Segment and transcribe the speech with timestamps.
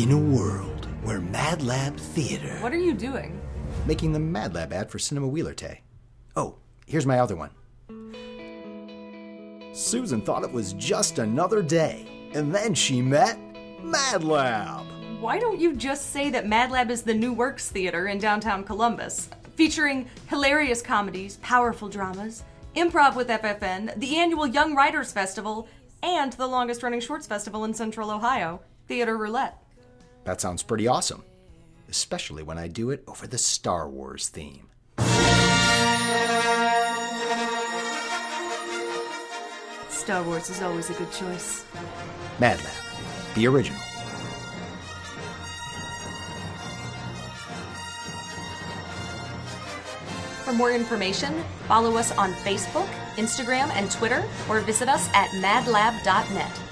[0.00, 2.56] In a world where Mad Lab Theater.
[2.60, 3.38] What are you doing?
[3.84, 5.82] Making the Mad Lab ad for Cinema Wheeler Tay.
[6.34, 7.50] Oh, here's my other one.
[9.74, 13.38] Susan thought it was just another day, and then she met
[13.82, 14.86] Mad Lab.
[15.20, 18.64] Why don't you just say that Mad Lab is the New Works Theater in downtown
[18.64, 22.42] Columbus, featuring hilarious comedies, powerful dramas,
[22.74, 25.68] improv with FFN, the annual Young Writers Festival,
[26.02, 29.58] and the longest running shorts festival in central Ohio, Theater Roulette.
[30.24, 31.24] That sounds pretty awesome,
[31.88, 34.68] especially when I do it over the Star Wars theme.
[39.88, 41.64] Star Wars is always a good choice.
[42.38, 43.80] Mad Lab, the original.
[50.44, 56.69] For more information, follow us on Facebook, Instagram, and Twitter, or visit us at madlab.net.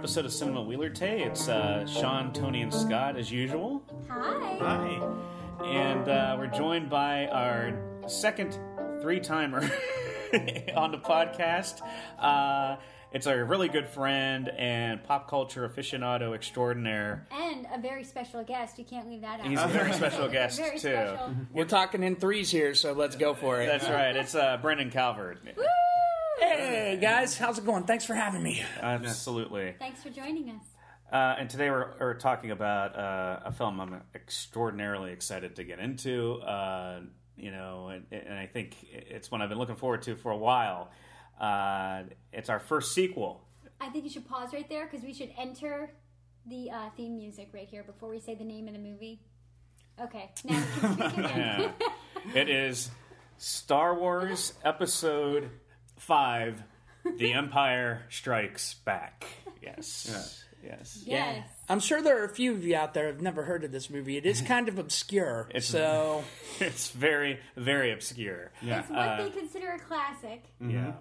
[0.00, 1.24] episode of Cinema Wheeler Tay.
[1.24, 3.82] It's uh, Sean, Tony, and Scott as usual.
[4.08, 4.56] Hi.
[4.58, 5.62] Hi.
[5.62, 8.58] And uh, we're joined by our second
[9.02, 9.60] three timer
[10.74, 11.82] on the podcast.
[12.18, 12.76] Uh,
[13.12, 17.26] it's our really good friend and pop culture aficionado extraordinaire.
[17.30, 18.78] And a very special guest.
[18.78, 19.46] You can't leave that out.
[19.48, 20.78] He's a very special guest, Very too.
[20.78, 21.34] special.
[21.52, 23.66] We're talking in threes here, so let's go for it.
[23.66, 24.16] That's right.
[24.16, 25.40] It's uh, Brendan Calvert.
[25.44, 25.62] Woo!
[26.40, 27.84] Hey guys, how's it going?
[27.84, 28.64] Thanks for having me.
[28.80, 29.74] Absolutely.
[29.78, 30.62] Thanks for joining us.
[31.12, 35.80] Uh, and today we're, we're talking about uh, a film I'm extraordinarily excited to get
[35.80, 36.40] into.
[36.40, 37.00] Uh,
[37.36, 40.36] you know, and, and I think it's one I've been looking forward to for a
[40.36, 40.90] while.
[41.38, 43.42] Uh, it's our first sequel.
[43.78, 45.90] I think you should pause right there because we should enter
[46.46, 49.20] the uh, theme music right here before we say the name of the movie.
[50.00, 51.74] Okay, now speak again.
[52.34, 52.90] It is
[53.36, 55.50] Star Wars Episode
[56.00, 56.62] Five:
[57.18, 59.26] The Empire Strikes Back.
[59.62, 61.02] Yes, yes.
[61.06, 61.48] yes.
[61.68, 63.90] I'm sure there are a few of you out there who've never heard of this
[63.90, 64.16] movie.
[64.16, 66.24] It is kind of obscure, so
[66.60, 68.50] It's very, very obscure.
[68.62, 70.44] It's what they consider a classic.
[70.60, 70.92] Yeah.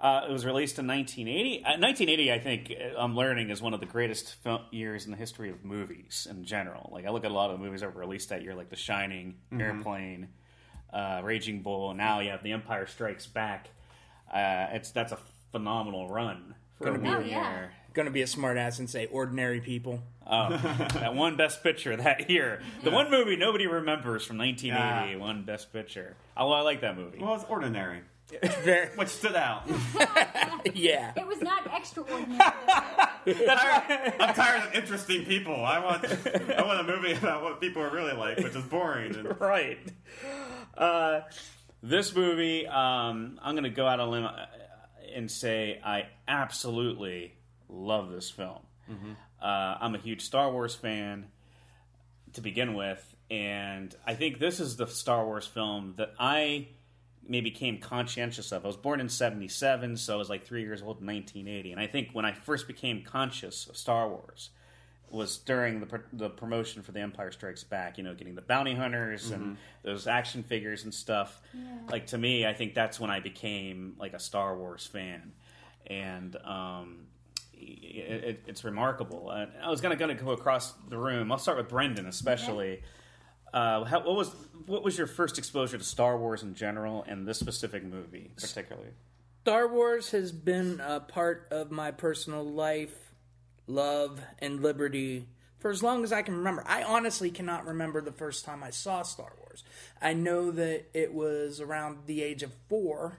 [0.00, 1.64] Uh, it was released in 1980.
[1.64, 5.12] Uh, 1980, I think, uh, I'm learning, is one of the greatest fil- years in
[5.12, 6.90] the history of movies in general.
[6.92, 8.68] Like, I look at a lot of the movies that were released that year, like
[8.68, 10.28] The Shining, Airplane,
[10.92, 13.68] uh, Raging Bull, and now you have The Empire Strikes Back.
[14.34, 15.18] Uh, it's That's a
[15.52, 17.50] phenomenal run for Gonna a be- one Oh, yeah.
[17.52, 17.72] year.
[17.92, 20.02] gonna be a smartass and say ordinary people.
[20.26, 20.48] Oh,
[20.94, 22.60] that one Best Picture that year.
[22.82, 26.16] The one movie nobody remembers from 1980 won Best Picture.
[26.36, 27.18] Oh, I like that movie.
[27.20, 28.00] Well, it's ordinary.
[28.62, 29.62] Very, What stood out?
[30.74, 31.12] yeah.
[31.14, 32.40] It was not extraordinary.
[33.26, 35.64] I'm tired of interesting people.
[35.64, 36.04] I want
[36.56, 39.14] I want a movie about what people are really like, which is boring.
[39.14, 39.78] And, right.
[40.76, 41.20] Uh,
[41.84, 44.46] this movie, um, I'm going to go out on a limb uh,
[45.14, 47.34] and say I absolutely
[47.68, 48.60] love this film.
[49.42, 51.26] Uh, I'm a huge Star Wars fan
[52.32, 56.68] to begin with, and I think this is the Star Wars film that I
[57.28, 58.64] maybe became conscientious of.
[58.64, 61.72] I was born in 77, so I was like three years old in 1980.
[61.72, 64.50] And I think when I first became conscious of Star Wars
[65.10, 68.42] was during the, pr- the promotion for The Empire Strikes Back, you know, getting the
[68.42, 71.40] bounty hunters and those action figures and stuff.
[71.88, 75.32] Like, to me, I think that's when I became like a Star Wars fan.
[75.86, 77.06] And, um,
[77.52, 79.30] it, it, it's remarkable.
[79.30, 81.30] Uh, I was going to gonna go across the room.
[81.30, 82.82] I'll start with Brendan, especially.
[83.52, 84.34] Uh, how, what was
[84.66, 88.88] what was your first exposure to Star Wars in general, and this specific movie particularly?
[89.42, 93.03] Star Wars has been a part of my personal life,
[93.66, 95.26] love, and liberty
[95.64, 96.62] for as long as I can remember.
[96.66, 99.64] I honestly cannot remember the first time I saw Star Wars.
[100.00, 103.18] I know that it was around the age of four,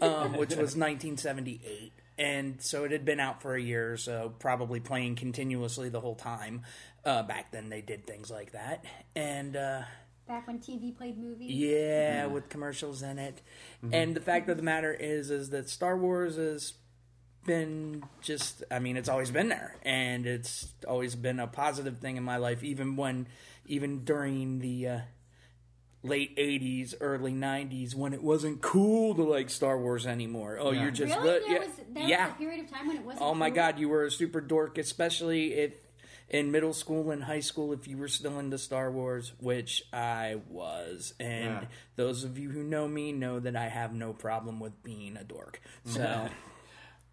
[0.00, 1.92] um, which was 1978.
[2.18, 6.00] And so it had been out for a year or so, probably playing continuously the
[6.00, 6.62] whole time.
[7.04, 8.84] Uh, back then, they did things like that.
[9.14, 9.82] And uh,
[10.26, 11.50] Back when TV played movies.
[11.50, 13.42] yeah, with commercials in it.
[13.92, 16.72] And the fact of the matter is, is that Star Wars has
[17.44, 22.16] been just, I mean, it's always been there, and it's always been a positive thing
[22.16, 22.62] in my life.
[22.64, 23.26] Even when,
[23.66, 25.00] even during the uh,
[26.02, 30.58] late '80s, early '90s, when it wasn't cool to like Star Wars anymore.
[30.60, 31.40] Oh, you're just Really?
[31.40, 32.24] but- yeah, was there yeah.
[32.26, 33.22] was a period of time when it wasn't.
[33.24, 33.56] Oh my cool?
[33.56, 35.74] God, you were a super dork, especially if
[36.28, 40.36] in middle school and high school if you were still into Star Wars, which I
[40.48, 41.12] was.
[41.20, 41.64] And Yeah.
[41.96, 45.24] those of you who know me know that I have no problem with being a
[45.24, 45.60] dork.
[45.84, 46.30] So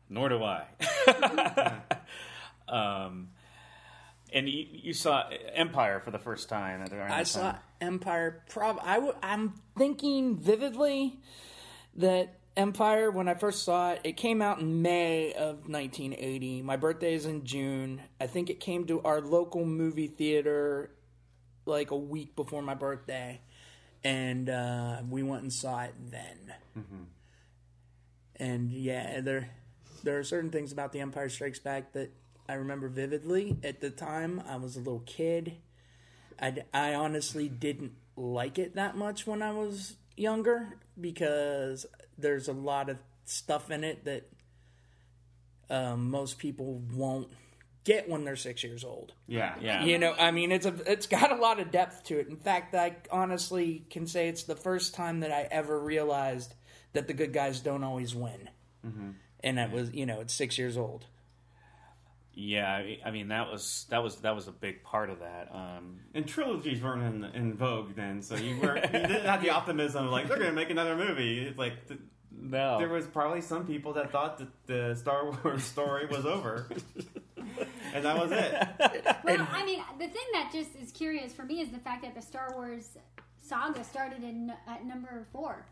[0.09, 0.65] Nor do I.
[2.67, 3.29] um,
[4.33, 6.81] and you, you saw Empire for the first time.
[6.81, 7.61] At around I that saw time.
[7.81, 8.43] Empire.
[8.49, 8.79] Prob.
[8.83, 11.19] I w- I'm thinking vividly
[11.95, 13.11] that Empire.
[13.11, 16.61] When I first saw it, it came out in May of 1980.
[16.63, 18.01] My birthday is in June.
[18.19, 20.91] I think it came to our local movie theater
[21.65, 23.39] like a week before my birthday,
[24.03, 26.53] and uh, we went and saw it then.
[28.35, 29.49] And yeah, there
[30.03, 32.11] there are certain things about The Empire Strikes Back that
[32.47, 33.57] I remember vividly.
[33.63, 35.57] At the time, I was a little kid.
[36.41, 41.85] I, I honestly didn't like it that much when I was younger because
[42.17, 44.29] there's a lot of stuff in it that
[45.69, 47.29] um, most people won't
[47.83, 49.13] get when they're six years old.
[49.27, 49.83] Yeah, Yeah.
[49.83, 52.27] You know, I mean, it's a it's got a lot of depth to it.
[52.27, 56.53] In fact, I honestly can say it's the first time that I ever realized
[56.93, 58.49] that the good guys don't always win.
[59.43, 61.05] And that was, you know, it's six years old.
[62.33, 65.49] Yeah, I I mean that was that was that was a big part of that.
[65.51, 69.49] Um, And trilogies weren't in, in vogue then, so you weren't you didn't have the
[69.59, 71.47] optimism of like they're going to make another movie.
[71.47, 71.99] It's like th-
[72.31, 76.67] no, there was probably some people that thought that the Star Wars story was over,
[77.93, 78.53] and that was it.
[79.25, 82.15] Well, I mean, the thing that just is curious for me is the fact that
[82.15, 82.97] the Star Wars
[83.41, 85.65] saga started in at number four.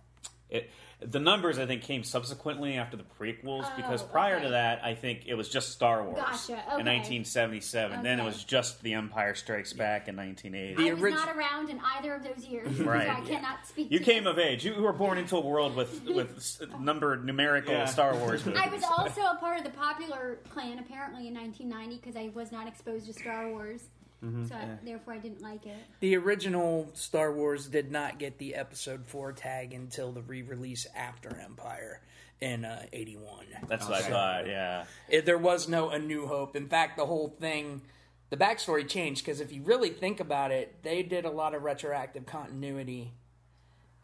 [0.49, 4.49] It, the numbers I think came subsequently after the prequels oh, because Oh, prior to
[4.49, 6.97] that I think it was just Star Wars Gotcha, in okay.
[6.97, 8.01] 1977.
[8.03, 10.75] Then it was just The Empire Strikes Back in 1980.
[10.83, 13.05] The I was not around in either of those years, Right.
[13.07, 13.91] so I cannot speak.
[13.91, 14.31] You to came this.
[14.33, 14.65] of age.
[14.65, 17.85] You were born into a world with with s- numbered numerical Yeah.
[17.85, 18.61] Star Wars movies.
[18.63, 22.51] I was also a part of the popular clan apparently in 1990 because I was
[22.51, 23.83] not exposed to Star Wars,
[24.23, 24.45] Mm-hmm.
[24.47, 25.77] so I, therefore I didn't like it.
[25.99, 31.37] The original Star Wars did not get the Episode Four tag until the re-release after
[31.39, 32.01] Empire
[32.41, 33.45] in uh, '81.
[33.67, 34.47] That's what I thought.
[34.47, 34.85] Yeah.
[35.09, 36.55] It- there was no A New Hope.
[36.55, 37.81] In fact, the whole thing,
[38.29, 41.63] the backstory changed because if you really think about it, they did a lot of
[41.63, 43.13] retroactive continuity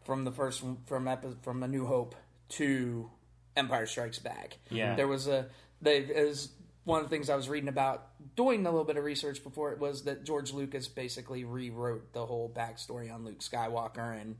[0.06, 2.16] from the first from epi- from A New Hope
[2.50, 3.10] to
[3.56, 4.58] Empire Strikes Back.
[4.70, 4.96] Yeah.
[4.96, 5.48] there was a
[5.82, 6.50] they is
[6.86, 9.72] one of the things I was reading about doing a little bit of research before
[9.72, 14.36] it was that George Lucas basically rewrote the whole backstory on Luke Skywalker and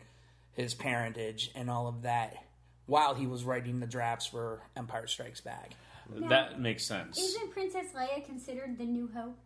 [0.52, 2.36] his parentage and all of that
[2.86, 5.72] while he was writing the drafts for Empire Strikes Back.
[6.28, 7.18] That makes sense.
[7.18, 9.38] Isn't Princess Leia considered the new hope?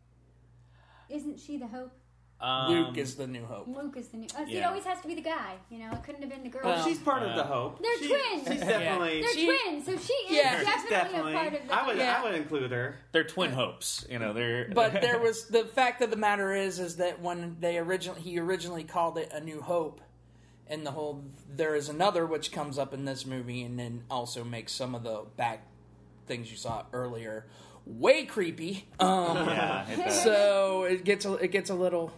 [1.09, 1.96] Isn't she the hope?
[2.39, 3.68] Um, Luke is the new hope.
[3.68, 4.28] Luke is the new.
[4.38, 4.68] Oh, see, it Yeah.
[4.69, 5.56] always has to be the guy.
[5.72, 6.62] You know, it couldn't have been the girl.
[6.66, 7.81] Well, She's part of the hope.
[7.81, 8.48] They're She- twins.
[8.48, 9.22] She's definitely.
[9.22, 10.57] They're she- twins, so she is Yeah.
[10.60, 11.34] she's definitely, definitely.
[11.34, 11.74] a part of the.
[11.74, 11.98] I would.
[11.98, 12.19] Yeah.
[12.19, 13.00] I would include her.
[13.12, 14.06] They're twin hopes.
[14.07, 14.69] You know, they're.
[14.74, 18.40] But there was the fact of the matter is is that when they originally he
[18.40, 20.01] originally called it a new hope
[20.68, 24.44] and the whole there is another which comes up in this movie and then also
[24.44, 25.66] makes some of the back
[26.28, 27.48] things you saw earlier
[27.88, 28.86] way creepy.
[29.00, 30.22] Um yeah, it does.
[30.24, 32.12] so it gets a, it gets a little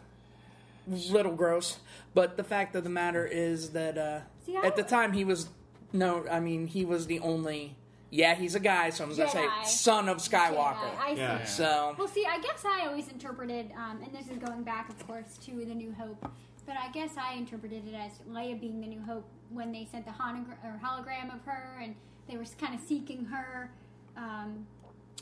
[0.89, 1.77] little gross
[2.13, 5.24] but the fact of the matter is that uh See, I at the time he
[5.24, 5.50] was
[5.94, 7.75] no i mean he was the only
[8.09, 9.65] yeah he's a guy so i'm gonna say Jedi.
[9.65, 11.19] son of skywalker I see.
[11.19, 11.44] Yeah.
[11.45, 15.06] so Well, see, I guess I always interpreted, um, and this is going back, of
[15.07, 16.19] course, to the New Hope,
[16.65, 20.06] but I guess I interpreted it as Leia being the New Hope when they sent
[20.06, 21.96] the hologram, or hologram of her, and
[22.27, 23.72] they were kind of seeking her
[24.17, 24.65] um,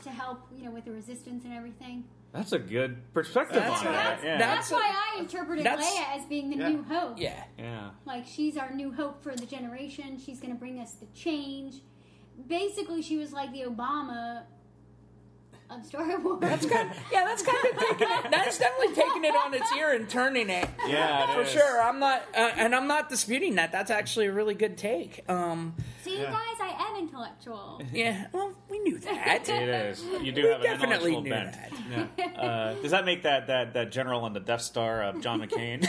[0.02, 2.04] to help, you know, with the resistance and everything.
[2.32, 3.94] That's a good perspective That's on right.
[3.94, 4.20] that.
[4.24, 4.38] Yeah.
[4.38, 6.68] That's, That's a- why I interpreted that's- Leia as being the Yeah.
[6.68, 7.18] New Hope.
[7.18, 7.90] yeah yeah.
[8.04, 10.18] Like she's our new hope for the generation.
[10.18, 11.76] She's going to bring us the change.
[12.46, 14.42] Basically, she was like the Obama
[15.70, 16.40] of Star Wars.
[16.40, 18.30] That's kind yeah, that's kind of taking it.
[18.30, 20.68] That's definitely taking it on its ear and turning it.
[20.86, 21.50] Yeah, it for is.
[21.50, 21.82] sure.
[21.82, 23.72] I'm not, uh, and I'm not disputing that.
[23.72, 25.24] That's actually a really good take.
[25.28, 26.30] Um, See, you Yeah.
[26.30, 27.82] guys, I am intellectual.
[27.92, 29.48] yeah, well, we knew that.
[29.48, 30.02] It is.
[30.22, 32.16] You do we have an definitely intellectual knew bent.
[32.16, 32.38] that.
[32.38, 35.86] Uh, does that make that, that, that general on the Death Star of John McCain?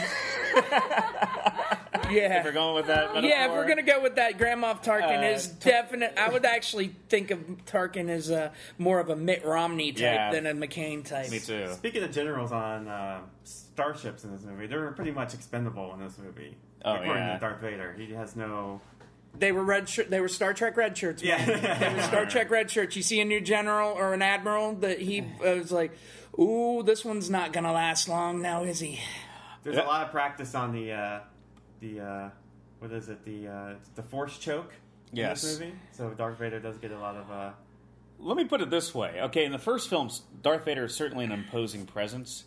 [2.16, 2.38] Yeah.
[2.40, 3.28] if we're going with that metaphor?
[3.28, 6.14] Yeah, if we're gonna go with that, Grand Moff Tarkin Uh, is definite.
[6.18, 10.30] I would actually think of Tarkin as a more of a Mitt Romney type Yeah.
[10.32, 11.30] than a McCain type.
[11.30, 11.68] Me too.
[11.72, 16.18] Speaking of generals on uh, starships in this movie, they're pretty much expendable in this
[16.18, 16.56] movie.
[16.84, 17.34] Oh, according yeah.
[17.34, 18.80] to Darth Vader, he has no.
[19.38, 19.88] They were red.
[19.88, 21.22] Shirt, they were Star Trek red shirts.
[21.22, 21.48] Man.
[21.48, 21.74] Yeah.
[21.78, 22.96] they were Star Trek red shirts.
[22.96, 25.92] You see a new general or an admiral that he uh, was like,
[26.38, 28.98] "Ooh, this one's not gonna last long now, is he?"
[29.62, 29.84] There's Yeah.
[29.84, 31.20] a lot of practice on the uh,
[31.80, 32.30] the uh,
[32.78, 34.72] what is it the uh, the force choke.
[35.12, 35.42] Yes.
[35.42, 37.30] In this movie, so Darth Vader does get a lot of.
[37.30, 37.50] Uh,
[38.20, 39.20] Let me put it this way.
[39.22, 42.44] Okay, in the first films, Darth Vader is certainly an imposing presence.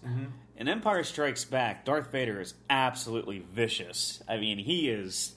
[0.55, 4.21] In Empire Strikes Back, Darth Vader is absolutely vicious.
[4.29, 5.33] I mean, he is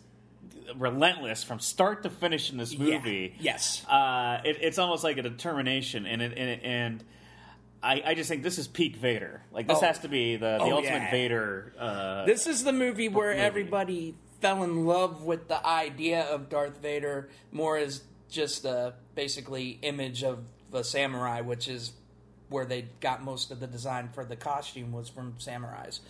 [0.76, 3.34] relentless from start to finish in this movie.
[3.38, 3.52] Yeah.
[3.52, 3.84] Yes.
[3.86, 7.04] uh, it, it's almost like a determination, and it, and, it, and
[7.86, 9.42] I, I just think this is peak Vader.
[9.52, 9.86] Like this Oh.
[9.86, 11.10] has to be the, the Oh, ultimate yeah.
[11.10, 11.72] Vader.
[11.78, 13.40] Uh, This is the movie where movie.
[13.40, 19.78] everybody fell in love with the idea of Darth Vader more as just a basically
[19.82, 21.92] image of the samurai, which is
[22.48, 26.00] where they got most of the design for the costume was from samurais.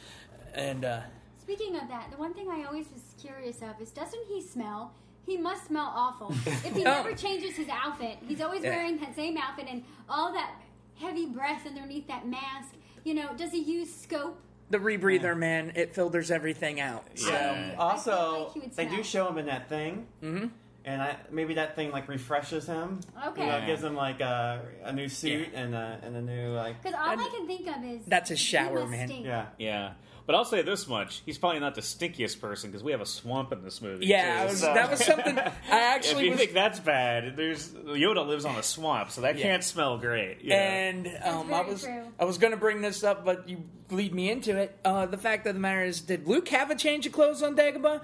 [0.54, 1.00] And uh,
[1.42, 4.92] Speaking of that, the one thing I always was curious of is doesn't he smell?
[5.26, 6.32] He must smell awful.
[6.46, 8.70] If he never changes his outfit, he's always Yeah.
[8.76, 10.52] wearing that same outfit and all that
[10.98, 12.74] heavy breath underneath that mask.
[13.04, 14.40] You know, does he use scope?
[14.70, 17.04] the rebreather man, it filters everything out.
[17.14, 17.74] So Yeah.
[17.78, 20.46] Also, like he would they do show him in that thing, mm-hmm.
[20.86, 23.00] And I, maybe that thing like refreshes him.
[23.28, 23.40] Okay.
[23.42, 23.66] you know, Yeah.
[23.66, 26.82] gives him like a, a new suit and a and a new like.
[26.82, 29.08] Because all I can think of is That's a shower, man.
[29.08, 29.26] stink.
[29.26, 29.92] Yeah, yeah,
[30.26, 33.06] but I'll say this much: he's probably not the stinkiest person because we have a
[33.06, 34.06] swamp in this movie.
[34.06, 35.52] yeah, too, was, so- that was something I actually.
[35.66, 39.36] If actually you was think that's bad, there's Yoda lives on a swamp, so that
[39.38, 39.42] Yeah.
[39.44, 40.40] can't smell great.
[40.42, 40.56] you know?
[40.56, 42.04] And um, I was true.
[42.18, 44.76] I was going to bring this up, but you lead me into it.
[44.84, 47.56] Uh, the fact of the matter is, did Luke have a change of clothes on
[47.56, 48.02] Dagobah?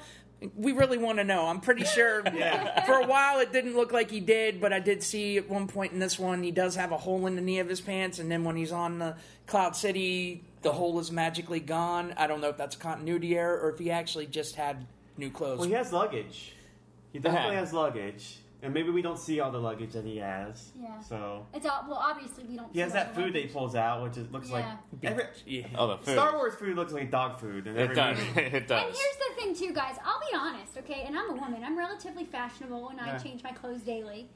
[0.56, 1.46] We really want to know.
[1.46, 2.22] I'm pretty sure.
[2.34, 2.84] Yeah.
[2.86, 5.66] For a while, it didn't look like he did, but I did see at one
[5.68, 8.18] point in this one he does have a hole in the knee of his pants,
[8.18, 12.14] and then when he's on the Cloud City, the hole is magically gone.
[12.16, 14.86] I don't know if that's a continuity error or if he actually just had
[15.18, 15.58] new clothes.
[15.58, 16.54] well, he has luggage.
[17.12, 17.60] He definitely Yeah.
[17.60, 20.70] has luggage, and maybe we don't see all the luggage that he has.
[20.80, 21.00] Yeah.
[21.00, 21.98] So It's all well.
[21.98, 22.72] Obviously, we don't.
[22.72, 23.52] he has all that the food that he luggage.
[23.54, 24.54] pulls out, which is, looks Yeah.
[24.54, 24.64] like
[25.04, 25.66] every, yeah.
[25.76, 26.12] oh, the food.
[26.12, 27.66] Star Wars food looks like dog food.
[27.66, 28.18] In It every does.
[28.18, 28.40] movie.
[28.40, 28.84] it And does.
[28.98, 29.96] here's the thing, too, guys.
[30.04, 31.02] I'll be honest, okay?
[31.06, 31.62] And I'm a woman.
[31.64, 33.18] I'm relatively fashionable, and I Yeah.
[33.18, 34.28] change my clothes daily.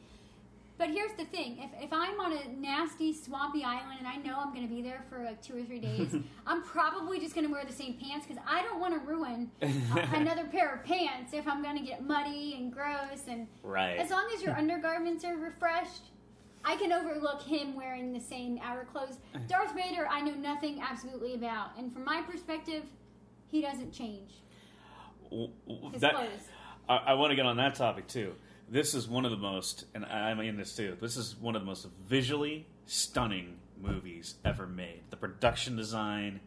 [0.78, 4.36] But here's the thing: if, if I'm on a nasty, swampy island and I know
[4.38, 6.14] I'm going to be there for like two or three days,
[6.46, 9.50] I'm probably just going to wear the same pants because I don't want to ruin
[9.62, 13.22] another pair of pants if I'm going to get muddy and gross.
[13.28, 13.96] And Right.
[13.98, 16.10] as long as your undergarments are refreshed,
[16.62, 19.16] I can overlook him wearing the same outer clothes.
[19.48, 22.82] Darth Vader, I know nothing absolutely about, and from my perspective,
[23.46, 24.32] he doesn't change.
[25.92, 26.48] His that- clothes.
[26.88, 28.34] I, I want to get on that topic too.
[28.68, 30.96] This is one of the most, and I- I'm in this too.
[31.00, 35.02] This is one of the most visually stunning movies ever made.
[35.10, 36.40] The production design,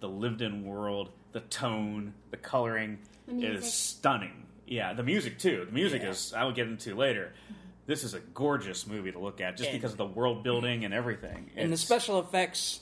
[0.00, 4.46] the lived-in world, the tone, the coloring The is stunning.
[4.66, 5.64] Yeah, the music too.
[5.66, 6.10] The music Yeah.
[6.10, 6.32] is.
[6.32, 7.32] I will get into later.
[7.44, 7.54] Mm-hmm.
[7.86, 10.84] This is a gorgeous movie to look at, just And- because of the world building
[10.84, 11.50] and everything.
[11.56, 12.80] and the special effects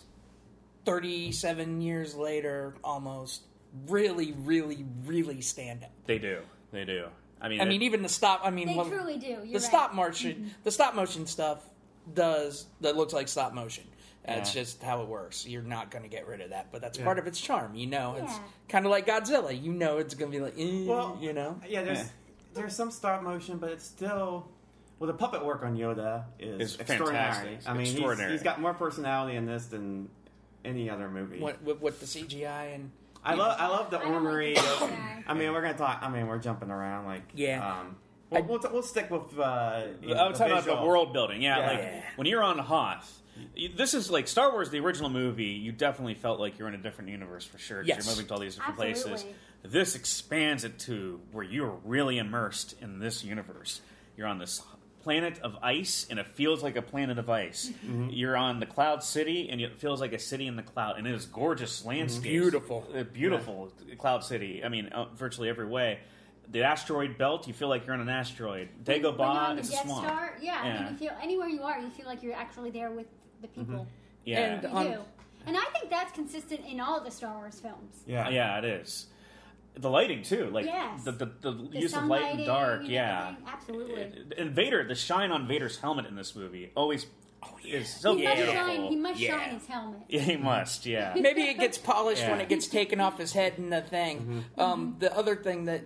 [0.85, 3.43] 37 years later almost
[3.89, 7.09] really really really stand out they do, they do.
[7.45, 9.27] I mean, i it- mean even the stop i mean They well, truly do.
[9.27, 9.63] You're the right.
[9.63, 11.59] stop motion the stop motion stuff
[12.13, 13.85] does that looks like stop motion
[14.27, 14.63] that's Yeah.
[14.63, 17.19] just how it works you're not going to get rid of that but that's part
[17.19, 18.33] of its charm you know it's
[18.69, 21.61] kind of like godzilla you know it's going to be like eh, Well, you know
[21.69, 22.05] Yeah, there's Yeah.
[22.55, 24.49] there's some stop motion, but it's still
[24.99, 25.09] well.
[25.09, 27.33] The puppet work on Yoda is It's extraordinary.
[27.33, 27.69] fantastic.
[27.69, 30.09] I mean, he's- He's got more personality in this than
[30.65, 31.41] any other movie.
[31.41, 32.91] what, with, with the cgi and
[33.25, 34.55] I love I love the I ornery.
[34.55, 34.91] the
[35.27, 35.99] I mean, we're gonna talk.
[36.03, 37.81] I mean, we're jumping around like Yeah.
[37.81, 37.97] Um,
[38.31, 39.39] we'll, we'll, we'll stick with.
[39.39, 41.41] Uh, you know, I was the talking about the world building.
[41.43, 41.67] Yeah, Yeah.
[41.69, 42.03] like Yeah.
[42.17, 43.23] when you're on Hoth,
[43.77, 45.45] this is like Star Wars, the original movie.
[45.47, 47.81] You definitely felt like you're in a different universe for sure.
[47.81, 48.05] 'cause Yes.
[48.07, 49.25] you're moving to all these different places.
[49.63, 53.81] This expands it to where you're really immersed in this universe.
[54.17, 54.61] You're on this
[55.05, 57.71] planet of ice, and it feels like a planet of ice.
[57.85, 58.09] Mm-hmm.
[58.11, 61.07] You're on the Cloud City, and it feels like a city in the cloud, and
[61.07, 62.89] it is gorgeous landscapes, Beautiful.
[62.97, 64.65] Uh, beautiful Cloud City.
[64.65, 65.99] I mean, uh, virtually every way.
[66.51, 68.69] The asteroid belt, you feel like you're on an asteroid.
[68.85, 70.07] When you're Dagobah on the is a Death swamp.
[70.07, 70.83] Star, yeah, I Yeah.
[70.85, 73.07] mean, you feel anywhere you are, you feel like you're actually there with
[73.43, 73.87] the people.
[74.25, 75.01] Yeah, And- You On- do,
[75.47, 78.03] and I think that's consistent in all the Star Wars films.
[78.07, 79.07] Yeah, yeah, it is.
[79.77, 81.03] The lighting too, like Yes.
[81.05, 82.81] the the, the, The use of light and dark.
[82.83, 84.13] and Yeah, absolutely.
[84.39, 87.07] and Vader, the shine on Vader's helmet in this movie always
[87.65, 88.55] is so he must beautiful.
[88.67, 88.83] shine.
[88.85, 89.39] He must Yeah.
[89.39, 90.01] shine his helmet.
[90.09, 90.87] Yeah, he must.
[90.87, 92.31] Yeah, maybe it gets polished Yeah.
[92.31, 94.45] when it gets taken off his head and the thing.
[94.57, 95.83] Um, the other thing that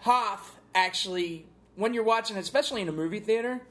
[0.00, 3.62] Hoth actually, when you're watching, especially in a movie theater,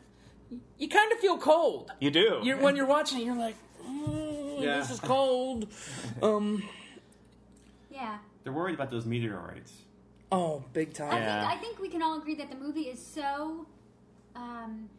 [0.79, 1.91] you kind of feel cold.
[1.99, 2.39] you do.
[2.43, 3.55] You're, when you're watching it, you're like,
[3.87, 4.79] mm, Yeah.
[4.79, 5.67] this is cold.
[6.23, 6.63] Um,
[7.91, 8.17] Yeah.
[8.43, 9.73] They're worried about those meteorites.
[10.31, 11.13] oh, big time.
[11.21, 11.41] Yeah.
[11.47, 13.65] think I think we can all agree that the movie is so
[14.35, 14.89] um,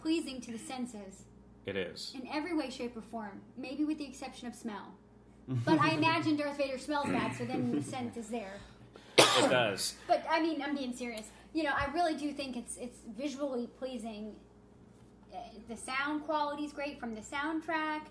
[0.00, 1.24] pleasing to the senses
[1.66, 2.12] it is.
[2.14, 3.40] in every way, shape, or form.
[3.56, 4.94] Maybe with the exception of smell.
[5.46, 8.54] But I imagine Darth Vader smells bad, so then the scent is there.
[9.18, 9.94] It does.
[10.08, 11.26] But I mean, I'm being serious.
[11.52, 14.34] You know, I really do think it's it's visually pleasing.
[15.32, 15.38] Uh,
[15.68, 18.02] The sound quality is great from the soundtrack.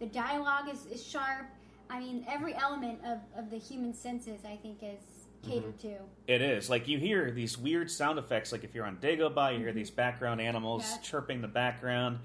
[0.00, 1.46] The dialogue is, is sharp.
[1.92, 4.98] I mean, every element of, of the human senses, I think, is
[5.46, 5.96] catered to.
[6.26, 8.50] It is like you hear these weird sound effects.
[8.50, 10.98] Like if you're on Dagobah, you hear these background animals Yeah.
[11.02, 12.20] chirping the background.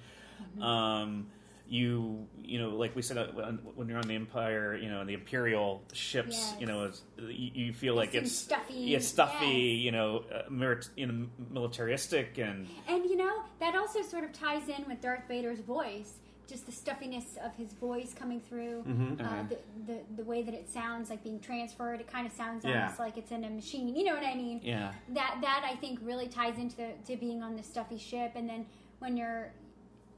[0.62, 1.28] Um,
[1.70, 3.28] you you know, like we said, uh,
[3.76, 6.56] when you're on the Empire, you know, the Imperial ships, Yes.
[6.62, 8.74] you know, it's, you, you feel like it's stuffy.
[8.76, 9.46] Yeah, stuffy.
[9.46, 9.84] Yes.
[9.84, 14.32] You know, uh, merit, you know, militaristic and And you know, that also sort of
[14.32, 16.14] ties in with Darth Vader's voice.
[16.48, 19.20] Just the stuffiness of his voice coming through, Mm-hmm.
[19.26, 19.58] uh, the,
[19.92, 22.00] the the way that it sounds like being transferred.
[22.00, 22.84] It kind of sounds Yeah.
[22.84, 23.94] almost like it's in a machine.
[23.94, 24.62] You know what I mean?
[24.64, 24.94] yeah.
[25.10, 28.32] That that I think really ties into the, to being on the stuffy ship.
[28.36, 28.66] And then
[29.00, 29.52] when you're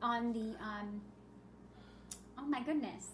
[0.04, 1.02] on the um,
[2.38, 3.06] oh my goodness,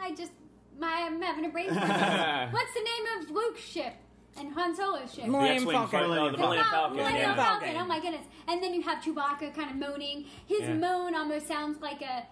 [0.00, 0.32] I just
[0.78, 1.68] my I'm having a brain.
[1.74, 2.52] fart.
[2.52, 3.92] What's the name of Luke's ship
[4.38, 5.26] and Han Solo's ship?
[5.26, 6.00] Millennium X-Wing Falcon.
[6.00, 6.96] fight- no, the Millennium Falcon.
[6.96, 7.34] Millennium yeah.
[7.36, 7.68] Falcon.
[7.68, 7.82] Falcon.
[7.82, 8.26] Oh my goodness!
[8.48, 10.26] And then you have Chewbacca kind of moaning.
[10.46, 10.74] His Yeah.
[10.74, 12.26] moan almost sounds like a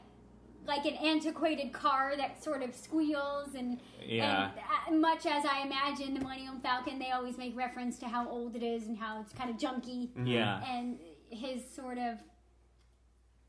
[0.67, 4.51] like an antiquated car that sort of squeals and Yeah.
[4.87, 8.29] and uh, much as I imagine the Millennium Falcon, they always make reference to how
[8.29, 10.63] old it is and how it's kind of junky Yeah.
[10.67, 10.99] and
[11.31, 12.19] his sort of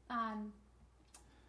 [0.09, 0.53] um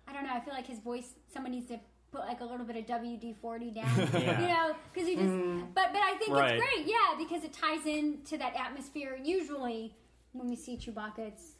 [0.09, 0.33] I don't know.
[0.35, 1.14] I feel like his voice.
[1.33, 1.78] Someone needs to
[2.12, 3.87] put like a little bit of WD forty down.
[4.12, 4.40] Yeah.
[4.40, 5.33] You know, because he just.
[5.75, 6.55] But but I think Right.
[6.57, 6.87] it's great.
[6.87, 9.19] Yeah, because it ties into that atmosphere.
[9.23, 9.95] Usually,
[10.33, 11.52] when we see Chewbacca, it's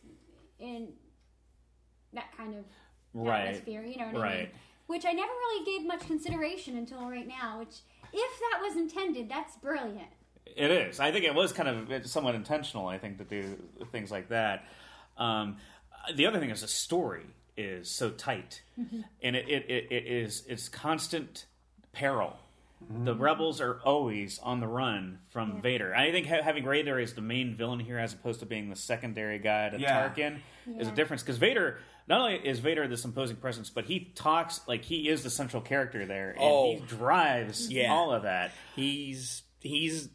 [0.59, 0.88] in
[2.12, 2.64] that kind of
[3.14, 3.49] Right.
[3.49, 3.83] atmosphere.
[3.85, 4.23] You know what I mean?
[4.23, 4.54] Right.
[4.87, 7.59] Which I never really gave much consideration until right now.
[7.61, 7.76] Which,
[8.12, 10.09] if that was intended, that's brilliant.
[10.47, 10.99] It is.
[10.99, 12.88] I think it was kind of somewhat intentional.
[12.88, 13.57] I think to do
[13.92, 14.64] things like that.
[15.16, 15.59] Um,
[16.14, 17.26] the other thing is the story
[17.61, 19.00] is so tight, mm-hmm.
[19.23, 21.47] and it, it, it, it is it's constant
[21.93, 22.37] peril.
[23.05, 23.21] The mm.
[23.21, 25.95] rebels are always on the run from Vader.
[25.95, 28.76] I think ha- having Vader as the main villain here, as opposed to being the
[28.76, 30.09] secondary guy to Yeah.
[30.09, 30.38] Tarkin,
[30.79, 31.23] is a difference.
[31.23, 35.23] Because Vader, not only is Vader this imposing presence, but he talks like he is
[35.23, 36.73] the central character there, and Oh.
[36.73, 37.93] he drives Yeah.
[37.93, 38.52] all of that.
[38.75, 40.09] He's he's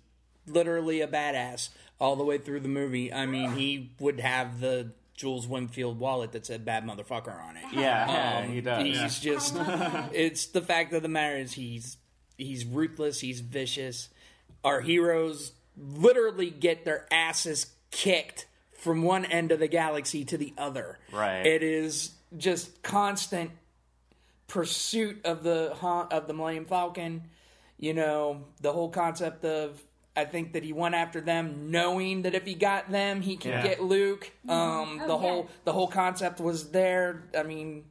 [0.48, 3.14] literally a badass all the way through the movie.
[3.14, 7.64] I mean, he would have the Jules Winnfield wallet that said "bad motherfucker" on it.
[7.72, 8.84] Yeah, yeah, Um, he does.
[8.84, 9.56] He's just.
[10.14, 11.98] It's the fact of the matter is he's
[12.38, 13.22] he's ruthless.
[13.22, 14.10] He's vicious.
[14.64, 20.54] Our heroes literally get their asses kicked from one end of the galaxy to the
[20.58, 21.00] other.
[21.12, 21.46] Right.
[21.46, 23.52] It is just constant
[24.48, 27.24] pursuit of the Han- of the Millennium Falcon.
[27.78, 29.82] You know the whole concept of.
[30.16, 33.52] I think that he went after them, knowing that if he got them, he could
[33.52, 33.64] Yeah.
[33.64, 34.32] get Luke.
[34.48, 35.20] Um, Oh, the yeah.
[35.20, 37.24] whole the whole concept was there.
[37.38, 37.86] I mean,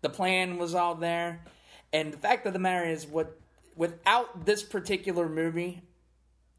[0.00, 1.44] the plan was all there.
[1.92, 3.38] And the fact of the matter is, what
[3.76, 5.82] without this particular movie,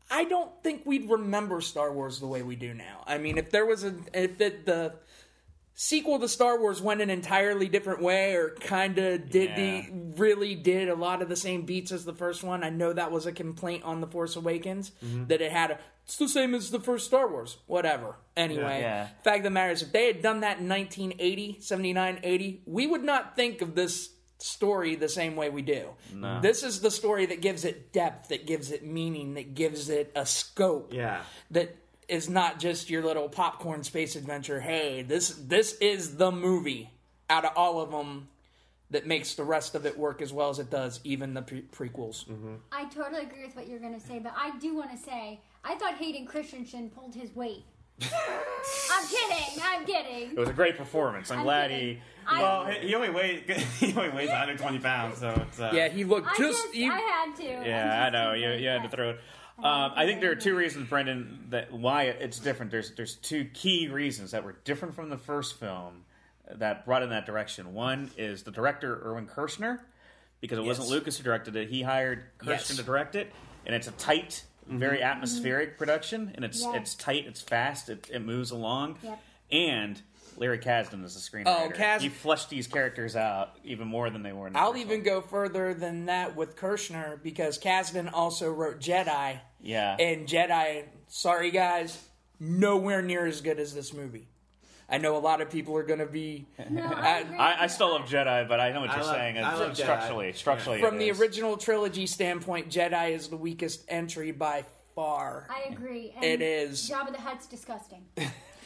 [0.10, 3.04] I don't think we'd remember Star Wars the way we do now.
[3.08, 4.94] I mean, if there was a if it, the
[5.80, 9.56] sequel to Star Wars went an entirely different way, or kind of did Yeah.
[9.56, 9.86] the
[10.18, 12.64] really did a lot of the same beats as the first one.
[12.64, 15.28] I know that was a complaint on the Force Awakens mm-hmm.
[15.28, 15.80] that it had a.
[16.04, 17.58] It's the same as the first Star Wars.
[17.68, 18.16] Whatever.
[18.36, 19.08] Anyway, Yeah.
[19.24, 22.88] fact of the matter is, if they had done that in 1980, 79, 80, we
[22.88, 24.10] would not think of this
[24.40, 25.90] story the same way we do.
[26.42, 30.12] This is the story that gives it depth, that gives it meaning, that gives it
[30.16, 31.22] a scope Yeah.
[31.52, 31.76] that
[32.08, 34.60] is not just your little popcorn space adventure.
[34.60, 36.90] Hey, this this is the movie
[37.30, 38.30] out of all of them
[38.90, 41.62] that makes the rest of it work as well as it does, even the pre-
[41.64, 42.24] prequels.
[42.72, 45.42] I totally agree with what you're going to say, but I do want to say
[45.64, 47.64] I thought Hayden Christensen pulled his weight.
[48.02, 49.62] I'm kidding.
[49.64, 50.32] I'm kidding.
[50.32, 51.32] It was a great performance.
[51.32, 51.96] I'm, I'm glad kidding.
[51.96, 52.02] he.
[52.28, 55.88] I, Well, he he only weighed he only weighs 120 pounds, so it's uh, Yeah,
[55.90, 56.64] he looked I just.
[56.64, 57.44] just, he- I had to.
[57.44, 58.34] Yeah, I know.
[58.34, 59.20] You, you you had to throw it.
[59.60, 62.72] Um, I think there are two reasons, Brendan, that why it's different.
[62.72, 66.04] There's there's two key reasons that were different from the first film
[66.50, 67.74] that brought in that direction.
[67.74, 69.80] One is the director Irvin Kershner,
[70.42, 71.70] because it wasn't Lucas who directed it.
[71.70, 72.76] He hired Kershner Yes.
[72.78, 73.32] to direct it,
[73.66, 76.76] and it's a tight, very atmospheric production, and it's Yeah.
[76.76, 79.20] it's tight, it's fast, it, it moves along, Yep.
[79.52, 80.02] and.
[80.40, 81.46] Larry Kasdan is the screenwriter.
[81.66, 84.74] Oh, Kas- he fleshed these characters out even more than they were in the I'll
[84.74, 85.04] first even one.
[85.04, 89.96] go further than that with Kershner because Kasdan also wrote Jedi, Yeah.
[90.00, 90.84] and Jedi.
[91.08, 91.98] Sorry, guys,
[92.40, 94.28] nowhere near as good as this movie.
[94.90, 97.68] I know a lot of people are going to be No, I, I- I, I
[97.68, 99.38] still love Jedi, but I know what I you're love- saying.
[99.38, 99.76] I It's love Jedi.
[99.84, 101.20] structurally, structurally, from it the is.
[101.20, 102.70] original trilogy standpoint.
[102.70, 104.64] Jedi is the weakest entry by
[104.96, 105.48] far.
[105.50, 106.14] I agree.
[106.16, 106.90] And It is.
[106.90, 108.04] Jabba the Hutt's disgusting.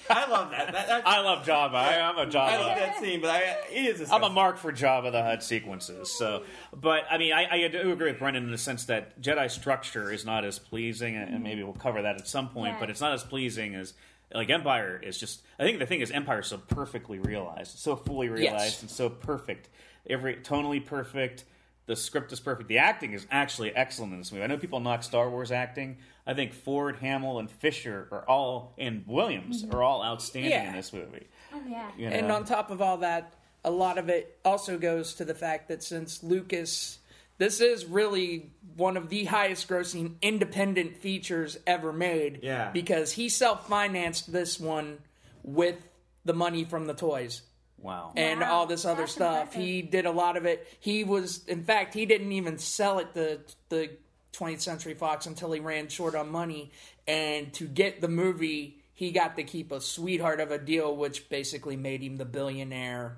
[0.09, 0.71] I love that.
[0.73, 1.73] that that's, I love Jabba.
[1.75, 3.39] I, I'm a I love that scene, but I,
[3.71, 4.11] it is.
[4.11, 6.11] I'm a mark for Jabba the Hutt sequences.
[6.11, 6.43] So,
[6.75, 10.11] but I mean, I, I do agree with Brendan in the sense that Jedi structure
[10.11, 12.73] is not as pleasing, and maybe we'll cover that at some point.
[12.73, 12.79] Yeah.
[12.79, 13.93] But it's not as pleasing as
[14.33, 15.17] like Empire is.
[15.17, 18.81] Just I think the thing is Empire is so perfectly realized, so fully realized, Yes.
[18.81, 19.69] and so perfect.
[20.09, 21.45] Every tonally perfect,
[21.85, 22.69] The script is perfect.
[22.69, 24.43] The acting is actually excellent in this movie.
[24.43, 25.97] I know people knock Star Wars acting.
[26.31, 29.75] I think Ford, Hamill, and Fisher are all, and Williams mm-hmm.
[29.75, 30.69] are all outstanding Yeah.
[30.69, 31.27] in this movie.
[31.53, 31.91] Oh yeah.
[31.97, 32.15] You know?
[32.15, 33.33] And on top of all that,
[33.65, 36.99] a lot of it also goes to the fact that since Lucas,
[37.37, 42.39] this is really one of the highest grossing independent features ever made.
[42.41, 42.71] Yeah.
[42.71, 44.99] Because he self financed this one
[45.43, 45.75] with
[46.23, 47.41] the money from the toys
[47.77, 48.13] wow.
[48.15, 49.41] and Wow, all this other that's stuff.
[49.41, 49.61] impressive.
[49.61, 50.65] He did a lot of it.
[50.79, 53.89] He was, in fact, he didn't even sell it to the
[54.33, 56.71] 20th Century Fox until he ran short on money.
[57.07, 61.29] And to get the movie, he got to keep a sweetheart of a deal, which
[61.29, 63.17] basically made him the billionaire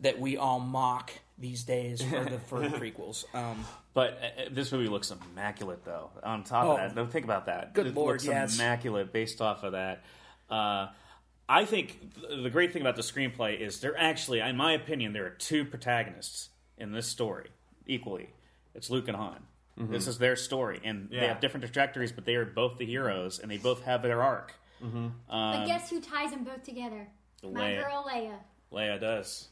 [0.00, 3.24] that we all mock these days for the for prequels.
[3.34, 3.64] Um,
[3.94, 6.10] But uh, uh, this movie looks immaculate, though.
[6.22, 6.76] On top Oh.
[6.76, 7.74] of that, think about that.
[7.74, 8.54] Good it Lord, looks yes.
[8.56, 10.02] immaculate based off of that.
[10.48, 10.88] Uh,
[11.48, 11.98] I think
[12.42, 15.64] the great thing about the screenplay is there actually, in my opinion, there are two
[15.64, 17.48] protagonists in this story
[17.86, 18.30] equally.
[18.74, 19.42] It's Luke and Han.
[19.78, 19.92] Mm-hmm.
[19.92, 23.38] This is their story, and they have different trajectories, but they are both the heroes,
[23.38, 24.52] and they both have their arc.
[24.84, 24.96] Mm-hmm.
[24.98, 27.08] Um, but guess who ties them both together?
[27.42, 27.82] My Leia.
[27.82, 28.34] girl Leia.
[28.72, 29.48] Leia does.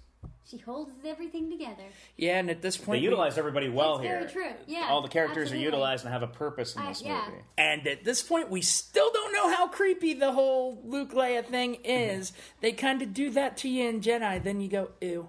[0.47, 1.85] She holds everything together.
[2.17, 4.19] yeah, and at this They point, we- utilize everybody well It's here.
[4.21, 4.53] very true.
[4.67, 5.65] Yeah, All the characters absolutely.
[5.65, 7.23] are utilized and have a purpose in I- this yeah.
[7.29, 7.43] movie.
[7.57, 11.75] And at this point, we still don't know how creepy the whole Luke Leia thing
[11.77, 11.85] mm-hmm.
[12.21, 12.33] is.
[12.61, 15.29] they kind of do that to you in Jedi, then you go, ew.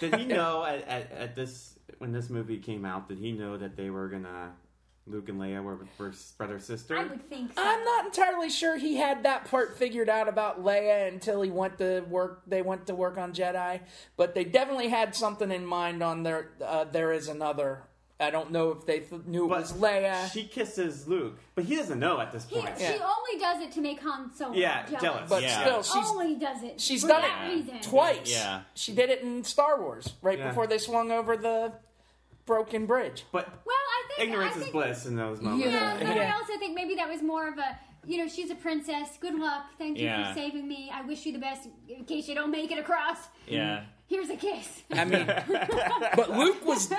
[0.00, 1.69] Did he know at, at, at this
[2.00, 3.08] when this movie came out?
[3.08, 4.52] Did he know that they were gonna
[5.06, 6.96] Luke and Leia were, were brother sister?
[6.96, 7.62] I would think so.
[7.62, 11.78] I'm not entirely sure he had that part figured out about Leia until he went
[11.78, 12.42] to work.
[12.46, 13.80] They went to work on Jedi,
[14.16, 16.50] but they definitely had something in mind on their.
[16.64, 17.82] Uh, there is another.
[18.18, 21.64] I don't know if they th- knew it But was Leia, She kisses Luke, but
[21.64, 22.74] he doesn't know at this He, point.
[22.78, 25.00] She only does it to make Han Solo Yeah, jealous.
[25.02, 25.30] jealous.
[25.30, 25.60] but Yeah.
[25.62, 26.78] still, she's only does it.
[26.78, 27.80] she's for done that it reason.
[27.80, 28.30] twice.
[28.30, 28.60] Yeah.
[28.74, 30.48] she did it in Star Wars right Yeah.
[30.48, 31.72] before they swung over the
[32.50, 33.24] broken bridge.
[33.30, 35.66] But Well, I think ignorance I is bliss in those moments.
[35.72, 38.56] Yeah, but I also think maybe that was more of a, you know, she's a
[38.56, 39.16] princess.
[39.20, 39.66] Good luck.
[39.78, 40.32] Thank you Yeah.
[40.32, 40.90] for saving me.
[40.92, 43.28] I wish you the best in case you don't make it across.
[43.46, 43.84] Yeah.
[44.08, 44.82] Here's a kiss.
[44.90, 45.26] I mean,
[46.16, 46.92] but Luke was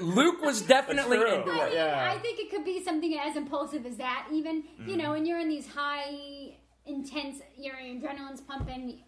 [0.00, 1.40] Luke was definitely That's true.
[1.40, 1.74] into I, it.
[1.74, 1.80] mean,
[2.14, 4.28] I think it could be something as impulsive as that.
[4.32, 5.02] Even you mm.
[5.02, 9.02] know, when you're in these high, intense, your adrenaline's pumping.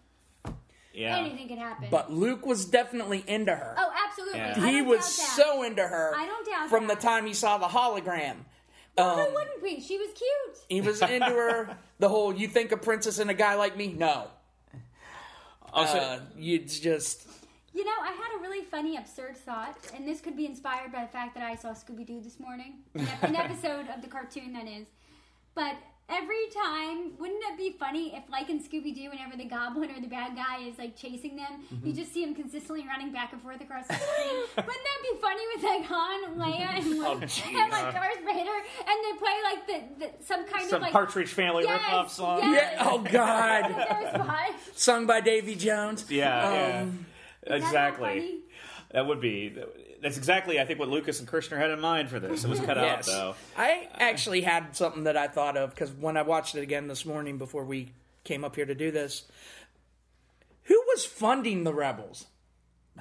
[0.93, 1.17] Yeah.
[1.17, 1.87] Anything can happen.
[1.89, 3.75] But Luke was definitely into her.
[3.77, 4.39] oh, absolutely.
[4.39, 4.65] Yeah.
[4.69, 6.13] He was so into her.
[6.15, 6.99] I don't doubt from that.
[6.99, 8.35] the time he saw the hologram.
[8.97, 9.79] Who Um, wouldn't be?
[9.79, 10.57] She was cute.
[10.67, 11.77] he was into her.
[11.99, 13.93] The whole "you think a princess and a guy like me"?
[13.93, 14.27] No,
[15.71, 17.27] Also, uh, you just
[17.73, 21.01] You know, I had a really funny, absurd thought, and this could be inspired by
[21.03, 22.79] the fact that I saw Scooby Doo this morning,
[23.21, 24.87] an episode of the cartoon that is.
[25.55, 25.75] But
[26.11, 29.99] every time, wouldn't it be funny if, like in Scooby Doo, whenever the goblin or
[30.01, 33.41] the bad guy is like chasing them, you just see him consistently running back and
[33.41, 34.37] forth across the screen?
[34.57, 38.97] wouldn't that be funny with like Han, Leia, and like, and, like Darth Vader, and
[39.03, 42.39] they play like the, the some kind some of like Partridge Family Yes, ripoff song.
[42.41, 42.73] yes.
[42.75, 42.87] yeah.
[42.89, 44.49] Oh God, Their spot.
[44.75, 46.05] sung by Davy Jones.
[46.09, 46.83] Yeah, Um, yeah.
[47.55, 48.07] Is that exactly.
[48.07, 48.39] funny?
[48.91, 49.55] That would be.
[50.01, 52.43] That's exactly, I think, what Lucas and Kershner had in mind for this.
[52.43, 53.35] It was cut out, though.
[53.55, 57.05] I actually had something that I thought of because when I watched it again this
[57.05, 57.91] morning before we
[58.23, 59.25] came up here to do this,
[60.63, 62.25] who was funding the rebels?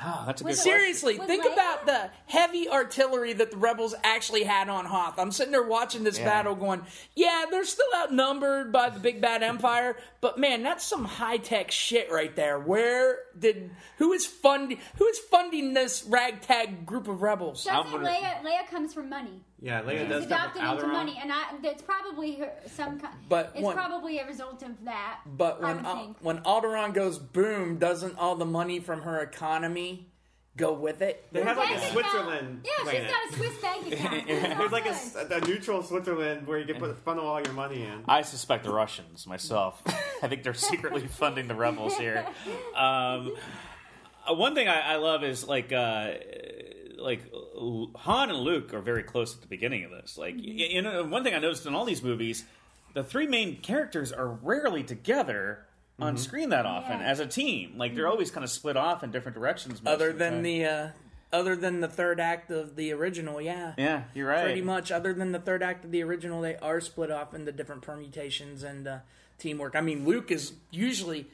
[0.02, 0.62] Oh, that's a good Was.
[0.62, 1.52] Seriously, Was think Leia?
[1.52, 5.18] about the heavy artillery that the rebels actually had on Hoth.
[5.18, 6.24] I'm sitting there watching this Yeah.
[6.24, 6.82] battle going,
[7.14, 11.70] yeah, they're still outnumbered by the big bad empire, but man, that's some high tech
[11.70, 12.58] shit right there.
[12.58, 17.64] Where did who is funding who is funding this ragtag group of rebels?
[17.64, 19.42] Doesn't gonna- Leia, Leia comes from money.
[19.62, 20.92] Yeah, Leia She's does stuff with adopted into Alderaan.
[20.92, 22.98] money, and I, that's probably her, some.
[22.98, 25.20] ki- But it's one- probably a result of that.
[25.26, 26.16] But I when would Al- think.
[26.22, 30.06] when Alderaan goes boom, doesn't all the money from her economy
[30.56, 31.26] go with it?
[31.32, 31.92] They have like Bank a account.
[31.92, 33.02] Switzerland Yeah, planet.
[33.02, 34.14] she's got a Swiss bank account.
[34.28, 34.94] It's There's like a, good.
[34.94, 38.02] s- a neutral Switzerland where you can put funnel all your money in.
[38.08, 39.82] I suspect the Russians myself.
[40.22, 42.26] I think they're secretly funding the rebels here.
[42.74, 43.32] Um,
[44.26, 46.12] uh, one thing I, I love is like uh,
[47.00, 47.22] like
[47.96, 50.16] Han and Luke are very close at the beginning of this.
[50.18, 52.44] Like, you know, one thing I noticed in all these movies,
[52.94, 55.66] the three main characters are rarely together
[55.98, 57.06] on screen that often Yeah.
[57.06, 57.74] as a team.
[57.76, 59.82] Like, they're always kind of split off in different directions.
[59.82, 60.42] most Other of than time.
[60.42, 60.88] the uh,
[61.32, 63.74] other than the third act of the original, yeah.
[63.78, 64.44] yeah, you're right.
[64.44, 67.52] Pretty much, other than the third act of the original, they are split off into
[67.52, 68.98] different permutations and uh,
[69.38, 69.76] teamwork.
[69.76, 71.26] I mean, Luke is usually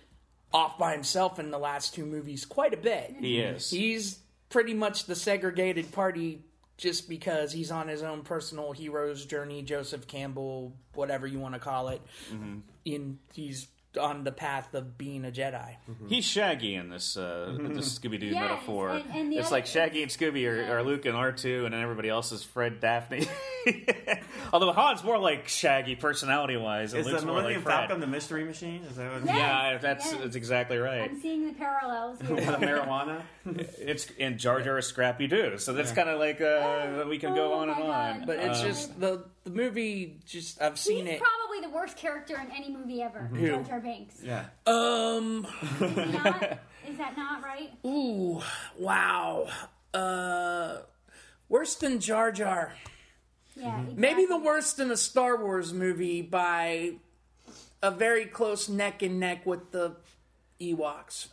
[0.52, 3.14] off by himself in the last two movies quite a bit.
[3.20, 3.70] He is.
[3.70, 6.42] He's pretty much the segregated party
[6.76, 11.60] just because he's on his own personal hero's journey, Joseph Campbell, whatever you want to
[11.60, 12.02] call it.
[12.30, 12.58] Mm-hmm.
[12.84, 15.76] In he's on the path of being a Jedi.
[16.08, 18.90] He's Shaggy in this uh, this Scooby Doo Yes, metaphor.
[18.90, 21.74] and- and it's other- like Shaggy and Scooby are, are Luke and R two, and
[21.74, 23.26] then everybody else is Fred, Daphne.
[24.52, 27.74] Although Han's more like Shaggy personality wise, and Is Luke's the more like Millennium Fred.
[27.78, 28.82] Falcon the mystery machine?
[28.88, 29.24] Is that what?
[29.26, 30.20] Yes, Yeah, that's yes.
[30.22, 31.02] that's exactly right.
[31.10, 32.36] I'm seeing the parallels here.
[32.36, 33.22] The marijuana.
[33.78, 37.34] It's and Jar Jar is Scrappy Doo, so that's kind of like uh, we can
[37.34, 38.26] go Oh on and my on.
[38.26, 40.18] But it's Um, just the the movie.
[40.26, 41.22] Just I've seen He's it.
[41.22, 43.30] probably the worst character in any movie ever.
[43.32, 43.46] Mm-hmm.
[43.46, 44.16] Jar Jar Binks.
[44.22, 44.44] Yeah.
[44.66, 45.46] Um.
[45.80, 46.58] Is, he not?
[46.88, 47.70] Is that not right?
[47.86, 48.42] Ooh.
[48.78, 49.48] Wow.
[49.94, 50.78] Uh.
[51.48, 52.74] Worse than Jar Jar.
[53.54, 53.80] Yeah.
[53.80, 53.94] Exactly.
[53.96, 56.94] Maybe the worst in a Star Wars movie by
[57.82, 59.96] a very close neck and neck with the
[60.60, 61.28] Ewoks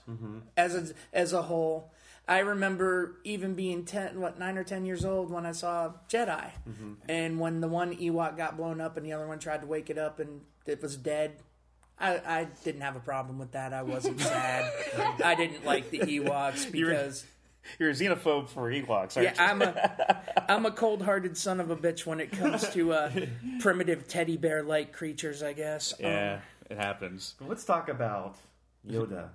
[0.56, 1.92] as a, as a whole.
[2.28, 6.52] I remember even being ten, what nine or ten years old when I saw Jedi,
[7.10, 9.90] and when the one Ewok got blown up and the other one tried to wake
[9.90, 11.34] it up and it was dead.
[12.00, 13.74] I, I didn't have a problem with that.
[13.74, 14.72] I wasn't sad.
[15.24, 17.26] I didn't like the Ewoks You were- because
[17.78, 21.76] You're a xenophobe for Ewoks, aren't yeah, I'm a I'm a cold-hearted son of a
[21.76, 23.12] bitch when it comes to uh,
[23.60, 25.44] primitive teddy bear-like creatures.
[25.44, 25.94] I guess.
[26.00, 26.08] you?
[26.08, 27.36] Yeah, it happens.
[27.40, 28.38] But let's talk about
[28.90, 29.30] Yoda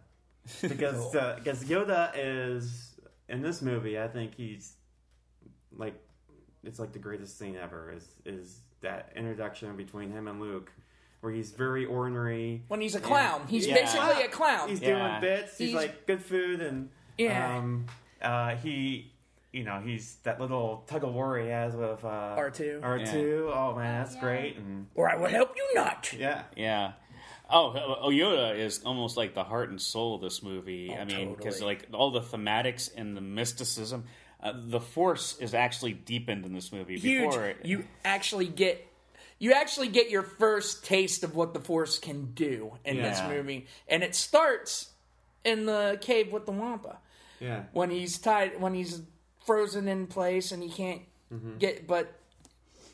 [0.63, 2.95] because uh, because Yoda is
[3.29, 3.99] in this movie.
[3.99, 4.73] I think he's
[5.77, 5.95] like
[6.65, 7.93] it's like the greatest scene ever.
[7.93, 10.71] Is is that introduction between him and Luke,
[11.21, 12.63] where he's very ornery.
[12.69, 13.75] When he's a clown, he's Yeah.
[13.75, 14.69] basically a clown.
[14.69, 14.97] He's Yeah.
[15.09, 15.59] doing bits.
[15.59, 17.57] He's, He's- like good food and Yeah.
[17.59, 17.87] Um,
[18.23, 19.13] uh, he.
[19.51, 22.81] You know, he's that little tug of war he has with uh, R2.
[22.83, 23.51] R2.
[23.51, 24.21] Oh man, that's Yeah.
[24.21, 24.57] great.
[24.59, 26.13] And or I will help you not.
[26.13, 26.93] yeah, Yeah.
[27.51, 30.95] Oh, oh, Yoda is almost like the heart and soul of this movie.
[30.95, 31.77] I mean, because totally.
[31.77, 34.05] like all the thematics and the mysticism,
[34.43, 36.99] uh, the Force is actually deepened in this movie.
[36.99, 37.31] Huge.
[37.31, 38.85] Before it, You actually get.
[39.41, 43.67] You actually get your first taste of what the Force can do in this movie,
[43.87, 44.89] and it starts
[45.45, 46.99] in the cave with the Wampa.
[47.41, 47.63] yeah.
[47.73, 49.01] when he's tied when he's
[49.47, 51.59] frozen in place and he can't Mm-hmm.
[51.59, 52.11] get but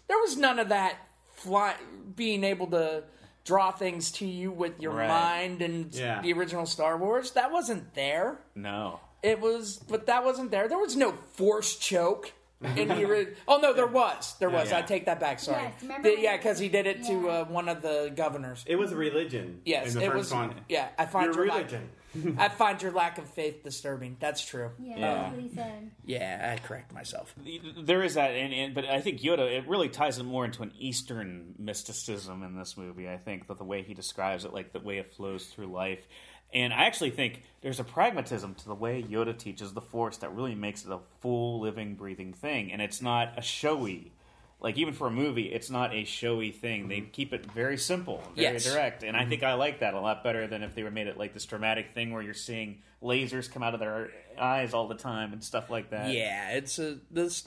[0.08, 0.96] there was none of that
[1.34, 1.76] fly
[2.16, 3.04] being able to
[3.44, 5.08] draw things to you with your Right.
[5.08, 6.20] mind and Yeah.
[6.22, 9.00] the original Star Wars that wasn't there no.
[9.22, 12.32] it was but that wasn't there there was no force choke
[12.76, 14.78] in the ori- oh no there was there was Yeah.
[14.78, 17.68] I take that back sorry Yes, The- yeah because he did it to uh, one
[17.68, 19.60] of the governors It was a religion.
[19.66, 20.54] yes in the it first was one.
[20.68, 21.80] yeah I find Your your religion.
[21.82, 22.03] lack,
[22.38, 25.14] I find your lack of faith disturbing that's true Yeah, Yeah.
[25.14, 25.90] that's what he said.
[26.04, 27.34] yeah I correct myself
[27.82, 30.62] There is that, and, and but I think Yoda it really ties it more into
[30.62, 33.08] an Eastern mysticism in this movie.
[33.08, 36.06] I think that the way he describes it, like the way it flows through life,
[36.52, 40.34] and I actually think there's a pragmatism to the way Yoda teaches the Force that
[40.34, 44.12] really makes it a full, living, breathing thing, and it's not a showy.
[44.60, 46.88] Like even for a movie, it's not a showy thing.
[46.88, 47.10] They mm-hmm.
[47.10, 48.64] keep it very simple, very Yes.
[48.64, 49.30] direct, and I mm-hmm.
[49.30, 51.44] think I like that a lot better than if they were made it like this
[51.44, 55.44] dramatic thing where you're seeing lasers come out of their eyes all the time and
[55.44, 56.12] stuff like that.
[56.12, 57.46] Yeah, it's a this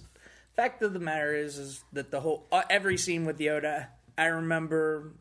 [0.56, 4.26] fact of the matter is is that the whole uh, every scene with Yoda, I
[4.26, 5.14] remember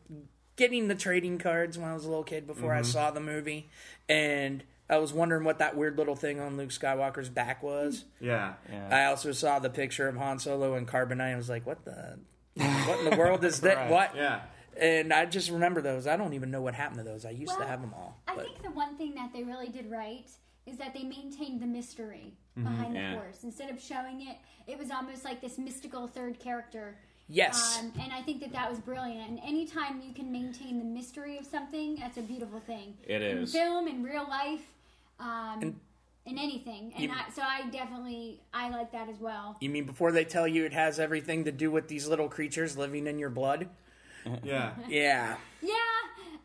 [0.55, 2.91] getting the trading cards when I was a little kid before I mm-hmm.
[2.91, 3.69] saw the movie,
[4.07, 8.05] and I was wondering what that weird little thing on Luke Skywalker's back was.
[8.21, 8.53] Yeah.
[8.71, 8.87] Yeah.
[8.89, 11.33] I also saw the picture of Han Solo and Carbonite.
[11.33, 12.19] I was like, what the.
[12.55, 13.77] What in the world is that?
[13.77, 13.91] Right.
[13.91, 14.15] What?
[14.15, 14.41] Yeah.
[14.79, 16.07] And I just remember those.
[16.07, 17.25] I don't even know what happened to those.
[17.25, 18.21] I used to have them all.
[18.27, 20.29] I think the one thing that they really did right
[20.65, 23.13] is that they maintained the mystery behind the Yeah.
[23.15, 23.43] Force.
[23.43, 26.97] Instead of showing it, it was almost like this mystical third character.
[27.27, 27.79] yes.
[27.79, 29.29] Um, and I think that that was brilliant.
[29.29, 32.95] And anytime you can maintain the mystery of something, that's a beautiful thing.
[33.03, 33.53] It is.
[33.55, 34.61] In film, in real life,
[35.19, 35.75] um,
[36.25, 36.93] in anything.
[36.97, 39.57] And I, so I definitely, I like that as well.
[39.61, 42.77] you mean before they tell you it has everything to do with these little creatures
[42.77, 43.69] living in your blood?
[44.43, 44.71] Yeah.
[44.87, 45.37] Yeah.
[45.59, 45.73] Yeah,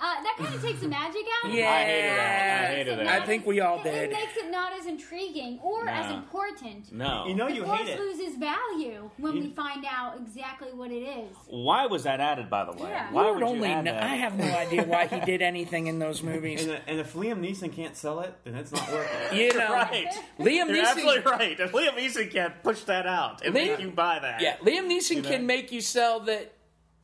[0.02, 1.48] uh, that kind of takes the magic out.
[1.48, 1.58] of it.
[1.58, 1.70] Yeah.
[1.70, 2.60] I hated that.
[2.70, 3.22] I hated it that.
[3.22, 3.94] I think we all as- did.
[3.94, 6.16] It makes it not as intriguing or as No.
[6.16, 6.92] important.
[6.92, 7.24] No.
[7.26, 8.00] You know The you Force hate it.
[8.00, 11.36] loses value when we find out exactly what it is.
[11.46, 12.90] Why was that added, by the way?
[12.90, 13.12] Yeah.
[13.12, 14.02] Why You would would you only add know, that?
[14.02, 16.64] I have no idea why he did anything in those movies.
[16.66, 19.36] And, and if Liam Neeson can't sell it, then it's not worth it.
[19.52, 20.06] You know, right.
[20.40, 20.84] Liam You're Neeson.
[20.84, 21.60] absolutely right.
[21.60, 24.88] If Liam Neeson can't push that out and Liam- make you buy that, Yeah, Liam
[24.90, 25.28] Neeson know?
[25.30, 26.52] can make you sell that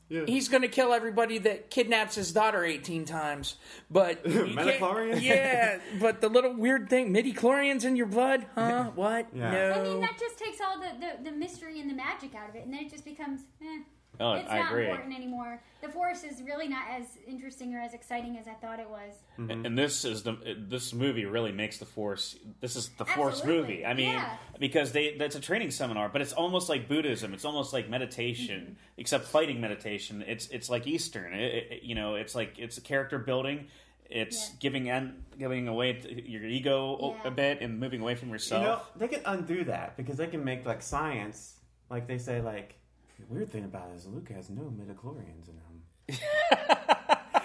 [0.08, 0.24] Yeah.
[0.26, 3.56] he's going to kill everybody that kidnaps his daughter 18 times.
[3.90, 4.54] But you?
[5.28, 8.46] Yeah, but the little weird thing, midichlorians in your blood?
[8.54, 8.90] Huh?
[8.94, 9.28] What?
[9.34, 9.50] Yeah.
[9.50, 9.72] No.
[9.72, 12.54] I mean, that just takes all the, the, the mystery and the magic out of
[12.54, 13.80] it, and then it just becomes, eh.
[14.20, 14.86] Oh, it's I not agree.
[14.88, 15.60] important anymore.
[15.80, 19.14] The Force is really not as interesting or as exciting as I thought it was.
[19.36, 22.36] And and this is the this movie really makes the Force.
[22.60, 23.60] This is the Force Absolutely.
[23.74, 23.86] movie.
[23.86, 24.36] I mean, Yeah.
[24.58, 27.32] because they that's a training seminar, but it's almost like Buddhism.
[27.32, 29.00] It's almost like meditation, Mm-hmm.
[29.00, 30.24] except fighting meditation.
[30.26, 31.32] It's it's like Eastern.
[31.34, 33.68] It, it- you know, it's like it's a character building.
[34.10, 34.54] It's Yeah.
[34.58, 37.28] giving en- giving away t- your ego a- Yeah.
[37.28, 38.62] a bit and moving away from yourself.
[38.62, 38.96] You yourself.
[38.96, 41.54] know, they can undo that because they can make like science,
[41.88, 42.74] like they say, like
[43.18, 46.18] the weird thing about it is Luke has no midichlorians in him.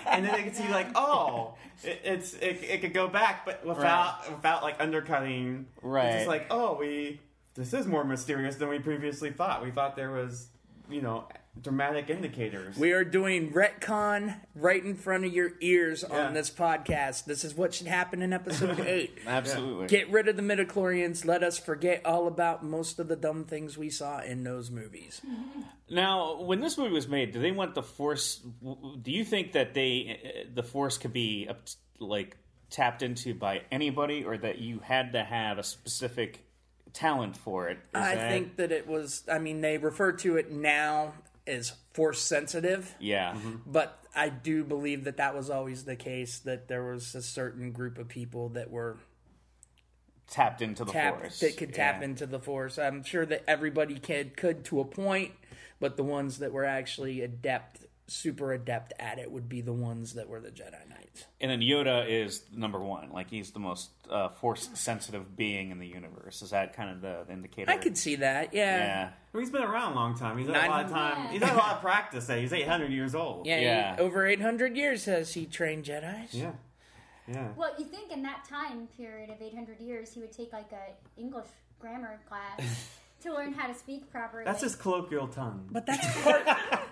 [0.07, 3.65] and then they can see like, oh, it, it's it, it could go back, but
[3.65, 5.65] without without like undercutting.
[5.75, 6.13] It's Right.
[6.13, 7.19] just like, oh, we
[7.55, 9.63] this is more mysterious than we previously thought.
[9.63, 10.47] We thought there was,
[10.89, 11.27] you know,
[11.61, 12.77] dramatic indicators.
[12.77, 16.25] We are doing retcon right in front of your ears Yeah.
[16.27, 17.25] on this podcast.
[17.25, 19.19] This is what should happen in episode 8.
[19.27, 19.87] Absolutely.
[19.87, 21.25] Get rid of the midichlorians.
[21.25, 25.21] Let us forget all about most of the dumb things we saw in those movies.
[25.89, 28.37] Now, when this movie was made, do they want the force?
[28.63, 31.47] Do you think that they uh, the force could be
[31.99, 32.35] like
[32.71, 36.47] tapped into by anybody, or that you had to have a specific
[36.93, 37.77] talent for it?
[37.77, 41.13] Is I that- think that it was, I mean, they refer to it now
[41.47, 43.33] as force sensitive, Yeah.
[43.33, 43.55] Mm-hmm.
[43.65, 47.71] but I do believe that that was always the case, that there was a certain
[47.71, 48.97] group of people that were
[50.27, 51.39] Tapped into the tap force.
[51.41, 52.05] that could tap Yeah.
[52.05, 52.79] into the force.
[52.79, 55.33] I'm sure that everybody could could to a point,
[55.79, 60.13] but the ones that were actually adept, super adept at it, would be the ones
[60.13, 61.25] that were the Jedi Knights.
[61.39, 63.11] And then Yoda is number one.
[63.11, 66.41] Like he's the most uh, force sensitive being in the universe.
[66.41, 67.71] Is that kind of the, the indicator?
[67.71, 68.53] I could see that.
[68.53, 68.77] Yeah.
[68.77, 69.09] Yeah.
[69.31, 70.37] Well, he's been around a long time.
[70.37, 71.31] He's had a lot of 900 time.
[71.33, 72.29] He's had a lot of practice.
[72.29, 72.39] eh?
[72.39, 73.45] He's eight hundred years old.
[73.47, 76.33] Yeah, he- over 800 years has he trained Jedi's.
[76.33, 76.51] yeah,
[77.27, 77.47] yeah.
[77.55, 81.19] Well, you think in that time period of 800 years, he would take like a
[81.19, 81.47] English
[81.79, 82.89] grammar class
[83.23, 84.43] to learn how to speak properly.
[84.45, 85.67] That's his colloquial tongue.
[85.71, 86.45] But that's part.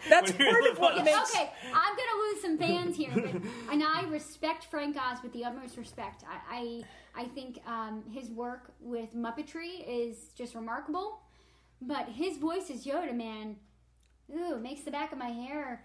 [0.10, 1.36] that's part of what makes.
[1.36, 3.42] Okay, I'm gonna lose some fans here, but
[3.72, 6.24] and I respect Frank Oz with the utmost respect.
[6.28, 6.84] I
[7.16, 11.22] I, I think um, his work with Muppetry is just remarkable,
[11.82, 13.58] but his voice as Yoda, man,
[14.34, 15.84] ooh, it makes the back of my hair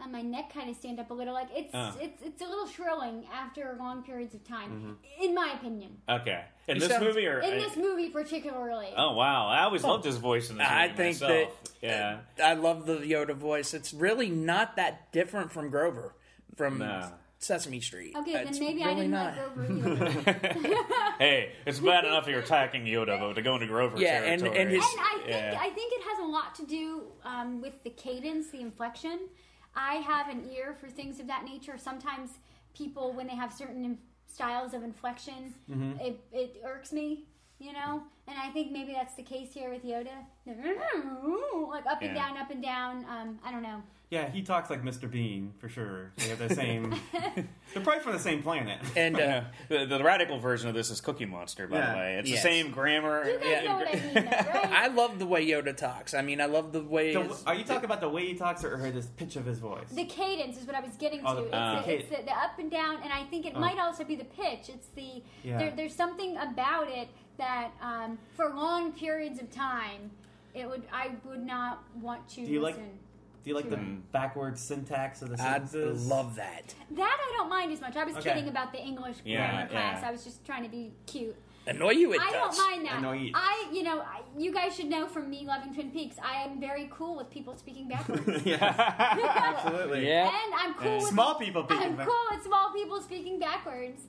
[0.00, 1.34] on my neck kind of stand up a little.
[1.34, 1.92] Like it's Uh.
[2.00, 5.98] it's it's a little shrilling after long periods of time, in my opinion.
[6.08, 6.44] Okay.
[6.68, 8.88] In He this sounds- movie, or In this movie, particularly.
[8.96, 10.66] oh wow, I always loved his voice in this.
[10.68, 11.62] I think myself.
[11.62, 12.18] that yeah.
[12.44, 13.74] I love the Yoda voice.
[13.74, 16.14] It's really not that different from Grover
[16.56, 17.10] from No.
[17.40, 18.14] Sesame Street.
[18.16, 19.36] Okay, It's then maybe I really didn't not.
[19.36, 19.72] like Grover
[20.66, 20.74] either.
[21.18, 24.60] Hey, it's bad enough you're attacking Yoda, but to go into Grover Yeah, and- territory.
[24.62, 25.58] and his- And I think Yeah.
[25.60, 29.20] I think it has a lot to do um, with the cadence, the inflection.
[29.78, 31.78] I have an ear for things of that nature.
[31.78, 32.30] Sometimes
[32.74, 36.00] people, when they have certain styles of inflection, Mm-hmm.
[36.00, 37.24] it, it irks me,
[37.58, 38.02] you know.
[38.28, 40.08] And I think maybe that's the case here with Yoda,
[40.46, 42.28] like up and Yeah.
[42.28, 43.04] down, up and down.
[43.08, 43.82] Um, I don't know.
[44.10, 45.10] Yeah, he talks like Mr.
[45.10, 46.12] Bean for sure.
[46.16, 46.94] They have the same.
[47.12, 48.78] they're probably from the same planet.
[48.96, 51.92] And uh, The, the radical version of this is Cookie Monster, by Yeah.
[51.92, 52.14] the way.
[52.16, 52.42] It's Yes.
[52.42, 53.28] the same grammar.
[53.28, 54.72] You guys know what I mean, though, right?
[54.72, 56.14] I love the way Yoda talks.
[56.14, 57.12] I mean, I love the way.
[57.12, 59.58] So, his- are you talking about the way he talks or the pitch of his
[59.58, 59.88] voice?
[59.90, 61.28] The cadence is what I was getting to.
[61.28, 63.52] Oh, the- it's, uh, the, it's the, the up and down, and I think it
[63.56, 63.60] Oh.
[63.60, 64.70] might also be the pitch.
[64.70, 65.58] It's the Yeah.
[65.58, 70.10] there, there's something about it that um, for long periods of time,
[70.54, 73.78] it would I would not want to Do you like- Do you like the
[74.12, 75.74] backwards syntax of the sentences?
[75.74, 76.08] I sentences?
[76.08, 76.74] love that.
[76.90, 77.96] that I don't mind as much.
[77.96, 78.30] I was Okay.
[78.34, 79.98] kidding about the English Yeah, grammar class.
[80.02, 80.08] yeah.
[80.08, 81.36] I was just trying to be cute.
[81.66, 82.56] Annoy you, it I does.
[82.56, 82.98] don't mind that.
[82.98, 83.32] Annoy- you.
[83.34, 86.58] I, you know, I, you guys should know from me loving Twin Peaks, I am
[86.60, 88.42] very cool with people speaking backwards.
[88.46, 88.56] yeah,
[89.54, 90.06] absolutely.
[90.06, 90.30] Yeah.
[90.44, 94.02] And I'm cool with Small people I'm speaking back- cool with small people speaking backwards.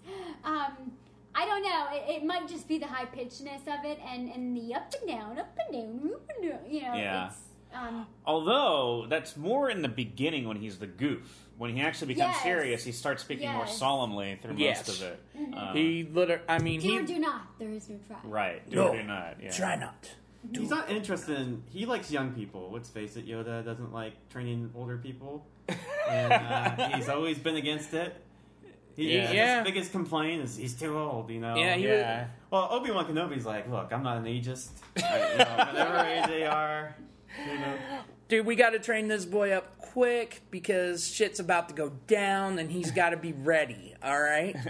[0.44, 0.94] Um,
[1.36, 1.86] I don't know.
[1.94, 5.10] It, it might just be the high pitchedness of it and, and the up and
[5.10, 6.60] down, up and down, up and down.
[6.72, 7.28] You know, Yeah.
[7.28, 7.36] it's
[7.74, 11.46] um, Although that's more in the beginning when he's the goof.
[11.58, 12.44] When he actually becomes Yes.
[12.44, 14.88] serious, he starts speaking more solemnly through Yes.
[14.88, 15.20] most of it.
[15.56, 16.42] Uh, He literally.
[16.48, 17.42] I mean, do he or do not.
[17.60, 18.18] There is no try.
[18.24, 18.70] right.
[18.70, 18.88] Do No.
[18.90, 19.36] or do not.
[19.44, 19.52] Yeah.
[19.52, 20.10] try not.
[20.54, 21.64] He's not interested in.
[21.70, 22.70] He likes young people.
[22.72, 25.46] Let's face it, Yoda doesn't like training older people,
[26.10, 28.16] and uh, he's always been against it.
[28.96, 29.32] He, Yeah.
[29.32, 29.58] Yeah.
[29.64, 31.30] His biggest complaint is he's too old.
[31.30, 31.56] You know.
[31.56, 32.28] Yeah, he Yeah.
[32.52, 34.70] Well, Obi Wan Kenobi's like, look, I'm not an ageist.
[34.98, 36.96] I, you know, whatever age they are,
[37.48, 37.78] you know.
[38.28, 42.60] Dude, we got to train this boy up quick because shit's about to go down,
[42.60, 43.96] and he's got to be ready.
[44.04, 44.56] All right.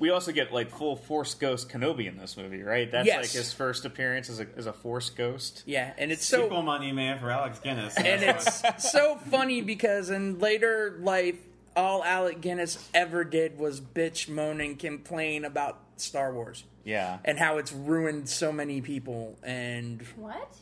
[0.00, 2.90] We also get like full Force Ghost Kenobi in this movie, right?
[2.90, 3.22] That's Yes.
[3.22, 5.62] like his first appearance as a, as a Force Ghost.
[5.64, 7.96] Yeah, and it's Sequel so money, man, for Alec Guinness.
[7.96, 11.38] and it's so funny because in later life,
[11.76, 17.18] all Alec Guinness ever did was bitch, moan, and complain about Star Wars Yeah.
[17.24, 19.36] and how it's ruined so many people.
[19.42, 20.56] And What?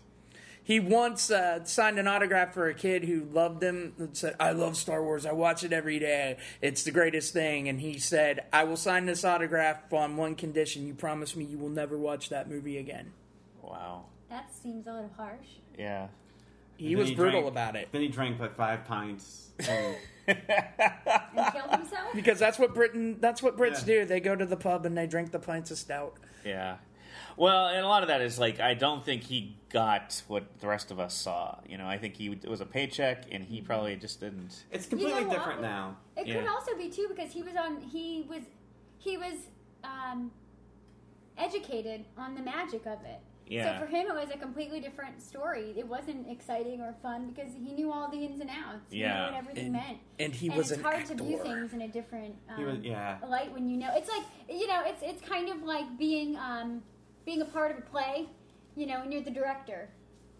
[0.63, 4.53] he once uh, signed an autograph for a kid who loved him and said, I
[4.53, 5.27] love Star Wars.
[5.27, 6.39] I watch it every day.
[6.63, 7.69] It's the greatest thing.
[7.69, 10.87] And he said, I will sign this autograph on one condition.
[10.87, 13.13] You promise me you will never watch that movie again.
[13.63, 14.05] Wow.
[14.31, 15.47] That seems a little harsh.
[15.79, 16.09] Yeah.
[16.77, 17.89] He Then was brutal drank- about it.
[17.93, 19.51] Then he drank like five pints.
[19.69, 19.97] And
[20.27, 22.15] And killed himself?
[22.15, 24.01] because that's what Britain that's what Brits Yeah.
[24.01, 24.05] do.
[24.07, 26.15] They go to the pub and they drink the pints of stout.
[26.45, 26.77] Yeah.
[27.37, 30.69] Well, and a lot of that is like I don't think he got what the
[30.69, 31.59] rest of us saw.
[31.69, 34.65] You know, I think he it was a paycheck, and he probably just didn't.
[34.71, 35.39] It's completely You know what?
[35.39, 35.97] different now.
[36.17, 36.41] It Yeah.
[36.41, 37.81] could also be too because he was on.
[37.81, 38.43] He was.
[38.99, 39.35] He was
[39.83, 40.31] um,
[41.37, 43.21] educated on the magic of it.
[43.47, 43.79] Yeah.
[43.79, 45.75] So for him, it was a completely different story.
[45.77, 48.91] It wasn't exciting or fun because he knew all the ins and outs.
[48.91, 49.15] He Yeah.
[49.17, 49.99] knew what everything And- meant.
[50.19, 52.79] and he and was it's an hard to view things in a different um, was,
[52.81, 53.19] yeah.
[53.29, 53.91] light when you know.
[53.95, 54.83] It's like you know.
[54.87, 56.83] It's it's kind of like being um,
[57.27, 58.29] being a part of a play.
[58.77, 59.91] You know, when you're the director.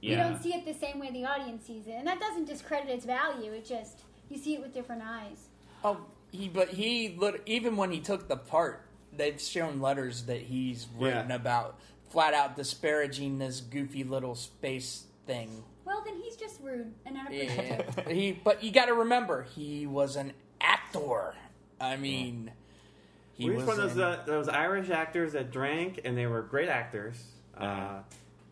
[0.01, 0.11] Yeah.
[0.11, 2.91] You don't see it the same way the audience sees it, and that doesn't discredit
[2.91, 3.53] its value.
[3.53, 5.49] It just you see it with different eyes.
[5.85, 5.99] Oh,
[6.33, 8.87] he but he lit- even when he took the part,
[9.17, 11.37] they've shown letters that he's written Yeah.
[11.37, 11.79] about
[12.15, 15.65] flat out disparaging this goofy little space thing.
[15.85, 17.95] Well, then he's just rude and unappreciative.
[18.07, 18.13] Yeah.
[18.13, 21.35] he but you got to remember he was an actor.
[21.81, 22.53] I mean,
[23.35, 26.17] he He was was one of in- those, uh, those Irish actors that drank, and
[26.17, 27.21] they were great actors.
[27.59, 27.99] Uh,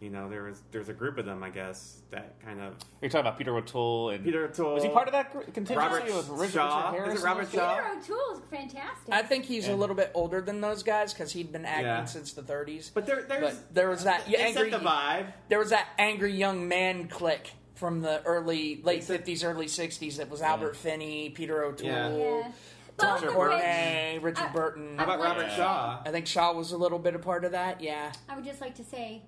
[0.02, 3.08] you know, there was there's a group of them, I guess, that kind of You're
[3.08, 4.74] talking about Peter O'Toole and Peter O'Toole.
[4.74, 5.76] Was he part of that gr- contingency?
[5.76, 6.94] Robert was Richard Shaw.
[7.04, 7.76] Is it Robert Shaw?
[7.76, 9.14] Peter O'Toole is fantastic.
[9.14, 9.74] I think he's Yeah.
[9.74, 12.04] a little bit older than those guys because he'd been acting Yeah.
[12.06, 12.90] since the 30s.
[12.92, 15.32] But there, there's But there was that they angry set the vibe.
[15.48, 19.68] there was that angry young man clique from the early late They said- 50s early
[19.68, 22.16] 60s that was Albert Finney, Peter O'Toole, Yeah.
[22.16, 22.52] yeah.
[22.98, 24.98] Tom Both of Courtenay, Richard I- Burton.
[24.98, 26.02] How about Robert to- Shaw?
[26.04, 27.80] I think Shaw was a little bit a part of that.
[27.80, 28.12] Yeah.
[28.28, 29.22] I would just like to say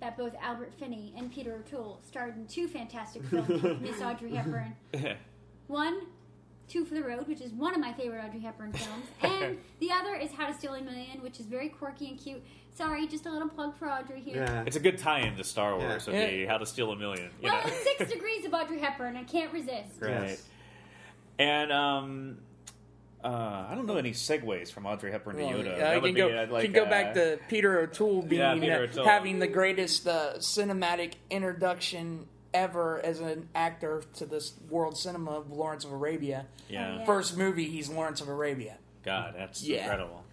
[0.00, 4.34] that both Albert Finney and Peter O'Toole starred in two fantastic films with Miss Audrey
[4.34, 4.74] Hepburn.
[5.66, 6.00] One,
[6.68, 9.90] Two for the Road, which is one of my favorite Audrey Hepburn films, and the
[9.92, 12.42] other is How to Steal a Million, which is very quirky and cute.
[12.72, 14.44] Sorry, just a little plug for Audrey here.
[14.44, 14.62] Yeah.
[14.66, 16.14] It's a good tie-in to Star Wars Yeah.
[16.14, 17.30] of the How to Steal a Million.
[17.42, 17.62] You Well, know?
[17.66, 19.16] it's six degrees of Audrey Hepburn.
[19.16, 20.00] I can't resist.
[20.00, 20.10] Right.
[20.28, 20.46] Yes.
[21.40, 22.38] And um,
[23.22, 25.64] uh, I don't know any segues from Audrey Hepburn to Well, Yoda.
[25.66, 27.80] yeah, That I would can be, go, uh, like, can go uh, back to Peter
[27.80, 29.04] O'Toole being Yeah, Peter uh, O'Toole.
[29.04, 35.50] having the greatest uh, cinematic introduction ever as an actor to this world cinema of
[35.50, 36.46] Lawrence of Arabia.
[36.68, 36.96] Yeah.
[36.98, 37.04] Yeah.
[37.04, 38.76] First movie, he's Lawrence of Arabia.
[39.04, 39.82] God, that's Yeah.
[39.82, 40.24] incredible.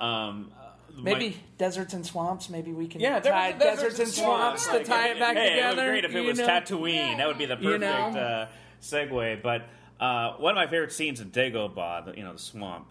[0.00, 0.66] Um, uh,
[1.02, 2.48] Maybe my- deserts and swamps.
[2.50, 5.08] Maybe we can Yeah, tie was- there was deserts and some swamps to Like, tie
[5.10, 5.68] it back hey, together.
[5.68, 6.46] It would be great if it was know?
[6.48, 7.16] Tatooine.
[7.18, 7.86] That would be the perfect You know?
[8.18, 8.48] uh,
[8.82, 9.42] segue.
[9.42, 9.62] But
[10.00, 12.86] uh, one of my favorite scenes in Dagobah, the, you know, the swamp,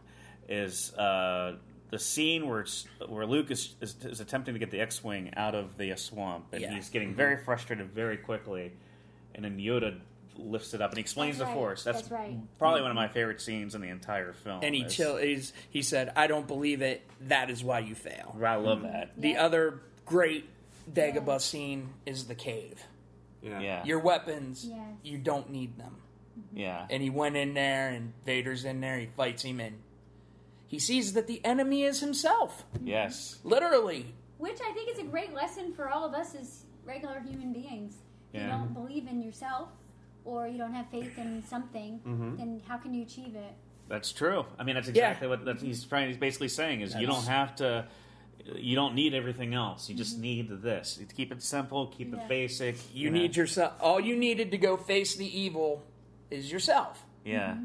[0.47, 1.55] is uh,
[1.89, 5.55] the scene where it's, where Luke is, is, is attempting to get the X-wing out
[5.55, 6.73] of the uh, swamp, and Yeah.
[6.73, 8.71] he's getting very frustrated very quickly,
[9.35, 9.99] and then Yoda
[10.37, 11.59] lifts it up and he explains That's the right.
[11.59, 11.83] Force.
[11.83, 12.37] That's, That's right.
[12.57, 14.61] probably one of my favorite scenes in the entire film.
[14.63, 15.17] And he It's- chill.
[15.17, 17.01] He's, he said, "I don't believe it.
[17.27, 19.11] That is why you fail." I love that.
[19.17, 20.47] The other great
[20.89, 22.81] Dagobah scene is the cave.
[23.41, 23.59] Yeah.
[23.59, 24.79] Yeah, Your weapons, Yes.
[25.03, 25.97] you don't need them.
[26.53, 26.85] Yeah.
[26.89, 28.97] And he went in there, and Vader's in there.
[28.99, 29.77] He fights him, and
[30.67, 32.65] he sees that the enemy is himself.
[32.83, 33.39] yes.
[33.43, 34.13] Literally.
[34.37, 37.95] Which I think is a great lesson for all of us as regular human beings.
[38.33, 38.45] If Yeah.
[38.45, 39.69] you don't believe in yourself
[40.23, 42.35] or you don't have faith in something, Mm-hmm.
[42.37, 43.53] then how can you achieve it?
[43.89, 44.45] That's true.
[44.57, 45.07] I mean, that's Yeah.
[45.09, 46.07] exactly what that's, he's trying.
[46.07, 47.85] He's basically saying is you don't have to.
[48.55, 49.89] You don't need everything else.
[49.89, 50.97] You just need this.
[50.99, 51.87] You keep it simple.
[51.87, 52.21] Keep Yeah.
[52.21, 52.75] it basic.
[52.95, 53.19] You know.
[53.19, 53.73] need yourself.
[53.81, 55.83] All you needed to go face the evil
[56.31, 57.05] is yourself.
[57.25, 57.57] Yeah.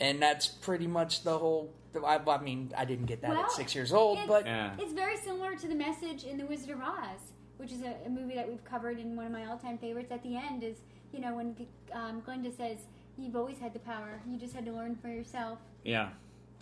[0.00, 1.72] And that's pretty much the whole.
[2.04, 4.74] I, I mean, I didn't get that Well, at six years old, It's, but Yeah.
[4.78, 7.20] it's very similar to the message in The Wizard of Oz,
[7.58, 10.10] which is a, a movie that we've covered in one of my all-time favorites.
[10.10, 10.78] At the end is,
[11.12, 11.54] you know, when
[11.92, 12.78] um, Glinda says,
[13.18, 14.20] "You've always had the power.
[14.26, 16.10] You just had to learn for yourself." Yeah.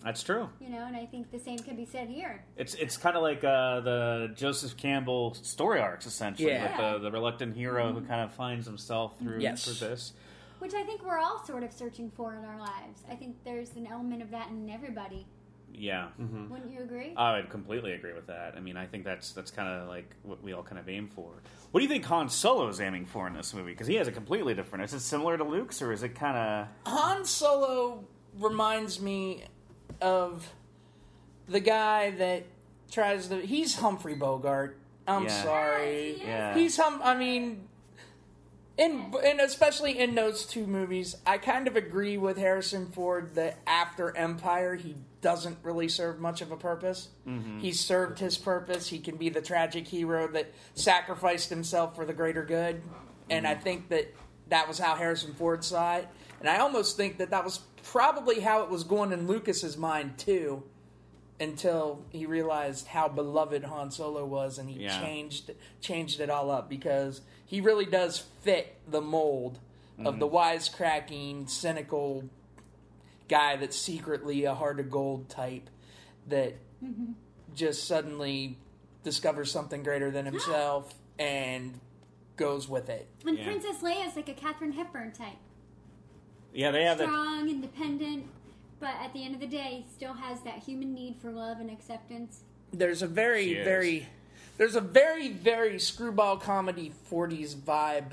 [0.03, 0.49] That's true.
[0.61, 2.43] You know, and I think the same can be said here.
[2.57, 6.63] It's it's kind of like uh, the Joseph Campbell story arcs, essentially, Yeah.
[6.93, 9.65] with the, the reluctant hero who kind of finds himself through Yes.
[9.65, 10.13] through this.
[10.61, 13.03] Which I think we're all sort of searching for in our lives.
[13.11, 15.27] I think there's an element of that in everybody.
[15.73, 16.09] Yeah.
[16.21, 16.49] Mm-hmm.
[16.51, 17.15] Wouldn't you agree?
[17.17, 18.55] I would completely agree with that.
[18.57, 21.07] I mean, I think that's that's kind of like what we all kind of aim
[21.09, 21.31] for.
[21.71, 23.71] What do you think Han Solo is aiming for in this movie?
[23.73, 24.85] Because he has a completely different.
[24.85, 26.93] Is it similar to Luke's, or is it kind of?
[26.93, 28.05] Han Solo
[28.39, 29.45] reminds me
[30.01, 30.53] of
[31.49, 32.45] the guy that
[32.91, 33.37] tries to.
[33.41, 34.77] He's Humphrey Bogart.
[35.07, 35.43] I'm Yeah.
[35.43, 36.09] sorry.
[36.11, 36.29] Yes, he is.
[36.29, 36.55] Yeah.
[36.55, 37.01] He's hum.
[37.03, 37.69] I mean,
[38.81, 43.59] in and especially in those two movies, I kind of agree with Harrison Ford that
[43.67, 47.09] after Empire, he doesn't really serve much of a purpose.
[47.29, 47.59] Mm-hmm.
[47.59, 48.89] He served his purpose.
[48.89, 52.81] He can be the tragic hero that sacrificed himself for the greater good,
[53.29, 53.63] and I mm-hmm.
[53.63, 54.15] think that
[54.49, 56.09] that was how Harrison Ford saw it.
[56.41, 60.17] And I almost think that that was probably how it was going in Lucas's mind
[60.17, 60.63] too
[61.39, 65.01] until he realized how beloved Han Solo was, and he Yeah.
[65.01, 65.51] changed
[65.83, 67.21] changed it all up because
[67.51, 69.59] he really does fit the mold
[70.05, 70.33] of the mhm.
[70.33, 72.23] wisecracking, cynical
[73.29, 75.69] guy that's secretly a heart of gold type
[76.29, 77.11] that mm-hmm.
[77.53, 78.57] just suddenly
[79.03, 81.81] discovers something greater than himself and
[82.37, 83.09] goes with it.
[83.27, 83.47] And Yeah.
[83.47, 85.37] Princess Leia is like a Katharine Hepburn type.
[86.55, 87.09] Yeah, they have that.
[87.09, 88.27] Strong, independent,
[88.79, 91.69] but at the end of the day, still has that human need for love and
[91.69, 92.45] acceptance.
[92.73, 94.07] There's a very, very,
[94.61, 98.11] there's a very, very screwball comedy 40s vibe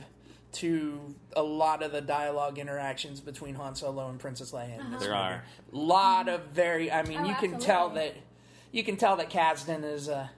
[0.53, 4.79] to a lot of the dialogue interactions between Han Solo and Princess Leia.
[4.79, 5.21] in this There movie.
[5.21, 5.43] are.
[5.73, 6.89] A lot of very.
[6.89, 8.15] I mean, Oh, you can tell that
[8.71, 10.29] you can tell that Kasdan is uh,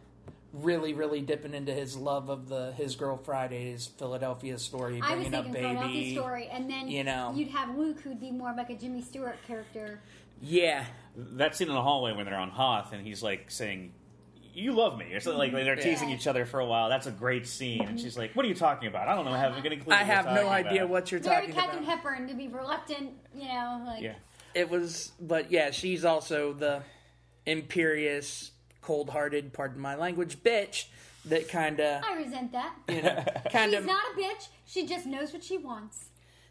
[0.51, 5.27] really, really dipping into his love of the his girl Friday's Philadelphia story, I was
[5.27, 5.59] bringing up baby.
[5.59, 7.33] Philadelphia story, and then you know.
[7.35, 10.01] you'd have Luke, who'd be more like a Jimmy Stewart character.
[10.41, 10.85] Yeah,
[11.15, 13.91] that scene in the hallway when they're on Hoth and he's like saying,
[14.59, 16.89] "You love me," or something like they're teasing each other for a while.
[16.89, 19.07] That's a great scene, and she's like, "What are you talking about?
[19.07, 19.31] I don't know.
[19.31, 21.35] I haven't any clue." I what you're have no talking idea about." what you're Very
[21.47, 21.89] talking Katharine about.
[21.97, 24.13] Hepburn to be reluctant, you know, like Yeah,
[24.53, 26.83] It was, but yeah, she's also the
[27.45, 28.51] imperious,
[28.81, 30.85] cold-hearted, pardon my language, bitch
[31.25, 32.73] that kind of, I resent that.
[32.87, 33.85] you know, kind She's of.
[33.85, 34.47] not a bitch.
[34.65, 36.05] She just knows what she wants.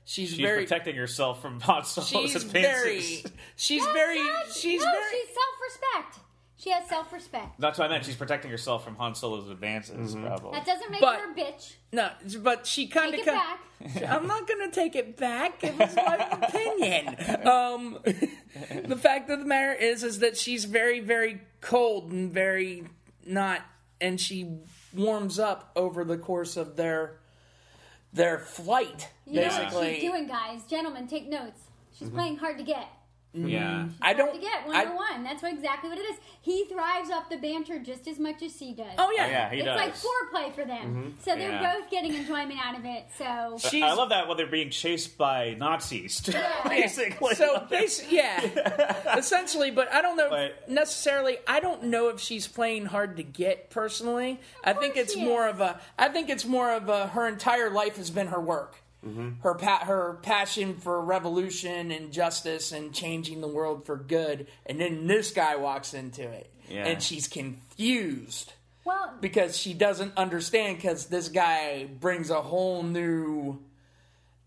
[0.04, 0.62] She's, she's very.
[0.64, 2.52] protecting herself from Han Solo's She's advances.
[3.22, 3.24] very.
[3.56, 4.22] She's That's very.
[4.22, 5.04] not- She's no, very.
[5.11, 6.18] she's self-respect.
[6.59, 7.61] She has self-respect.
[7.61, 8.04] That's what I meant.
[8.04, 10.14] She's protecting herself from Han Solo's advances.
[10.16, 10.50] Probably.
[10.52, 11.74] That doesn't make But- her a bitch.
[11.92, 13.28] No, but she kind Take of.
[13.28, 13.61] it back.
[14.11, 15.62] I'm not gonna take it back.
[15.62, 17.46] It was my opinion.
[17.46, 22.84] Um, the fact of the matter is, is that she's very, very cold and very
[23.24, 23.61] not,
[24.00, 24.59] and she
[24.92, 27.20] warms up over the course of their
[28.12, 29.09] their flight.
[29.26, 30.62] You know what basically, she's doing, guys.
[30.68, 31.61] Gentlemen, take notes.
[31.96, 32.16] She's Mm-hmm.
[32.16, 32.86] playing hard to get.
[33.37, 33.49] Mm-hmm.
[33.49, 33.87] yeah.
[34.01, 34.35] I don't.
[34.35, 35.22] to get one I- to one.
[35.22, 36.16] That's what, exactly what it is.
[36.41, 38.87] He thrives off the banter just as much as she does.
[38.97, 39.76] Oh yeah, Oh, yeah, he it's does.
[39.76, 40.87] like foreplay for them.
[40.87, 41.09] Mm-hmm.
[41.22, 41.74] So they're Yeah.
[41.79, 43.05] both getting enjoyment out of it.
[43.18, 46.22] So She's, I love that when they're being chased by Nazis.
[46.68, 47.35] Basically.
[47.35, 49.70] So basically, yeah, essentially.
[49.70, 51.37] But I don't know But- necessarily.
[51.47, 53.68] I don't know if she's playing hard to get.
[53.70, 55.55] Personally, I think it's more is.
[55.55, 55.81] of a.
[55.99, 57.09] I think it's more of a.
[57.09, 58.76] Her entire life has been her work.
[59.07, 59.40] Mm-hmm.
[59.42, 64.80] Her pa- her passion for revolution and justice and changing the world for good, and
[64.80, 66.84] then this guy walks into it, Yeah.
[66.86, 68.53] and she's confused
[68.84, 73.62] well, because she doesn't understand because this guy brings a whole new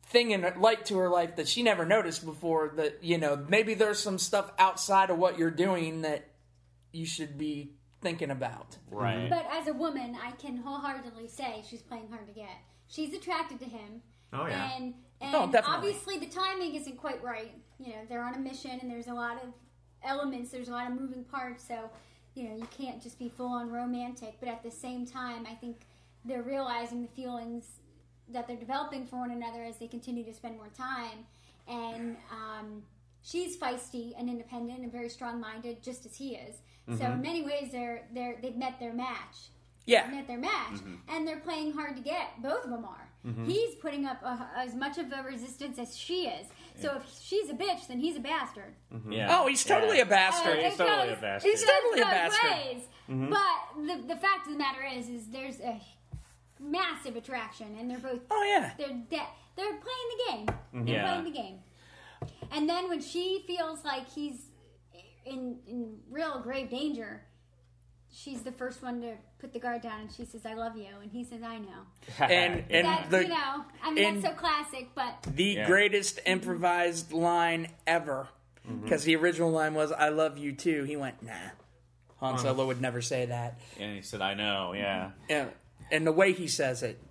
[0.08, 3.74] thing in light to her life that she never noticed before that you know maybe
[3.74, 6.28] there's some stuff outside of what you're doing that
[6.92, 7.72] you should be
[8.02, 9.30] thinking about right.
[9.30, 12.50] but as a woman, I can wholeheartedly say she's playing hard to get.
[12.90, 14.02] She's attracted to him.
[14.34, 14.72] Oh, yeah.
[14.78, 15.76] And and Oh, definitely.
[15.92, 17.52] obviously the timing isn't quite right.
[17.80, 19.54] You know, they're on a mission and there's a lot of
[20.04, 21.90] elements, there's a lot of moving parts, so
[22.34, 25.54] you know, you can't just be full on romantic, but at the same time, I
[25.54, 25.82] think
[26.24, 27.66] they're realizing the feelings
[28.30, 31.26] that they're developing for one another as they continue to spend more time.
[31.68, 32.84] And um,
[33.22, 36.62] she's feisty and independent and very strong minded, just as he is.
[36.98, 39.50] So in many ways, they're they're they've met their match
[39.86, 40.80] yeah met their match,
[41.10, 42.42] and they're playing hard to get.
[42.42, 43.08] Both of them are.
[43.26, 43.46] Mm-hmm.
[43.46, 46.48] He's putting up a, as much of a resistance as she is.
[46.82, 48.74] So if she's a bitch, then he's a bastard.
[48.94, 49.12] Mm-hmm.
[49.12, 49.38] yeah.
[49.40, 50.04] oh he's totally Yeah.
[50.04, 51.52] a bastard Uh, He's totally goes- a bastard.
[51.52, 52.50] He's totally a bastard.
[52.52, 52.82] ways.
[53.10, 53.30] Mm-hmm.
[53.30, 55.80] But the the fact of the matter is, is there's a
[56.60, 60.46] massive attraction, and they're both oh yeah they're de- they're playing the game.
[60.86, 61.08] They're Yeah.
[61.08, 61.60] playing the game.
[62.52, 64.46] And then when she feels like he's
[65.26, 67.22] in in real grave danger,
[68.12, 70.88] she's the first one to put the guard down, and she says, "I love you,"
[71.02, 71.86] and he says, "I know."
[72.20, 75.66] and and That the you know, I mean, that's so classic, but the Yeah.
[75.68, 78.28] greatest improvised line ever
[78.70, 78.84] Mm-hmm.
[78.84, 81.34] because the original line was "I love you too." He went, "Nah."
[82.18, 83.60] Han Solo would never say that.
[83.80, 85.12] and he said, "I know." Yeah.
[85.28, 85.48] Yeah,
[85.92, 87.02] and the way he says it,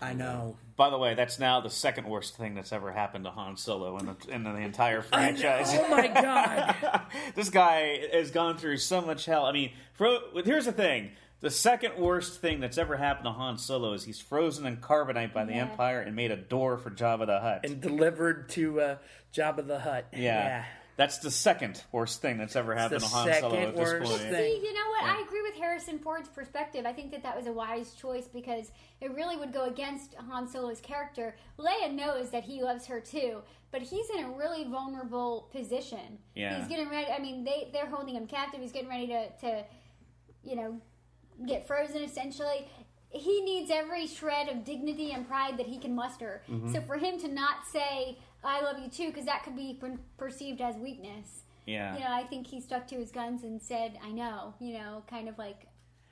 [0.00, 0.56] I know.
[0.76, 3.96] By the way, that's now the second worst thing that's ever happened to Han Solo
[3.98, 5.68] in the, in the entire franchise.
[5.72, 7.02] Oh my god!
[7.36, 9.46] this guy has gone through so much hell.
[9.46, 11.12] I mean, fro- here's the thing.
[11.40, 15.32] The second worst thing that's ever happened to Han Solo is he's frozen in carbonite
[15.32, 15.62] by the Yeah.
[15.70, 17.60] Empire and made a door for Jabba the Hutt.
[17.64, 18.96] and delivered to uh,
[19.32, 20.06] Jabba the Hutt.
[20.12, 20.64] yeah.
[20.96, 24.10] That's the second worst thing that's ever happened to Han Solo second at this worst
[24.10, 24.22] point.
[24.22, 24.34] thing.
[24.34, 25.04] see, you know what?
[25.04, 26.86] I agree with Harrison Ford's perspective.
[26.86, 28.70] I think that that was a wise choice because
[29.00, 31.34] it really would go against Han Solo's character.
[31.58, 33.42] Leia knows that he loves her too,
[33.72, 36.18] but he's in a really vulnerable position.
[36.36, 36.58] Yeah.
[36.58, 37.10] he's getting ready.
[37.10, 38.60] I mean, they they're holding him captive.
[38.60, 39.64] He's getting ready to to,
[40.44, 40.80] you know,
[41.46, 42.68] get frozen essentially.
[43.10, 46.42] He needs every shred of dignity and pride that he can muster.
[46.50, 46.72] Mm-hmm.
[46.72, 49.98] So for him to not say "I love you too," because that could be per-
[50.16, 51.94] perceived as weakness Yeah.
[51.94, 55.02] you know, I think he stuck to his guns and said, "I know," you know,
[55.08, 55.66] kind of like,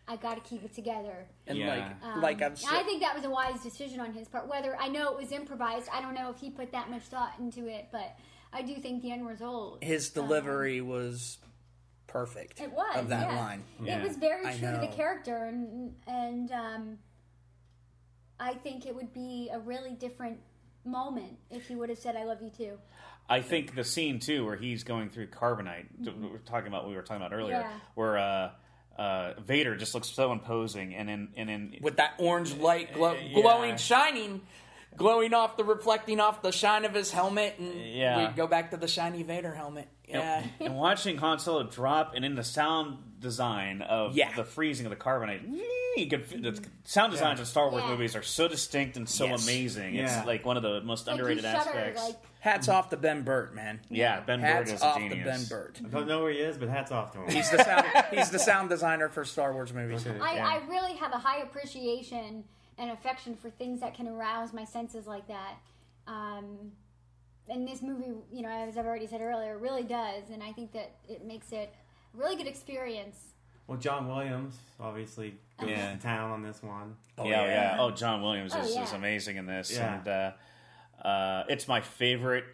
[0.08, 1.68] "I got to keep it together." And Yeah.
[1.76, 4.48] like, Um, like I've I think that was a wise decision on his part.
[4.48, 7.38] Whether I know it was improvised, I don't know if he put that much thought
[7.38, 8.16] into it, but
[8.52, 9.82] I do think the end result.
[9.82, 11.38] His delivery was
[12.06, 12.60] perfect.
[12.60, 13.40] It was of that yeah.
[13.40, 13.64] line.
[13.84, 16.98] It was very I true to the character, and and um,
[18.40, 20.40] I think it would be a really different
[20.84, 22.78] moment if he would have said, "I love you too."
[23.28, 25.86] I think the scene too, where he's going through carbonite.
[26.04, 27.68] We were talking about we were talking about earlier, Mm-hmm.
[27.70, 27.78] Yeah.
[27.94, 28.50] where uh,
[28.98, 33.14] uh, Vader just looks so imposing, and in and in with that orange light glow,
[33.14, 33.40] Yeah.
[33.40, 34.42] glowing, shining,
[34.96, 38.28] glowing off the reflecting off the shine of his helmet, and Yeah.
[38.28, 39.88] we go back to the shiny Vader helmet.
[40.12, 44.34] Yeah, and watching Han Solo drop, and in the sound design of Yeah.
[44.36, 45.42] the freezing of the carbonite,
[46.10, 47.90] could, the sound designs of Star Wars Yeah.
[47.90, 49.44] movies are so distinct and so Yes.
[49.44, 49.94] amazing.
[49.94, 50.18] Yeah.
[50.18, 52.02] It's like one of the most Like, underrated shudder, aspects.
[52.02, 53.80] like hats off to Ben Burtt, man.
[53.90, 55.24] yeah, Ben Burtt Hats is a off to genius.
[55.24, 55.80] Ben Burtt.
[55.84, 57.30] I don't know where he is, but hats off to him.
[57.30, 57.86] He's the sound.
[58.10, 60.04] he's the sound designer for Star Wars movies.
[60.06, 60.18] Okay.
[60.18, 60.48] I, Yeah.
[60.48, 62.42] I really have a high appreciation
[62.78, 65.54] and affection for things that can arouse my senses like that.
[66.08, 66.72] Um,
[67.52, 70.72] and this movie, you know, as I've already said earlier, really does, and I think
[70.72, 71.72] that it makes it
[72.14, 73.16] a really good experience.
[73.66, 75.92] Well, John Williams obviously goes Yeah.
[75.94, 76.96] to town on this one.
[77.18, 77.76] yeah, yeah, yeah.
[77.78, 78.82] Oh, John Williams Oh, is, yeah.
[78.82, 79.94] is amazing in this, Yeah.
[79.98, 82.44] and uh, uh, it's my favorite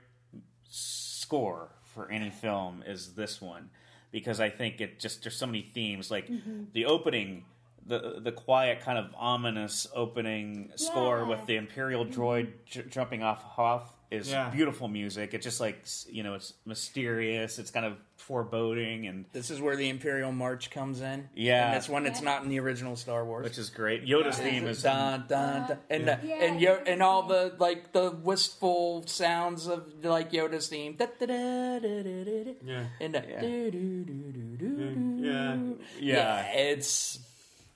[0.64, 3.70] score for any film is this one
[4.12, 6.64] because I think it just there's so many themes like Mm-hmm.
[6.72, 7.44] the opening.
[7.86, 11.28] The, the quiet kind of ominous opening score Yeah.
[11.28, 14.48] with the imperial droid j- jumping off Hoth is Yeah.
[14.50, 15.34] beautiful music.
[15.34, 17.58] It's just like you know, it's mysterious.
[17.58, 21.28] It's kind of foreboding, and This is where the Imperial March comes in.
[21.34, 21.66] Yeah.
[21.66, 23.44] and that's when it's not in the original Star Wars.
[23.44, 24.04] which is great.
[24.04, 27.92] Yoda's theme is dun, dun, dun, and the, Yeah, and Yo- and all the like
[27.92, 30.94] the wistful sounds of like Yoda's theme.
[30.94, 32.54] Da, da, da, da, da, da, da.
[32.64, 32.84] Yeah.
[33.00, 33.40] And the, Yeah.
[33.40, 35.16] do, do, do, do, do, do.
[35.20, 35.56] Yeah.
[36.00, 36.42] yeah.
[36.52, 37.18] it's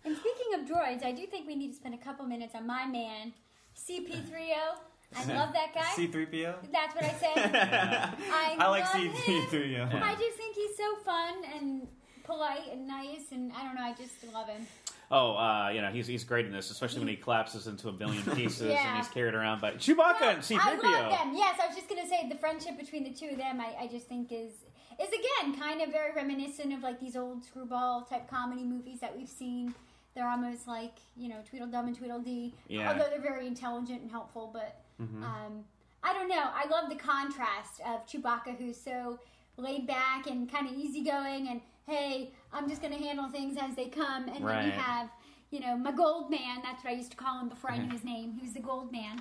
[0.05, 2.67] And speaking of droids, I do think we need to spend a couple minutes on
[2.67, 3.33] my man,
[3.77, 4.79] CP3O.
[5.17, 5.81] I love that guy.
[5.97, 6.55] C3PO?
[6.73, 7.55] That's what I said.
[8.33, 9.15] I, I like love.
[9.15, 10.03] C3PO.
[10.03, 11.87] I just think he's so fun and
[12.25, 13.83] polite and nice, and I don't know.
[13.83, 14.67] I just love him.
[15.11, 17.93] Oh, uh, you know, he's he's great in this, especially when he collapses into a
[17.93, 18.89] billion pieces Yeah.
[18.89, 20.59] and he's carried around by Chewbacca and I C-3PO.
[20.61, 21.35] I love them.
[21.37, 23.61] Yes, I was just gonna say the friendship between the two of them.
[23.61, 24.53] I, I just think is
[25.01, 29.15] is again kind of very reminiscent of like these old screwball type comedy movies that
[29.17, 29.75] we've seen.
[30.15, 32.89] They're almost like you know Tweedledum and Tweedledee, Yeah.
[32.93, 34.49] although they're very intelligent and helpful.
[34.53, 35.25] But Mm-hmm.
[35.25, 35.65] um,
[36.05, 36.43] I don't know.
[36.53, 39.19] I love the contrast of Chewbacca, who's so
[39.57, 43.87] laid back and kind of easygoing, and hey, I'm just gonna handle things as they
[43.87, 44.29] come.
[44.29, 45.09] And then you have
[45.51, 47.91] you know, my gold man, that's what I used to call him before I knew
[47.93, 48.33] his name.
[48.33, 49.21] He was the gold man.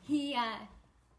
[0.00, 0.58] He uh,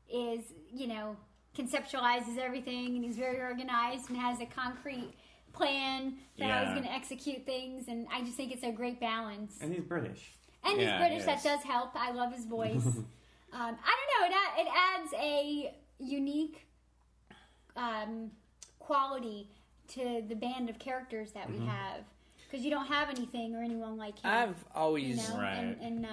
[0.10, 0.40] is,
[0.74, 1.18] you know,
[1.56, 5.12] conceptualizes everything and he's very organized and has a concrete
[5.52, 6.74] plan for how he's Yeah.
[6.76, 7.90] going to execute things.
[7.90, 9.58] And I just think it's a great balance.
[9.60, 10.32] And he's British.
[10.64, 11.92] And Yeah, he's British, that does help.
[11.96, 12.86] I love his voice.
[13.54, 16.68] um, I don't know, it, a- it adds a unique
[17.76, 18.32] um,
[18.80, 19.50] quality
[19.90, 22.02] to the band of characters that we have.
[22.50, 24.32] Because you don't have anything or anyone like him.
[24.32, 25.58] I've you always know, Right.
[25.58, 26.10] and, and uh,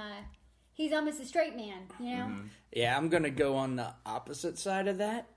[0.72, 2.32] he's almost a straight man, you know?
[2.72, 2.96] yeah.
[2.96, 5.28] I'm gonna go on the opposite side of that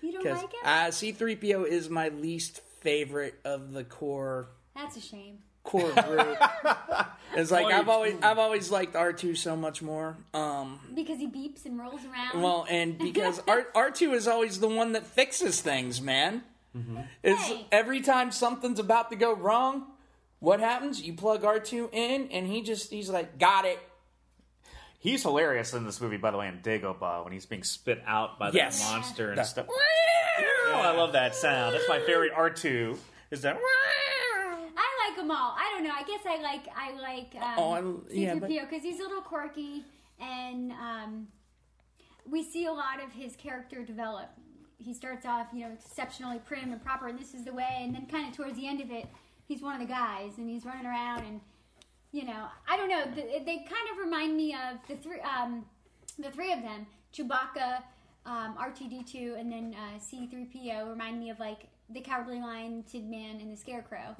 [0.00, 0.60] You don't like him?
[0.64, 5.38] uh, C-3PO is my least favorite of the core That's a shame.
[5.66, 6.38] Core group.
[7.36, 10.16] it's like I've always I've always liked R2 so much more.
[10.32, 12.40] Um, Because he beeps and rolls around.
[12.42, 16.42] well, and because R R2 is always the one that fixes things, man.
[17.22, 17.66] It's Hey.
[17.72, 19.84] every time something's about to go wrong,
[20.40, 21.00] what happens?
[21.02, 23.78] You plug R2 in, and he just he's like, got it.
[24.98, 28.38] He's hilarious in this movie, by the way, in Dagobah when he's being spit out
[28.38, 28.82] by that Yes.
[28.90, 29.66] monster and The- stuff.
[29.68, 31.74] Oh, I love that sound.
[31.74, 32.98] That's my favorite R2.
[33.30, 33.56] Is that?
[35.16, 35.54] Like them all.
[35.58, 35.92] I don't know.
[35.94, 39.22] I guess I like I like um, Oh, I- yeah, C-3PO because he's a little
[39.22, 39.84] quirky,
[40.20, 41.28] and um,
[42.28, 44.28] we see a lot of his character develop.
[44.78, 47.78] He starts off, you know, exceptionally prim and proper, and this is the way.
[47.80, 49.06] And then, kind of towards the end of it,
[49.46, 51.40] he's one of the guys, and he's running around, and
[52.12, 53.04] you know, I don't know.
[53.14, 55.64] They, they kind of remind me of the three, um,
[56.18, 57.82] the three of them: Chewbacca,
[58.26, 60.88] um, R2D2, and then uh, C3PO.
[60.90, 64.14] Remind me of like the Cowardly Lion, Tin Man, and the Scarecrow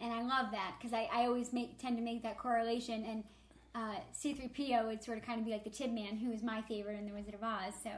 [0.00, 3.04] and I love that because I, I always make tend to make that correlation.
[3.04, 3.24] And
[3.74, 6.62] uh, C3PO would sort of kind of be like the Tin Man, who is my
[6.62, 7.74] favorite in The Wizard of Oz.
[7.82, 7.90] So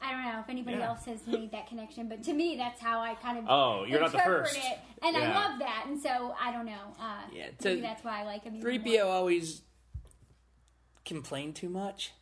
[0.00, 0.88] I don't know if anybody Yeah.
[0.88, 4.00] else has made that connection, but to me, that's how I kind of Oh, you're
[4.00, 4.56] not the first.
[4.56, 5.84] it, and I love that.
[5.86, 6.94] And so I don't know.
[6.98, 8.56] Uh, Yeah, maybe that's why I like him.
[8.56, 9.62] even 3PO always
[11.04, 12.12] complained too much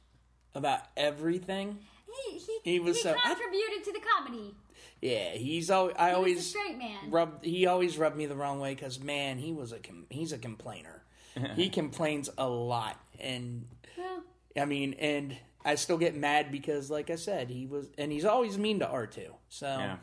[0.55, 1.79] about everything.
[2.27, 4.55] He, he, He was he so- I- contributed to the comedy.
[5.01, 7.11] Yeah, he's always I He was a always straight man.
[7.11, 10.33] rubbed he always rubbed me the wrong way because man he was a com- he's
[10.33, 11.03] a complainer.
[11.57, 14.23] he complains a lot, and Well,
[14.61, 18.25] I mean, and I still get mad because, like I said, he was, and he's
[18.25, 19.33] always mean to R two.
[19.49, 19.97] So Yeah.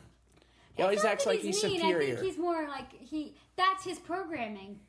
[0.74, 1.76] he always acts like he's, mean.
[1.76, 2.14] I superior.
[2.16, 3.34] think he's more like he.
[3.56, 4.80] That's his programming.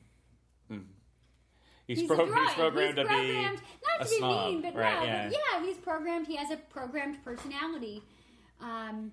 [1.88, 2.46] He's, He's, pro- a droid.
[2.46, 5.00] he's programmed to be programmed, not a to be snob, mean, but right?
[5.00, 5.30] no, yeah.
[5.30, 6.28] but yeah, he's programmed.
[6.28, 8.04] He has a programmed personality.
[8.62, 9.12] Um,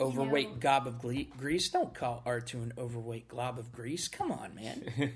[0.00, 0.58] overweight you know.
[0.60, 1.68] gob of gle- grease.
[1.68, 4.08] Don't call R two an overweight glob of grease.
[4.08, 4.82] Come on, man.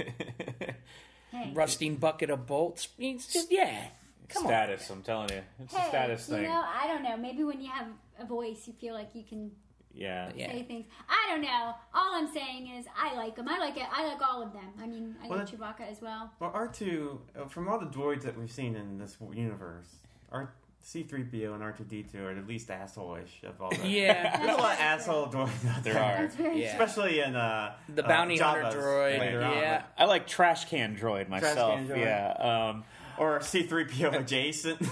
[1.30, 2.88] hey, Rusting bucket of bolts.
[2.98, 3.88] It's just yeah.
[4.28, 4.50] Come on.
[4.50, 4.90] status.
[4.90, 6.44] I'm telling you, it's a hey, status you thing.
[6.44, 7.16] know, I don't know.
[7.16, 7.86] Maybe when you have
[8.20, 9.50] a voice, you feel like you can
[9.94, 10.30] yeah.
[10.36, 10.52] Yeah.
[10.52, 10.84] say things.
[11.08, 11.74] I don't know.
[11.94, 13.48] All I'm saying is I like them.
[13.48, 13.84] I like it.
[13.90, 14.68] I like all of them.
[14.80, 16.30] I mean, I Well, like that- Chewbacca as well.
[16.40, 19.96] Well, R two uh, from all the droids that we've seen in this universe,
[20.30, 23.70] R C three PO and R two D two are the least asshole-ish of all.
[23.70, 24.36] The, Yeah.
[24.44, 25.94] there's a lot of That's asshole droids out there.
[25.94, 26.22] There are.
[26.22, 26.72] That's very Yeah.
[26.72, 29.56] especially in uh, The uh, bounty hunter Jabba's droid, later on.
[29.58, 29.82] yeah.
[29.98, 31.74] I like trash can droid myself.
[31.74, 31.98] can droid.
[31.98, 32.70] Yeah.
[32.72, 32.84] Um,
[33.18, 34.80] or C three PO adjacent,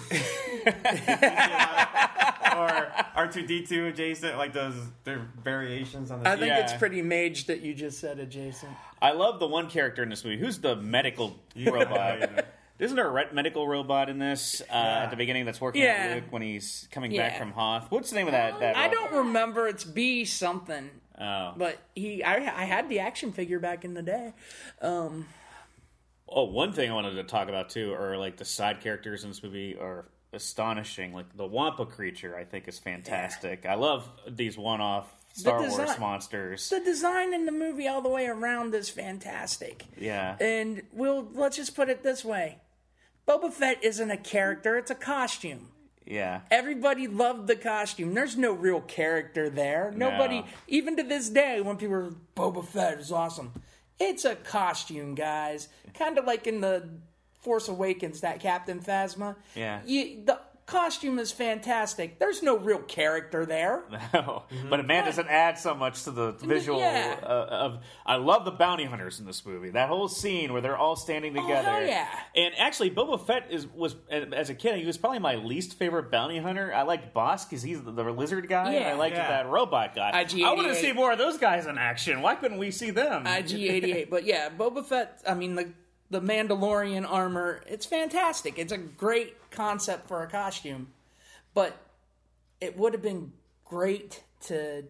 [2.56, 4.74] or R two D two adjacent, like those
[5.04, 6.28] their variations on the.
[6.28, 6.58] I think Yeah.
[6.64, 8.72] it's pretty mage that you just said adjacent.
[9.00, 10.38] I love the one character in this movie.
[10.38, 12.46] Who's the medical robot?
[12.78, 12.84] Yeah.
[12.84, 16.14] Isn't there a medical robot in this uh, at the beginning that's working Yeah.
[16.14, 17.28] with Luke when he's coming Yeah.
[17.28, 17.90] back from Hoth?
[17.90, 18.60] What's the name of that?
[18.60, 19.10] that I robot?
[19.10, 19.66] don't remember.
[19.68, 20.90] It's B something.
[21.18, 21.54] Oh.
[21.56, 24.32] But he, I, I had the action figure back in the day.
[24.82, 25.26] Um,
[26.28, 29.30] Oh, one thing I wanted to talk about too are like the side characters in
[29.30, 31.12] this movie are astonishing.
[31.14, 33.64] Like the Wampa creature, I think is fantastic.
[33.64, 36.68] I love these one-off Star Wars monsters.
[36.68, 39.84] the design in the movie all the way around is fantastic.
[39.96, 40.36] Yeah.
[40.40, 42.58] And we'll let's just put it this way:
[43.26, 45.68] Boba Fett isn't a character; it's a costume.
[46.06, 46.42] Yeah.
[46.50, 48.14] Everybody loved the costume.
[48.14, 49.92] There's no real character there.
[49.94, 53.52] Nobody, even to this day, when people are Boba Fett is awesome,
[53.98, 55.68] it's a costume, guys.
[55.94, 56.88] Kind of like in the
[57.40, 59.36] Force Awakens, that Captain Phasma.
[59.54, 59.80] Yeah.
[59.84, 62.18] You, the costume is fantastic.
[62.18, 63.84] There's no real character there.
[64.12, 67.16] No, but man, doesn't add so much to the visual Yeah.
[67.22, 67.78] uh, of?
[68.04, 69.70] I love the bounty hunters in this movie.
[69.70, 71.68] That whole scene where they're all standing together.
[71.68, 72.08] hell yeah.
[72.34, 76.10] And actually, Boba Fett is was as a kid, he was probably my least favorite
[76.10, 76.72] bounty hunter.
[76.74, 78.72] I liked Bossk because he's the, the lizard guy.
[78.72, 78.94] and I Yeah.
[78.94, 79.28] liked Yeah.
[79.28, 80.10] that robot guy.
[80.20, 80.44] IG-88.
[80.44, 82.22] I want to see more of those guys in action.
[82.22, 83.24] Why couldn't we see them?
[83.24, 84.08] IG88.
[84.10, 85.68] but yeah, Boba Fett, I mean, the,
[86.10, 88.58] the Mandalorian armor, it's fantastic.
[88.58, 90.88] It's a great concept for a costume.
[91.54, 91.76] But
[92.60, 93.32] it would have been
[93.64, 94.84] great to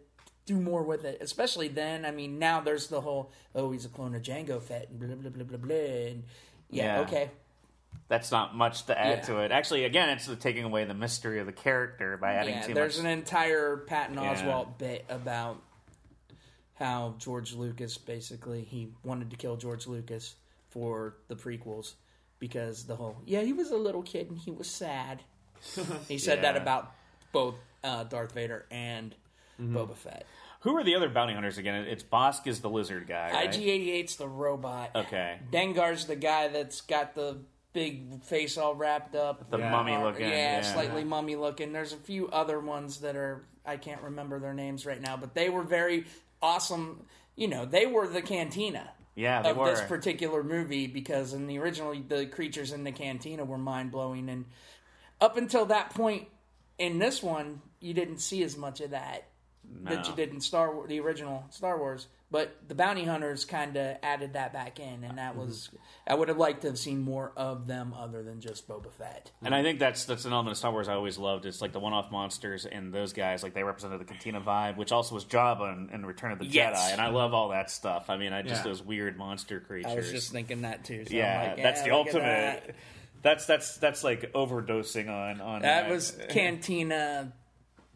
[0.45, 2.05] do more with it, especially then.
[2.05, 5.09] I mean, now there's the whole, oh, he's a clone of Jango Fett, and blah,
[5.15, 5.77] blah, blah, blah, blah.
[5.77, 6.25] And
[6.71, 7.01] yeah, Yeah.
[7.03, 7.31] okay.
[8.09, 9.25] That's not much to add Yeah.
[9.25, 9.51] to it.
[9.51, 12.99] Actually, again, it's taking away the mystery of the character by adding Yeah, too there's
[12.99, 13.05] much.
[13.05, 14.17] an entire Patton.
[14.17, 15.61] Oswalt bit about
[16.75, 20.37] how George Lucas basically he wanted to kill George Lucas
[20.77, 21.95] for the prequels
[22.39, 25.23] because the whole yeah he was a little kid and he was sad.
[26.09, 26.93] he said that about
[27.33, 29.15] both uh, Darth Vader and
[29.59, 29.75] Mm-hmm.
[29.75, 30.27] Boba Fett.
[30.61, 31.87] Who are the other bounty hunters again?
[31.89, 33.31] It's Bossk is the lizard guy.
[33.33, 33.51] Right?
[33.51, 34.91] IG88's the robot.
[34.95, 35.39] Okay.
[35.51, 37.39] Dengar's the guy that's got the
[37.73, 39.49] big face all wrapped up.
[39.51, 39.71] The Yeah.
[39.71, 40.29] mummy Uh, looking.
[40.29, 41.73] yeah, slightly mummy looking.
[41.73, 45.33] There's a few other ones that are I can't remember their names right now, but
[45.35, 46.05] they were very
[46.43, 47.07] awesome.
[47.35, 49.71] You know, they were the cantina Yeah, they of were.
[49.71, 54.29] this particular movie because in the original the creatures in the cantina were mind blowing,
[54.29, 54.45] and
[55.21, 56.29] up until that point
[56.79, 59.27] in this one, you didn't see as much of that
[59.83, 62.07] that you did in Star Wars, the original Star Wars.
[62.29, 65.47] But the bounty hunters kind of added that back in, and that mm-hmm.
[65.47, 65.71] was
[66.09, 69.31] I would have liked to have seen more of them other than just Boba Fett.
[69.43, 71.47] And I think that's that's an element of Star Wars I always loved.
[71.47, 74.91] It's like the one-off monsters and those guys, like they represented the Cantina vibe, which
[74.91, 76.77] also was Jabba in, in Return of the Yes.
[76.77, 76.93] Jedi.
[76.93, 78.11] And I love all that stuff.
[78.11, 78.71] I mean, I just Yeah.
[78.71, 79.93] those weird monster creatures.
[79.93, 81.05] I was just thinking that too.
[81.05, 82.67] So I'm yeah, like, that's the look at ultimate.
[82.67, 82.75] That,
[83.23, 87.33] That's that's that's like overdosing on on That was Cantina.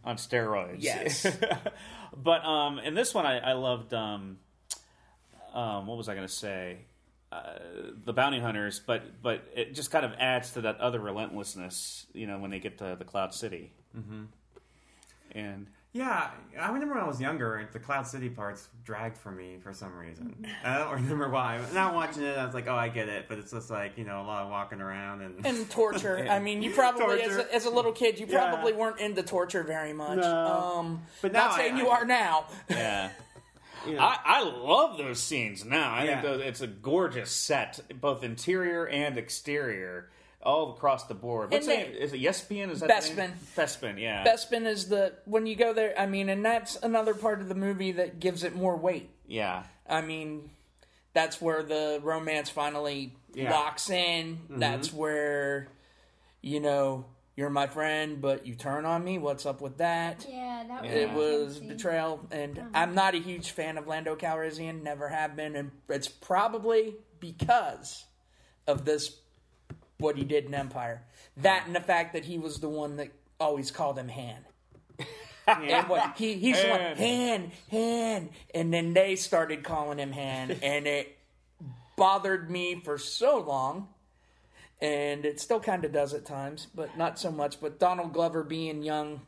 [0.05, 0.77] On steroids.
[0.79, 1.27] Yes.
[2.17, 4.39] but um, in this one, I, I loved um,
[5.53, 6.79] um, what was I going to say?
[7.33, 7.59] Uh,
[8.05, 12.27] the bounty hunters, but but it just kind of adds to that other relentlessness, you
[12.27, 13.73] know, when they get to the Cloud City.
[13.97, 14.25] Mm-hmm.
[15.33, 19.59] And Yeah, I remember when I was younger, the Cloud City parts dragged for me
[19.61, 20.47] for some reason.
[20.65, 21.61] I don't remember why.
[21.75, 24.05] Not watching it, I was like, oh, I get it, but it's just like, you
[24.05, 25.45] know, a lot of walking around and.
[25.45, 26.27] And torture.
[26.31, 28.51] I mean, you probably, as a, as a little kid, you Yeah.
[28.51, 30.19] probably weren't into torture very much.
[30.19, 30.47] No.
[30.77, 32.45] Um, But not saying I- you I- are now.
[32.69, 33.11] yeah.
[33.87, 35.91] you know, I, I love those scenes now.
[35.93, 36.21] I Yeah.
[36.21, 40.09] think those, it's a gorgeous set, both interior and exterior,
[40.43, 41.51] all across the board.
[41.51, 41.93] What's And it?
[41.95, 42.71] they- Is it Yespian?
[42.71, 43.33] Is that the name?
[43.57, 44.25] Bespin, yeah.
[44.25, 45.95] Bespin is the when you go there.
[45.99, 49.11] I mean, and that's another part of the movie that gives it more weight.
[49.27, 49.65] yeah.
[49.89, 50.51] I mean,
[51.15, 53.51] that's where the romance finally Yeah.
[53.51, 54.37] locks in.
[54.37, 54.59] Mm-hmm.
[54.61, 55.67] That's where,
[56.43, 59.19] you know, you're my friend, but you turn on me.
[59.19, 60.25] What's up with that?
[60.31, 60.93] Yeah, that was.
[60.93, 61.69] It was interesting.
[61.69, 62.69] betrayal, and uh-huh.
[62.75, 64.83] I'm not a huge fan of Lando Calrissian.
[64.85, 68.05] Never have been, and it's probably because
[68.69, 69.17] of this
[70.01, 71.03] what he did in Empire.
[71.37, 74.37] That and the fact that he was the one that always called him Han.
[75.49, 76.97] And what he he's the one Han.
[76.97, 81.17] Han Han, and then they started calling him Han, and it
[81.97, 83.89] bothered me for so long.
[84.81, 87.61] And it still kind of does at times, but not so much.
[87.61, 89.23] But Donald Glover being young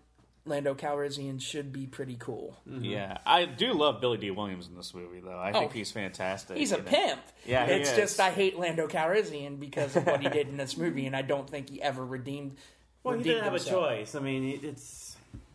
[0.44, 2.58] Lando Calrissian should be pretty cool.
[2.68, 2.84] Mm-hmm.
[2.84, 5.38] Yeah, I do love Billy Dee Williams in this movie, though.
[5.38, 6.56] I think Oh, he's fantastic.
[6.56, 6.82] He's a know.
[6.82, 7.20] pimp.
[7.46, 7.96] Yeah, he it's is.
[7.96, 11.22] just I hate Lando Calrissian because of what he did in this movie, and I
[11.22, 12.56] don't think he ever redeemed.
[13.04, 14.14] Well, he didn't have a choice.
[14.14, 15.11] I mean, it's.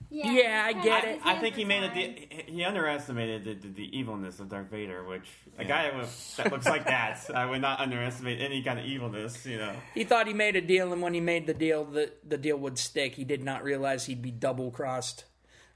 [0.09, 1.21] Yeah, Yeah, I get kinda it.
[1.25, 1.93] I think he made it.
[1.93, 5.27] The, he underestimated the, the, the evilness of Darth Vader, which
[5.57, 9.45] a guy with, that looks like that, I would not underestimate any kind of evilness.
[9.45, 9.73] You know.
[9.93, 12.57] He thought he made a deal, and when he made the deal, the the deal
[12.57, 13.15] would stick.
[13.15, 15.25] He did not realize he'd be double crossed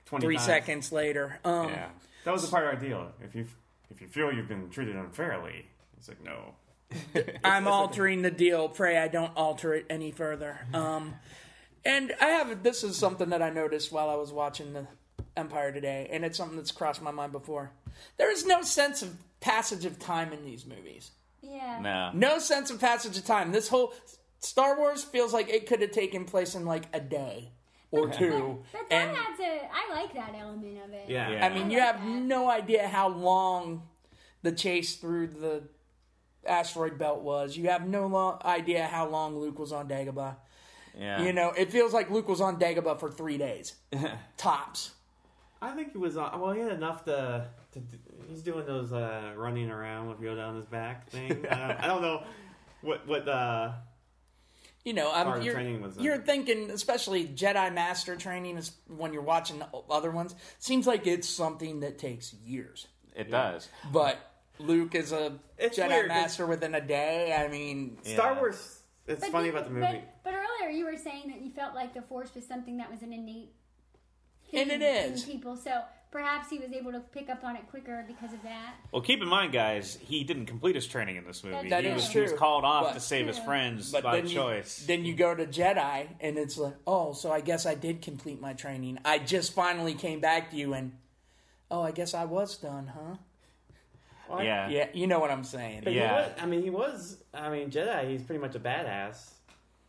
[0.06, 0.46] 20 three times.
[0.46, 1.40] seconds later.
[1.44, 1.90] Um, Yeah.
[2.24, 3.12] That was a part of our deal.
[3.24, 3.48] If you
[3.90, 5.66] if you feel you've been treated unfairly,
[5.98, 6.56] it's like no.
[7.44, 8.70] I'm altering the deal.
[8.70, 10.60] Pray I don't alter it any further.
[10.74, 11.16] Um,
[11.86, 14.88] and I have this is something that I noticed while I was watching the
[15.38, 17.72] Empire today, and it's something that's crossed my mind before.
[18.18, 21.12] There is no sense of passage of time in these movies.
[21.42, 21.80] Yeah.
[21.82, 22.12] No.
[22.14, 23.52] No sense of passage of time.
[23.52, 23.94] This whole
[24.40, 27.52] Star Wars feels like it could have taken place in like a day
[27.92, 28.64] or two.
[28.72, 29.70] But that and adds a.
[29.72, 31.06] I like that element of it.
[31.08, 31.30] Yeah.
[31.32, 31.46] Yeah.
[31.46, 32.08] I mean, you like have that.
[32.08, 33.84] no idea how long
[34.42, 35.64] the chase through the
[36.46, 37.56] asteroid belt was.
[37.56, 40.36] You have no lo- idea how long Luke was on Dagobah.
[41.00, 41.22] Yeah.
[41.24, 43.76] You know, it feels like Luke was on Dagobah for three days,
[44.38, 44.92] tops.
[45.62, 46.39] I think he was on.
[46.39, 47.48] Well, he had enough to.
[47.74, 51.46] to do- he's doing those uh, running around with Yoda on his back thing.
[51.50, 52.24] I, don't, I don't know
[52.82, 53.28] what what.
[53.28, 53.74] Uh,
[54.84, 58.58] You know, Part I'm, of you're, training was, uh, you're thinking, especially Jedi Master training,
[58.58, 60.34] is when you're watching the other ones.
[60.60, 62.88] Seems like it's something that takes years.
[63.16, 63.70] It does.
[63.94, 64.18] But
[64.58, 67.36] Luke is a It's Jedi weird, Master within a day.
[67.38, 68.39] I mean, Star Yeah.
[68.39, 68.80] Wars.
[69.08, 70.02] It's But funny you- about the movie.
[70.24, 73.02] But, earlier you were saying that you felt like the Force was something that was
[73.02, 73.54] an innate.
[74.54, 75.24] And thing it in is.
[75.24, 75.56] people.
[75.56, 75.82] So
[76.12, 78.76] perhaps he was able to pick up on it quicker because of that.
[78.91, 81.70] Well, keep in mind, guys, he didn't complete his training in this movie.
[81.70, 84.18] That he is was, he was called off But- to save his friends But by
[84.22, 84.82] then choice.
[84.82, 88.02] You, then you go to Jedi, and it's like, oh, so I guess I did
[88.02, 88.99] complete my training.
[89.06, 90.97] I just finally came back to you, and
[91.70, 93.16] oh, I guess I was done, huh?
[94.36, 94.70] Well, yeah.
[94.70, 95.82] Yeah, you know what I'm saying.
[95.84, 96.28] But Yeah.
[96.28, 97.18] Was, I mean, he was.
[97.34, 98.10] I mean, Jedi.
[98.10, 99.32] He's pretty much a badass.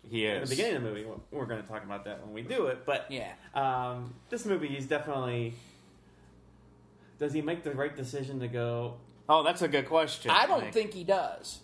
[0.09, 0.51] he In is.
[0.51, 2.85] the beginning of the movie, we're going to talk about that when we do it.
[2.85, 3.33] But Yeah.
[3.55, 5.55] um, this movie, he's definitely.
[7.19, 8.95] Does he make the right decision to go?
[9.29, 10.31] Oh, that's a good question.
[10.33, 10.75] I don't Nick.
[10.75, 11.61] think he does.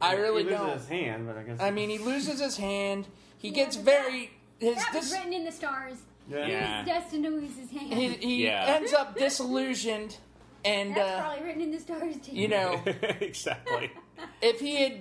[0.00, 0.78] I really he loses don't.
[0.78, 1.60] his hand, but I guess.
[1.60, 3.06] I mean, he loses his hand.
[3.38, 5.96] He Yeah, gets but very his That was dis- written in the stars.
[6.28, 6.46] yeah.
[6.46, 6.82] Yeah.
[6.84, 7.92] He was destined to lose his hand.
[7.92, 8.64] he, he Yeah.
[8.68, 10.16] ends up disillusioned,
[10.64, 12.32] and That's uh, probably written in the stars too.
[12.32, 12.80] you know,
[13.20, 13.90] exactly.
[14.42, 14.92] if he had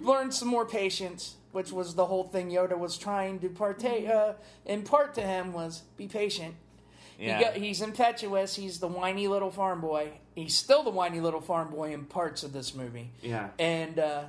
[0.00, 4.34] learned some more patience, which was the whole thing Yoda was trying to partake, uh,
[4.66, 6.54] impart to him, was be patient.
[7.18, 7.38] Yeah.
[7.38, 8.56] He got, he's impetuous.
[8.56, 10.12] He's the whiny little farm boy.
[10.34, 13.10] He's still the whiny little farm boy in parts of this movie.
[13.20, 13.50] Yeah.
[13.58, 14.24] And uh,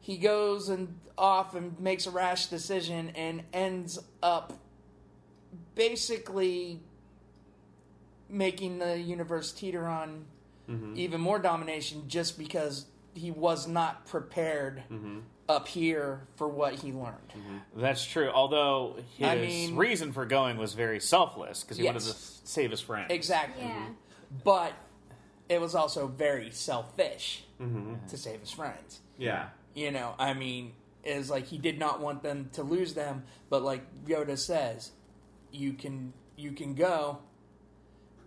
[0.00, 4.52] he goes and off and makes a rash decision and ends up
[5.76, 6.80] basically
[8.34, 10.24] making the universe teeter on
[10.68, 10.94] mm-hmm.
[10.96, 15.20] even more domination just because he was not prepared mm-hmm.
[15.48, 17.28] up here for what he learned.
[17.30, 17.80] Mm-hmm.
[17.80, 18.30] That's true.
[18.30, 22.14] Although his I mean- reason for going was very selfless because he wanted to
[22.44, 23.10] save his friend.
[23.10, 23.64] Exactly.
[23.64, 23.86] Yeah.
[24.42, 24.72] But
[25.48, 27.44] it was also very selfish
[28.08, 29.00] to save his friends.
[29.16, 29.48] Yeah.
[29.74, 30.72] You know, I mean,
[31.04, 34.90] is like he did not want them to lose them, but like Yoda says,
[35.52, 37.20] you can you can go,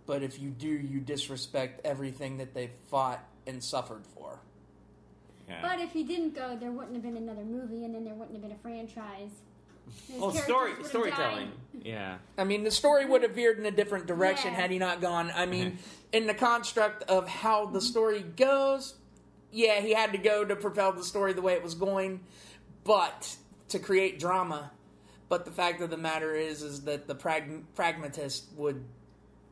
[0.08, 4.40] but if you do, you disrespect everything that they've fought and suffered for.
[5.46, 5.58] Yeah.
[5.60, 8.32] But if he didn't go, there wouldn't have been another movie, and then there wouldn't
[8.32, 9.30] have been a franchise.
[10.10, 11.52] His Well, story storytelling.
[11.82, 12.18] yeah.
[12.38, 14.60] I mean, the story would have veered in a different direction Yeah.
[14.60, 15.30] had he not gone.
[15.34, 15.78] I mean,
[16.12, 18.94] in the construct of how the story goes,
[19.52, 22.20] yeah, he had to go to propel the story the way it was going,
[22.84, 23.36] but
[23.68, 24.70] to create drama.
[25.28, 28.82] But the fact of the matter is, is that the prag- pragmatist would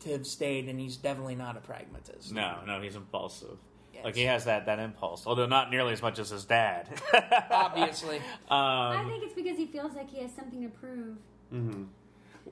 [0.05, 2.33] have stayed, and he's definitely not a pragmatist.
[2.33, 3.59] No, no, he's impulsive.
[3.93, 4.05] Yes.
[4.05, 6.89] Like he has that that impulse, although not nearly as much as his dad.
[7.51, 8.21] Obviously,
[8.51, 11.17] I um, think it's because he feels like he has something to prove.
[11.53, 11.85] Mm-hmm.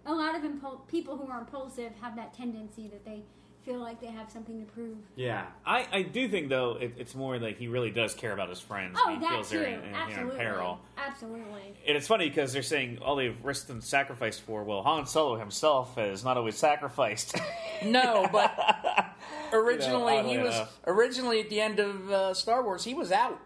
[0.07, 3.22] A lot of impul- people who are impulsive have that tendency that they
[3.64, 4.96] feel like they have something to prove.
[5.16, 5.46] Yeah.
[5.64, 8.60] I, I do think though it, it's more like he really does care about his
[8.60, 8.98] friends.
[9.00, 9.58] Oh, and he that feels too.
[9.58, 10.36] they're in, in, you know, in Absolutely.
[10.38, 10.80] peril.
[10.98, 11.74] Absolutely.
[11.86, 14.64] And it's funny because they're saying all they've risked and sacrificed for.
[14.64, 17.36] Well, Han Solo himself has not always sacrificed.
[17.84, 19.14] No, but
[19.52, 20.78] originally oddly he was enough.
[20.86, 22.84] originally at the end of uh, Star Wars.
[22.84, 23.38] He was out.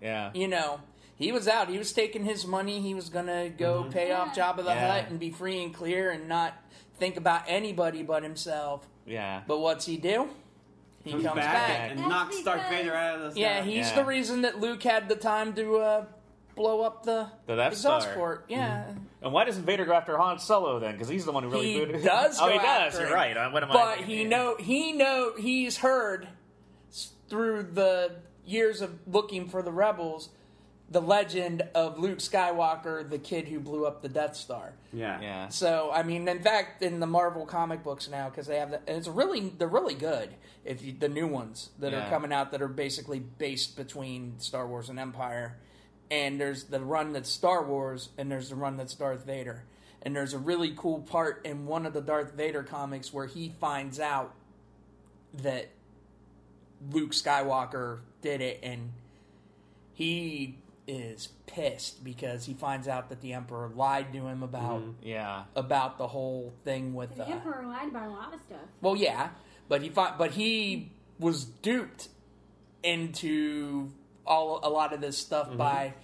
[0.00, 0.30] yeah.
[0.34, 0.80] You know,
[1.16, 1.68] he was out.
[1.68, 2.80] He was taking his money.
[2.80, 4.52] He was gonna go pay off Yeah.
[4.52, 5.00] Jabba the Yeah.
[5.00, 6.54] Hutt and be free and clear and not
[6.98, 8.86] think about anybody but himself.
[9.06, 9.42] Yeah.
[9.46, 10.28] But what's he do?
[11.04, 11.90] He Comes, comes, back, back.
[11.90, 13.40] and That's knocks Darth Vader out of the sky.
[13.40, 13.94] Yeah, he's Yeah.
[13.96, 16.04] the reason that Luke had the time to uh,
[16.54, 18.14] blow up the, The Death exhaust Star.
[18.16, 18.44] port.
[18.48, 18.84] Yeah,
[19.20, 20.92] And why doesn't Vader go after Han Solo then?
[20.92, 22.04] Because he's the one who really he booted.
[22.04, 22.38] does.
[22.40, 22.66] oh, go he does.
[22.94, 23.14] after You're him.
[23.14, 23.36] right.
[23.36, 24.16] Uh, What am But thinking?
[24.18, 26.28] he know he know he's heard
[27.28, 28.12] through the
[28.44, 30.28] years of looking for the rebels
[30.92, 34.74] the legend of Luke Skywalker, the kid who blew up the Death Star.
[34.92, 35.20] Yeah.
[35.20, 35.48] Yeah.
[35.48, 38.82] So I mean, in fact, in the Marvel comic books now, because they have that,
[38.86, 40.30] and it's really they're really good.
[40.64, 42.06] If you, the new ones that Yeah.
[42.06, 45.56] are coming out that are basically based between Star Wars and Empire,
[46.10, 49.64] and there's the run that's Star Wars, and there's the run that's Darth Vader,
[50.02, 53.48] and there's a really cool part in one of the Darth Vader comics where he
[53.60, 54.34] finds out
[55.34, 55.70] that
[56.90, 58.92] Luke Skywalker did it, and
[59.94, 64.94] he is pissed because he finds out that the Emperor lied to him about mm,
[65.02, 65.44] Yeah.
[65.54, 68.58] about the whole thing with The uh, Emperor lied about a lot of stuff.
[68.80, 69.28] well yeah
[69.68, 72.08] but he fi- but he was duped
[72.82, 73.90] into
[74.26, 75.58] all a lot of this stuff mm-hmm.
[75.58, 75.94] by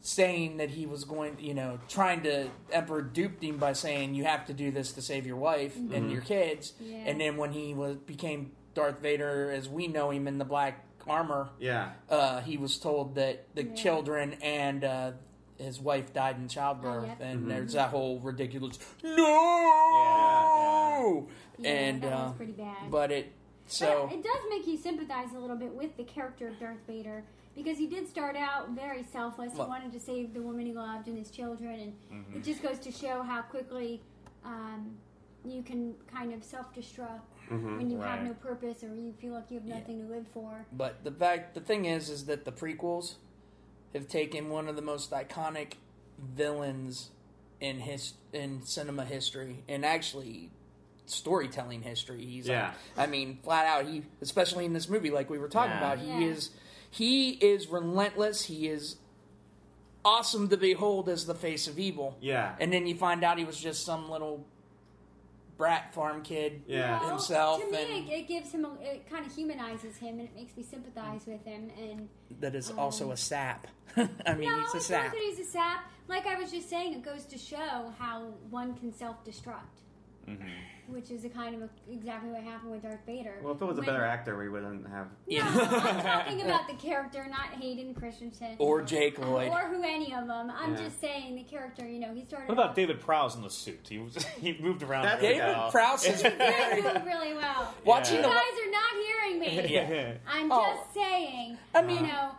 [0.00, 4.24] saying that he was going you know trying to emperor duped him by saying you
[4.24, 6.10] have to do this to save your wife and mm-hmm.
[6.10, 6.96] your kids Yeah.
[7.06, 10.83] and then when he was became darth vader as we know him in the black
[11.06, 11.92] armor Yeah.
[12.08, 13.74] uh, he was told that the Yeah.
[13.74, 15.12] children and uh,
[15.58, 17.18] his wife died in childbirth, Oh, yep.
[17.20, 17.48] and Mm-hmm.
[17.48, 19.18] there's that whole ridiculous no,
[21.58, 22.90] Yeah, and that uh, was pretty bad.
[22.90, 23.32] but it
[23.66, 26.78] But so it does make you sympathize a little bit with the character of Darth
[26.86, 27.24] Vader
[27.54, 29.52] because he did start out very selfless.
[29.54, 32.36] Well- he wanted to save the woman he loved and his children, and Mm-hmm.
[32.38, 34.02] it just goes to show how quickly
[34.44, 34.96] um,
[35.44, 37.76] you can kind of self-destruct Mm-hmm.
[37.78, 40.64] when you have no purpose or you feel like you have nothing to live for.
[40.72, 43.14] but the fact the thing is is that the prequels
[43.94, 45.74] have taken one of the most iconic
[46.18, 47.10] villains
[47.60, 50.50] in his in cinema history and actually
[51.06, 52.24] storytelling history.
[52.24, 52.72] He's Yeah.
[52.96, 55.78] like, I mean, flat out he especially in this movie like we were talking Yeah.
[55.78, 56.20] about, he Yeah.
[56.32, 56.50] is
[56.90, 58.96] he is relentless, he is
[60.04, 62.16] awesome to behold as the face of evil.
[62.20, 62.54] Yeah.
[62.60, 64.44] And then you find out he was just some little
[65.56, 67.00] brat farm kid Yeah.
[67.00, 70.18] Well, himself To me, and it, it gives him, a, it kind of humanizes him,
[70.18, 71.70] and it makes me sympathize with him.
[71.78, 72.08] And
[72.40, 73.66] that is also um, a sap.
[73.96, 75.04] I mean, no, he's a it's sap.
[75.04, 75.90] not that he's a sap.
[76.08, 79.80] Like I was just saying, it goes to show how one can self-destruct,
[80.28, 80.92] Mm-hmm.
[80.92, 83.34] which is a kind of a, exactly what happened with Darth Vader.
[83.42, 85.08] Well, if it was a better actor, we wouldn't have.
[85.28, 89.48] No, I'm talking about the character, not Hayden Christensen Or Jake uh, Lloyd.
[89.50, 90.50] or who any of them.
[90.54, 90.82] I'm Yeah.
[90.82, 91.86] just saying the character.
[91.88, 92.48] You know, he started.
[92.48, 93.86] What about off- David Prowse in the suit?
[93.88, 95.04] He was he moved around.
[95.04, 95.70] That's really David well.
[95.70, 96.82] Prowse is He very.
[96.82, 97.74] did really well.
[97.84, 99.72] Watching You guys are not hearing me.
[99.72, 100.12] Yeah.
[100.28, 100.74] I'm Oh.
[100.76, 101.56] just saying.
[101.74, 102.30] I mean- you know,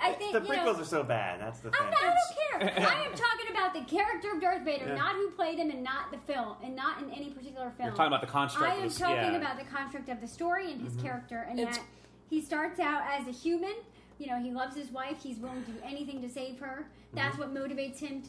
[0.00, 1.40] I I think The you prequels know, are so bad.
[1.40, 1.80] That's the thing.
[1.82, 2.88] I'm not, I don't care.
[2.88, 4.94] I am talking about the character of Darth Vader, Yeah.
[4.94, 7.88] not who played him, and not the film, and not in any particular film.
[7.88, 8.72] You're talking about the construct.
[8.72, 9.36] I am talking yeah.
[9.36, 11.06] about the construct of the story and his mm-hmm.
[11.06, 11.86] character, and It's- that
[12.28, 13.74] he starts out as a human.
[14.18, 15.22] You know, he loves his wife.
[15.22, 16.86] He's willing to do anything to save her.
[17.12, 17.54] That's mm-hmm.
[17.54, 18.28] what motivates him to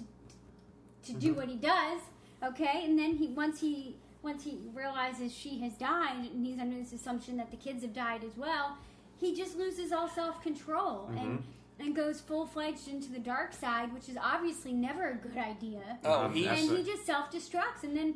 [1.08, 1.38] to do mm-hmm.
[1.38, 2.02] what he does.
[2.44, 6.78] Okay, and then he once he once he realizes she has died, and he's under
[6.78, 8.78] this assumption that the kids have died as well,
[9.20, 11.44] he just loses all self control and
[11.80, 16.00] and goes full fledged into the dark side, which is obviously never a good idea.
[16.04, 16.48] Oh, Um, he.
[16.48, 18.16] and he just self destructs, and then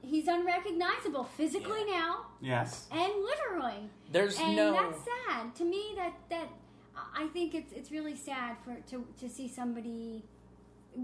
[0.00, 2.88] he's unrecognizable physically now Yes.
[2.90, 3.88] and literally.
[4.10, 4.72] There's and no.
[4.72, 5.94] that's sad to me.
[5.96, 6.48] That that
[7.14, 10.24] I think it's it's really sad for to to see somebody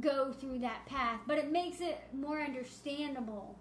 [0.00, 3.56] go through that path, but it makes it more understandable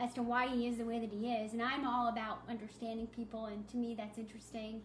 [0.00, 1.52] as to why he is the way that he is.
[1.52, 4.80] And I'm all about understanding people, and to me, that's interesting.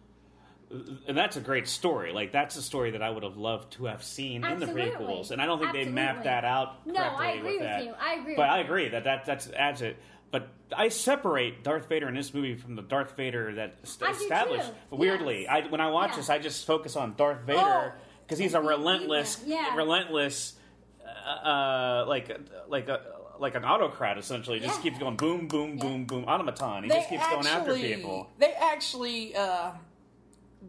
[1.06, 2.12] And that's a great story.
[2.12, 4.82] Like that's a story that I would have loved to have seen Absolutely.
[4.82, 6.84] in the prequels, and I don't think they mapped that out.
[6.84, 7.84] Correctly No, I correctly agree with that.
[7.84, 7.94] you.
[8.00, 8.64] I agree But with I you.
[8.64, 9.96] agree that that that's adds it.
[10.32, 14.12] But I separate Darth Vader in this movie from the Darth Vader that est- I
[14.12, 14.68] do established.
[14.90, 14.96] too.
[14.96, 15.66] Weirdly, Yes.
[15.66, 16.16] I when I watch Yeah.
[16.16, 17.92] this, I just focus on Darth Vader Oh.
[18.24, 19.42] because he's a You- you relentless.
[19.46, 19.74] Yeah.
[19.76, 20.56] relentless,
[21.04, 21.08] uh,
[21.48, 22.36] uh, like
[22.68, 23.00] like a.
[23.38, 24.82] Like an autocrat, essentially, just Yeah.
[24.84, 25.82] keeps going boom, boom, Yeah.
[25.84, 26.84] boom, boom, automaton.
[26.84, 28.30] He they just keeps going after people.
[28.38, 29.72] They actually uh,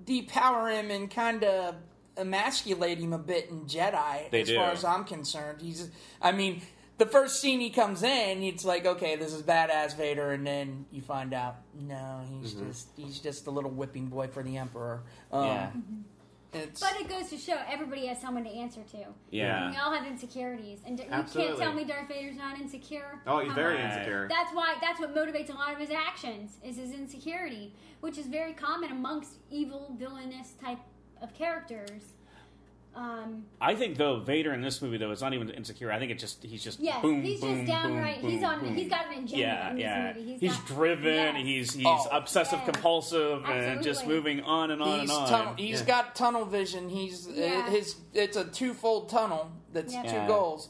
[0.06, 1.76] depower him and kind of
[2.18, 4.30] emasculate him a bit in Jedi.
[4.32, 4.56] They as do.
[4.56, 5.90] far as I'm concerned, he's.
[6.22, 6.62] I mean,
[6.98, 10.86] the first scene he comes in, it's like, okay, this is badass Vader, and then
[10.92, 12.68] you find out, no, he's Mm-hmm.
[12.68, 15.04] just he's just a little whipping boy for the Emperor.
[15.32, 15.70] Um, Yeah.
[16.60, 19.06] It's, But it goes to show everybody has someone to answer to.
[19.32, 19.72] Yeah.
[19.72, 23.22] We all have insecurities, and d- you can't tell me Darth Vader's not insecure.
[23.26, 23.90] Oh, he's Come very on.
[23.92, 24.28] insecure.
[24.30, 24.76] That's why.
[24.82, 28.92] That's what motivates a lot of his actions is his insecurity, which is very common
[28.92, 30.80] amongst evil, villainous type
[31.22, 32.04] of characters.
[32.98, 35.92] Um, I think though Vader in this movie though is not even insecure.
[35.92, 38.22] I think it's just he's just yes, boom, he's boom, just downright.
[38.22, 38.60] boom, he's on.
[38.60, 38.76] boom.
[38.76, 40.14] He's got an agenda yeah, in this yeah.
[40.16, 40.32] movie.
[40.32, 41.36] He's, He's, got, driven.
[41.36, 41.46] Yes.
[41.46, 42.08] He's he's Oh.
[42.12, 42.72] obsessive Yeah.
[42.72, 45.30] compulsive and just moving on and on he's and on.
[45.30, 45.86] tunnel, he's Yeah.
[45.86, 46.90] got tunnel vision.
[46.90, 47.70] He's Yeah.
[47.70, 49.52] his it's a twofold tunnel.
[49.74, 50.02] That's Yeah.
[50.04, 50.28] two Yeah.
[50.28, 50.70] goals.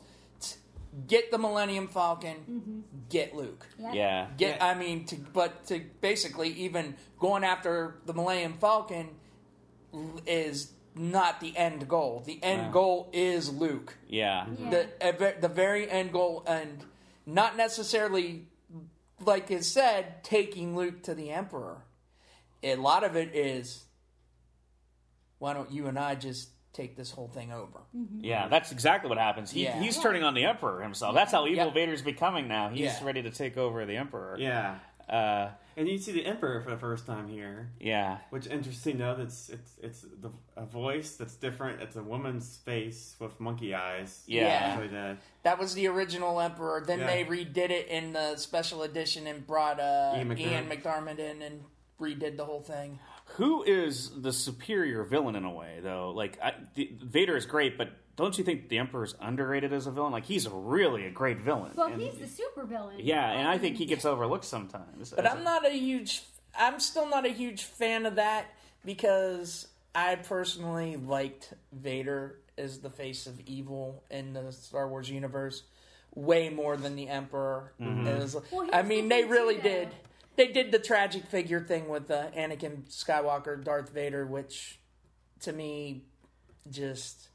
[1.08, 2.38] Get the Millennium Falcon.
[2.50, 2.80] Mm-hmm.
[3.10, 3.68] Get Luke.
[3.78, 3.94] Yep.
[3.94, 4.66] yeah, Get, Yeah.
[4.66, 9.10] I mean, to, but to basically even going after the Millennium Falcon
[10.26, 12.24] is not the end goal.
[12.26, 12.72] The end No.
[12.72, 13.96] goal is Luke.
[14.08, 14.70] yeah, Yeah.
[15.12, 16.84] The the very end goal, and
[17.26, 18.46] not necessarily,
[19.20, 21.84] like it said, taking Luke to the Emperor.
[22.64, 23.86] A lot of it is,
[25.40, 27.80] why don't you and I just take this whole thing over?
[28.20, 28.48] yeah.
[28.48, 29.52] That's exactly what happens.
[29.52, 29.80] He, Yeah.
[29.82, 31.16] He's turning on the Emperor himself.
[31.16, 31.74] That's how evil Yep.
[31.74, 32.70] Vader's becoming now.
[32.70, 33.04] He's Yeah.
[33.04, 34.38] ready to take over the Emperor.
[34.40, 34.80] Yeah.
[35.10, 37.70] Uh, And you see the Emperor for the first time here.
[37.80, 38.18] yeah.
[38.32, 41.82] Which interesting though, that's it's it's the, a voice that's different.
[41.84, 44.24] It's a woman's face with monkey eyes.
[44.26, 44.76] Yeah.
[44.76, 46.84] So the, That was the original Emperor.
[46.86, 47.06] Then Yeah.
[47.08, 50.82] they redid it in the special edition and brought uh, Ian Ian, McDermott.
[50.84, 51.64] McDermott in and
[52.02, 52.98] redid the whole thing.
[53.36, 56.12] Who is the superior villain in a way, though?
[56.12, 59.92] Like I, the, Vader is great, but don't you think the Emperor's underrated as a
[59.92, 60.12] villain?
[60.12, 61.72] Like he's really a great villain.
[61.76, 62.96] Well, And- he's the super villain.
[63.00, 65.12] yeah, and I think he gets overlooked sometimes.
[65.16, 66.24] But I'm not a huge.
[66.58, 68.46] I'm still not a huge fan of that
[68.84, 75.64] because I personally liked Vader as the face of evil in the Star Wars universe
[76.16, 77.74] way more than the Emperor.
[77.80, 78.06] Mm-hmm.
[78.06, 79.90] Was- Well, I mean, they really too, did.
[80.38, 80.44] Though.
[80.44, 84.80] They did the tragic figure thing with uh, Anakin Skywalker, Darth Vader, which
[85.42, 86.04] to me
[86.70, 87.30] just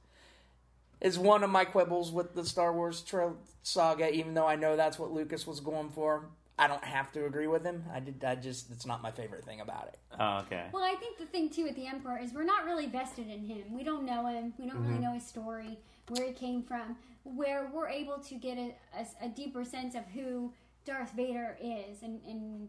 [1.01, 4.13] is one of my quibbles with the Star Wars tra- saga.
[4.13, 6.29] Even though I know that's what Lucas was going for,
[6.59, 7.85] I don't have to agree with him.
[7.93, 8.23] I did.
[8.25, 9.99] I just it's not my favorite thing about it.
[10.19, 10.67] Oh, okay.
[10.73, 13.45] Well, I think the thing too with the Emperor is we're not really vested in
[13.45, 13.73] him.
[13.73, 14.53] We don't know him.
[14.59, 15.79] We don't really know his story,
[16.09, 16.97] where he came from.
[17.25, 20.53] Where we're able to get a, a, a deeper sense of who
[20.85, 22.69] Darth Vader is and, and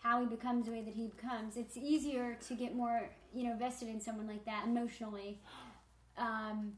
[0.00, 1.56] how he becomes the way that he becomes.
[1.56, 5.38] It's easier to get more, you know, vested in someone like that emotionally.
[6.16, 6.72] Um,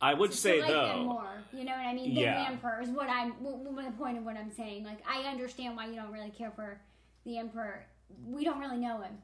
[0.00, 1.42] I would say like them though, more.
[1.52, 2.14] You know what I mean?
[2.14, 2.44] Than Yeah.
[2.44, 3.32] the Emperor is what I'm.
[3.42, 4.84] What the point of what I'm saying?
[4.84, 6.80] Like I understand why you don't really care for
[7.24, 7.86] the Emperor.
[8.26, 9.18] We don't really know him.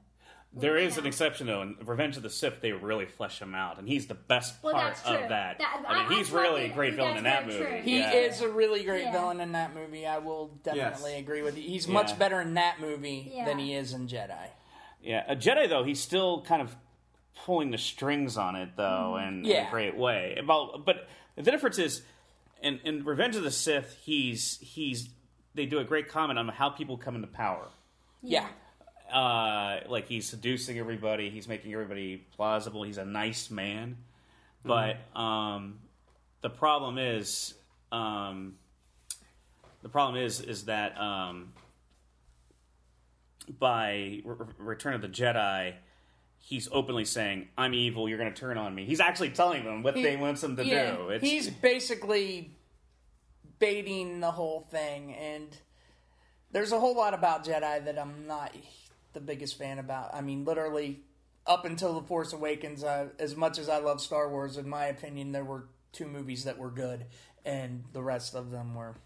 [0.53, 1.63] There is an exception though.
[1.63, 4.75] In Revenge of the Sith, they really flesh him out, and he's the best Well,
[4.75, 5.17] part that's true.
[5.17, 5.59] of that.
[5.59, 7.59] That- I mean, I- he's I really a think great villain in that that's movie.
[7.59, 7.91] very true.
[7.91, 8.13] He yeah.
[8.13, 9.13] is a really great Yeah.
[9.13, 10.07] villain in that movie.
[10.07, 11.21] I will definitely Yes.
[11.21, 11.63] agree with you.
[11.63, 11.95] He's Yeah.
[11.95, 13.45] much better in that movie Yeah.
[13.45, 14.49] than he is in Jedi.
[15.03, 16.77] Yeah, a Jedi though, he's still kind of
[17.45, 19.29] pulling the strings on it though, mm-hmm.
[19.29, 19.69] in, in Yeah.
[19.69, 20.37] a great way.
[20.47, 22.03] Well, but the difference is,
[22.61, 25.09] in, in Revenge of the Sith, he's he's
[25.55, 27.69] they do a great comment on how people come into power.
[28.23, 28.47] Yeah.
[29.13, 32.83] Uh, like he's seducing everybody, he's making everybody plausible.
[32.83, 33.97] He's a nice man,
[34.65, 35.81] but um,
[36.43, 37.55] the problem is,
[37.91, 38.55] um,
[39.83, 41.53] the problem is, is that um,
[43.59, 45.75] by Re- Return of the Jedi,
[46.39, 48.09] he's openly saying, "I'm evil.
[48.09, 50.57] You're going to turn on me." He's actually telling them what He- they want them
[50.57, 51.09] to yeah, do.
[51.11, 52.57] It's, He's basically
[53.59, 55.49] baiting the whole thing, and
[56.53, 58.55] there's a whole lot about Jedi that I'm not
[59.13, 60.15] the biggest fan about.
[60.15, 61.01] I mean, literally,
[61.47, 64.87] up until The Force Awakens, uh, as much as I love Star Wars, in my
[64.87, 67.07] opinion, there were two movies that were good,
[67.45, 68.97] and the rest of them were.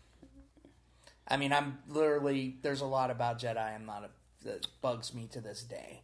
[1.26, 2.56] I mean, I'm literally.
[2.62, 6.02] There's a lot about Jedi I'm not a, that bugs me to this day.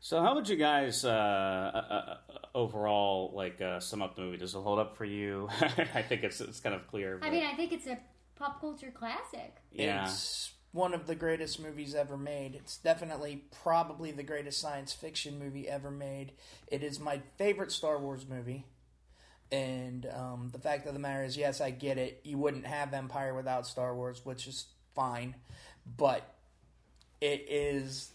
[0.00, 2.16] So, how would you guys uh, uh, uh,
[2.54, 4.36] overall like uh, sum up the movie?
[4.36, 5.48] Does it hold up for you?
[5.94, 7.18] I think it's it's kind of clear.
[7.22, 7.98] I mean, I think it's a
[8.36, 9.56] pop culture classic.
[9.72, 12.54] yeah, It's one of the greatest movies ever made.
[12.54, 16.32] It's definitely probably the greatest science fiction movie ever made.
[16.66, 18.66] It is my favorite Star Wars movie.
[19.50, 22.20] And um, the fact of the matter is, yes, I get it.
[22.22, 25.36] You wouldn't have Empire without Star Wars, which is fine.
[25.96, 26.34] But
[27.20, 28.10] it is.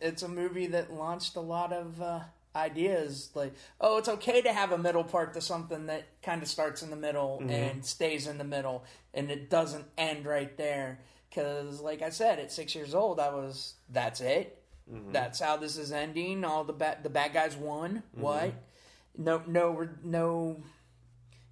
[0.00, 2.20] It's a movie that launched a lot of uh,
[2.56, 3.30] ideas.
[3.34, 6.82] Like, oh, it's okay to have a middle part to something that kind of starts
[6.82, 11.00] in the middle and stays in the middle, and it doesn't end right there.
[11.30, 13.74] Because, like I said, at six years old, I was.
[13.88, 14.56] That's it.
[15.12, 16.44] That's how this is ending.
[16.44, 18.02] All the bad the bad guys won.
[18.12, 18.52] What?
[19.16, 20.62] No, no, no.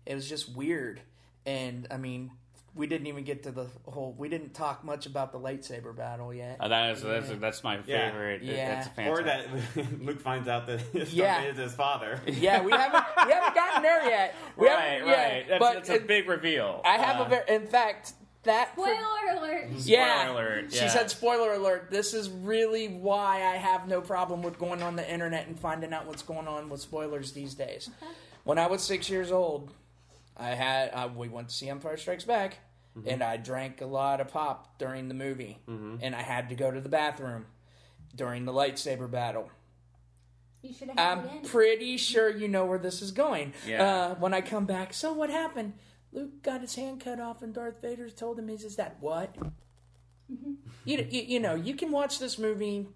[0.04, 1.00] It was just weird,
[1.46, 2.32] and I mean,
[2.74, 4.12] we didn't even get to the whole.
[4.18, 6.56] We didn't talk much about the lightsaber battle yet.
[6.58, 8.42] Uh, that is that's, that's my favorite.
[8.42, 8.80] It- Yeah.
[8.96, 9.46] It's Or that
[10.02, 11.42] Luke finds out that his Yeah.
[11.42, 11.48] yeah.
[11.50, 12.20] is his father.
[12.26, 14.34] yeah, we haven't we haven't gotten there yet.
[14.56, 15.48] We right, haven't- yeah, right.
[15.48, 16.80] That's, but that's a it- big reveal.
[16.84, 17.44] I have Uh, a very.
[17.54, 18.14] In fact,
[18.44, 19.68] that for- Spoiler alert.
[19.84, 24.42] yeah, Spoiler alert, She said, "Spoiler alert." This is really why I have no problem
[24.42, 27.90] with going on the internet and finding out what's going on with spoilers these days.
[28.44, 29.70] When I was six years old,
[30.34, 32.60] I had uh, we went to see Empire Strikes Back,
[33.06, 36.70] and I drank a lot of pop during the movie, and I had to go
[36.70, 37.44] to the bathroom
[38.16, 39.50] during the lightsaber battle.
[40.62, 43.52] You should have I'm pretty sure you know where this is going.
[43.66, 43.84] Yeah.
[43.84, 45.74] Uh, when I come back, so what happened?
[46.12, 49.34] Luke got his hand cut off, and Darth Vader told him, "Is is that what?"
[50.84, 52.86] you, you you know you can watch this movie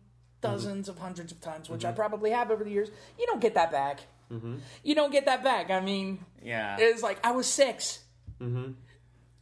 [0.43, 1.97] 1000s of hundreds of times, which I mm-hmm.
[1.97, 2.91] probably have over the years.
[3.19, 4.01] You don't get that back.
[4.31, 4.57] Mm-hmm.
[4.83, 5.71] You don't get that back.
[5.71, 6.77] I mean, yeah.
[6.79, 8.01] it's like I was 6
[8.41, 8.73] mm-hmm.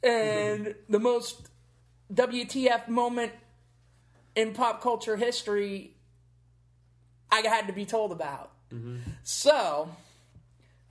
[0.03, 1.49] and the most
[2.13, 3.33] WTF moment
[4.35, 5.97] in pop culture history
[7.31, 8.51] I had to be told about.
[9.23, 9.89] So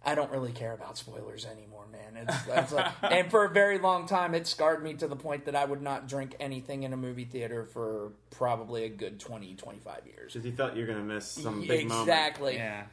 [0.03, 2.15] I don't really care about spoilers anymore, man.
[2.25, 5.45] It's, it's like, and for a very long time, it scarred me to the point
[5.45, 9.55] that I would not drink anything in a movie theater for probably a good 20,
[9.55, 10.33] 25 years.
[10.33, 12.07] Because you thought you were going to miss some big moment.
[12.07, 12.55] exactly.
[12.55, 12.83] Yeah,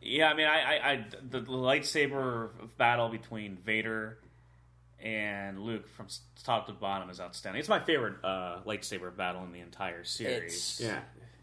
[0.00, 0.30] yeah.
[0.30, 4.18] I mean, I, I, I the, the lightsaber battle between Vader
[5.00, 6.06] and Luke from
[6.44, 7.58] top to bottom is outstanding.
[7.60, 10.54] It's my favorite uh, lightsaber battle in the entire series.
[10.54, 11.00] It's Yeah.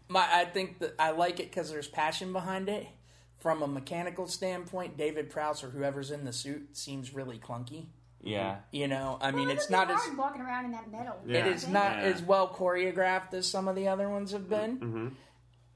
[0.08, 0.26] my.
[0.26, 2.86] I think that I like it because there's passion behind it.
[3.42, 7.86] From a mechanical standpoint, David Prowse or whoever's in the suit seems really clunky.
[8.20, 11.16] yeah, You know, I mean, Well, it's not as walking around in that metal.
[11.26, 11.40] Yeah.
[11.46, 12.02] it is not Yeah.
[12.04, 14.78] as well choreographed as some of the other ones have been.
[14.78, 15.08] Mm-hmm.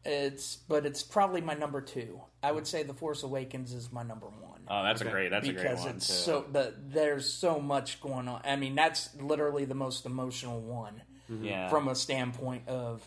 [0.05, 2.20] It's but it's probably my number two.
[2.40, 4.60] I would say The Force Awakens is my number one.
[4.68, 5.30] Oh, that's a great.
[5.30, 6.12] That's a great because it's too.
[6.12, 8.40] so the there's so much going on.
[8.44, 11.68] I mean, that's literally the most emotional one yeah.
[11.68, 13.02] from a standpoint of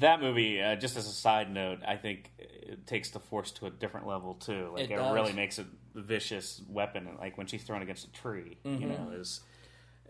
[0.00, 3.66] that movie, uh, just as a side note, I think it takes the force to
[3.66, 4.70] a different level too.
[4.74, 5.14] Like It it, does.
[5.14, 5.66] really makes it
[5.96, 7.08] a vicious weapon.
[7.18, 8.82] Like when she's thrown against a tree, Mm-hmm.
[8.82, 9.40] you know, is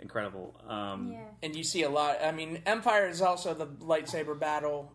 [0.01, 0.55] incredible.
[0.67, 1.25] Um, Yeah.
[1.43, 2.19] and you see a lot.
[2.25, 4.93] I mean, Empire is also the lightsaber battle,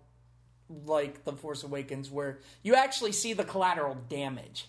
[0.85, 4.67] like the Force Awakens, where you actually see the collateral damage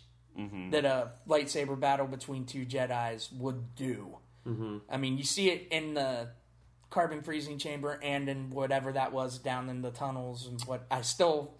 [0.70, 4.18] that a lightsaber battle between two Jedi's would do.
[4.46, 4.76] Mm-hmm.
[4.90, 6.28] I mean, you see it in the
[6.90, 11.02] carbon freezing chamber and in whatever that was down in the tunnels and what I
[11.02, 11.54] still.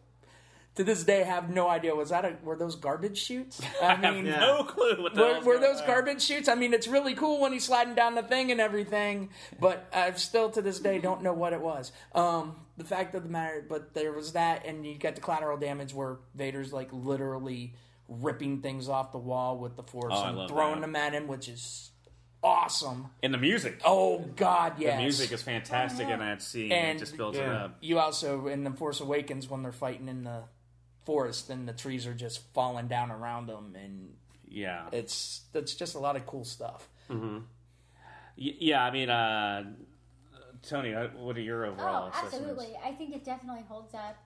[0.76, 1.94] To this day, have no idea.
[1.94, 3.62] Was that a, were those garbage chutes?
[3.82, 4.40] I mean, Yeah.
[4.40, 5.86] No clue what were, were those on.
[5.86, 6.50] garbage chutes?
[6.50, 10.12] I mean, it's really cool when he's sliding down the thing and everything, but I
[10.12, 11.92] still to this day don't know what it was.
[12.14, 15.56] Um, the fact of the matter, but there was that, and you got the collateral
[15.56, 17.72] damage where Vader's like literally
[18.06, 20.86] ripping things off the wall with the force Oh, and throwing that.
[20.88, 21.90] them at him, which is
[22.42, 23.06] awesome.
[23.22, 23.80] And the music.
[23.84, 24.96] Oh God, yes.
[24.96, 26.72] The music is fantastic in that scene.
[26.72, 27.76] And- it just builds it up.
[27.80, 30.42] You also in the Force Awakens when they're fighting in the
[31.04, 34.14] forest and the trees are just falling down around them, and
[34.48, 36.88] Yeah, it's it's just a lot of cool stuff.
[37.08, 37.34] Y-
[38.36, 38.84] yeah.
[38.84, 39.64] I mean, uh,
[40.62, 42.34] Tony, uh, what are your overall Oh, assessments?
[42.36, 42.76] absolutely.
[42.84, 44.16] I think it definitely holds up.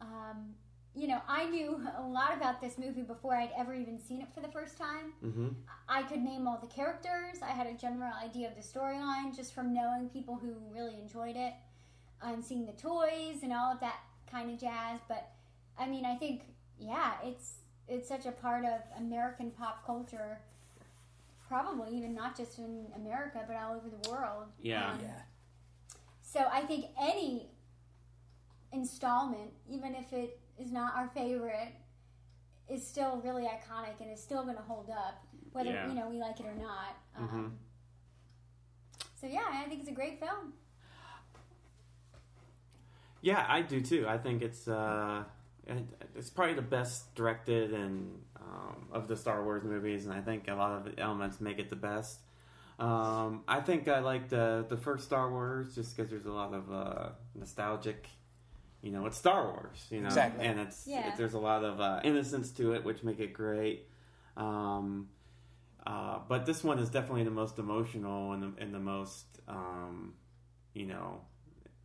[0.00, 0.54] Um,
[0.94, 4.28] you know, I knew a lot about this movie before I'd ever even seen it
[4.34, 5.12] for the first time.
[5.24, 5.48] Mm-hmm.
[5.88, 7.38] I could name all the characters.
[7.42, 11.36] I had a general idea of the storyline just from knowing people who really enjoyed
[11.36, 11.52] it
[12.22, 14.00] and seeing the toys and all of that
[14.30, 15.00] kind of jazz.
[15.08, 15.30] But
[15.78, 16.42] I mean, I think
[16.80, 20.40] yeah, it's it's such a part of American pop culture.
[21.46, 24.46] Probably even not just in America, but all over the world.
[24.60, 24.90] Yeah.
[24.90, 25.22] Um, Yeah.
[26.20, 27.48] so I think any
[28.72, 31.72] installment, even if it is not our favorite,
[32.68, 35.88] is still really iconic and is still going to hold up, whether Yeah.
[35.88, 36.96] you know we like it or not.
[37.16, 37.58] Um,
[39.20, 40.52] So yeah, I think it's a great film.
[43.20, 44.06] Yeah, I do too.
[44.08, 45.24] I think it's uh,
[46.14, 50.46] it's probably the best directed and um, of the Star Wars movies, and I think
[50.48, 52.20] a lot of the elements make it the best.
[52.78, 56.54] Um, I think I like the the first Star Wars just because there's a lot
[56.54, 58.08] of uh, nostalgic.
[58.82, 59.86] You know, it's Star Wars.
[59.90, 60.46] You know, Exactly.
[60.46, 61.08] and it's Yeah.
[61.08, 63.88] it, there's a lot of uh, innocence to it, which make it great.
[64.36, 65.08] Um,
[65.86, 70.14] uh, but this one is definitely the most emotional and the, and the most, um,
[70.74, 71.22] you know,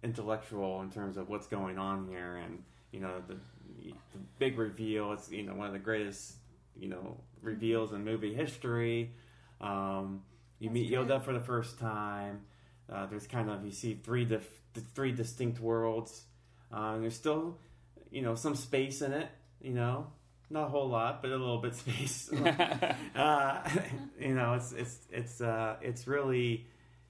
[0.04, 2.62] intellectual in terms of what's going on here, and
[2.92, 3.36] you know the,
[3.82, 3.94] the
[4.38, 5.14] big reveal.
[5.14, 6.34] It's you know one of the greatest
[6.76, 9.12] you know reveals in movie history.
[9.62, 10.22] Um,
[10.60, 11.06] you That's meet true.
[11.06, 12.42] Yoda for the first time.
[12.92, 14.62] Uh, there's kind of you see three dif-
[14.94, 16.26] three distinct worlds.
[16.74, 17.58] Uh, there's still
[18.12, 19.30] you know some space in it.
[19.62, 20.08] You know,
[20.50, 22.32] not a whole lot, but a little bit space.
[23.16, 23.70] uh,
[24.20, 26.66] you know, it's it's it's uh, it's really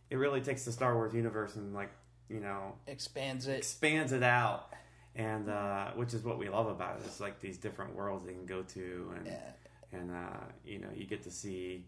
[0.10, 1.92] it really takes the Star Wars universe and like
[2.30, 3.58] you know Expands it.
[3.58, 4.72] expands it out,
[5.16, 7.04] and uh, which is what we love about it.
[7.06, 9.52] It's like these different worlds they can go to, and Yeah.
[10.00, 11.86] and uh, you know you get to see,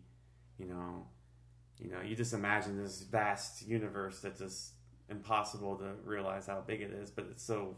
[0.58, 1.06] you know,
[1.80, 4.72] you know you just imagine this vast universe that just
[5.10, 7.76] impossible to realize how big it is, but it's so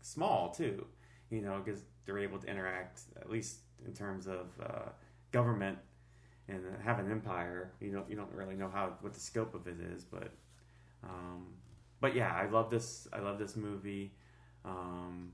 [0.00, 0.86] small too.
[1.30, 4.88] You know, because they're able to interact at least in terms of uh,
[5.30, 5.78] government
[6.48, 7.72] and have an empire.
[7.80, 10.32] You don't you don't really know how what the scope of it is, but
[11.04, 11.46] um,
[12.00, 13.08] but yeah, I love this.
[13.12, 14.12] I love this movie,
[14.64, 15.32] um,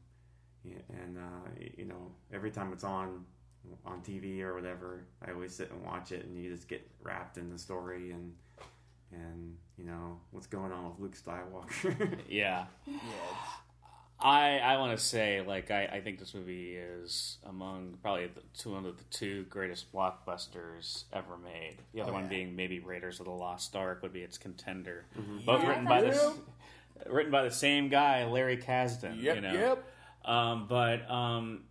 [0.65, 3.25] and uh, you know, every time it's on
[3.85, 7.39] on TV or whatever, I always sit and watch it, and you just get wrapped
[7.39, 8.33] in the story and
[9.13, 12.19] and you know what's going on with Luke Skywalker.
[12.29, 12.67] Yeah.
[12.87, 12.99] Yeah.
[14.19, 18.41] I I want to say like I, I think this movie is among probably the
[18.57, 21.77] two one of the two greatest blockbusters ever made.
[21.93, 22.29] The other Oh, one yeah.
[22.31, 25.05] being maybe Raiders of the Lost Ark would be its contender.
[25.19, 25.45] Mm-hmm.
[25.45, 26.25] Both Yeah, written by this
[27.11, 29.21] written by the same guy, Larry Kasdan.
[29.23, 29.35] Yep.
[29.37, 29.53] you know?
[29.53, 29.85] Yep.
[30.25, 31.65] Um, but um,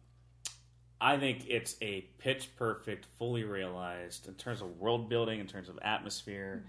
[1.02, 5.68] I think it's a pitch perfect, fully realized in terms of world building, in terms
[5.68, 6.64] of atmosphere,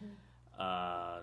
[0.58, 1.20] uh,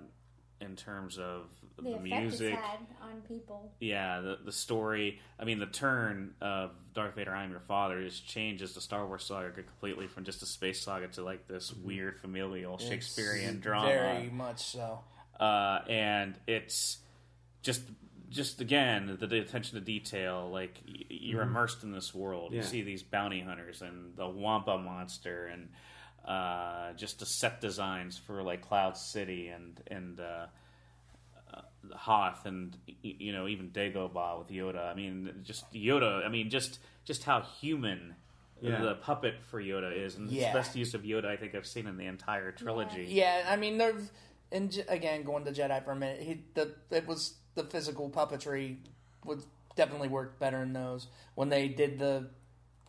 [0.61, 2.53] in terms of The, the, music.
[2.53, 3.71] had on people.
[3.79, 5.19] Yeah, the the story.
[5.39, 9.23] I mean, the turn of Darth Vader, "I'm your father" just changes the Star Wars
[9.23, 13.87] saga completely from just a space saga to like this weird familial Shakespearean It's drama.
[13.87, 14.99] Very much so.
[15.39, 16.99] Uh, and it's
[17.63, 17.81] just
[18.29, 20.49] just again the, the attention to detail.
[20.51, 20.79] Like
[21.09, 22.53] you're immersed in this world.
[22.53, 25.69] You see these bounty hunters and the Wampa monster and
[26.25, 30.19] uh, just the set designs for like Cloud City and and.
[30.19, 30.45] Uh,
[31.95, 34.89] Hoth and you know even Dagobah with Yoda.
[34.89, 36.25] I mean, just Yoda.
[36.25, 38.15] I mean, just just how human
[38.61, 38.79] Yeah.
[38.81, 40.53] the puppet for Yoda is, and it's Yeah.
[40.53, 43.05] the best use of Yoda I think I've seen in the entire trilogy.
[43.09, 44.09] Yeah, I mean, there's
[44.51, 46.21] and again going to Jedi for a minute.
[46.21, 48.77] He the it was the physical puppetry
[49.25, 49.43] would
[49.75, 51.07] definitely work better in those.
[51.35, 52.29] When they did the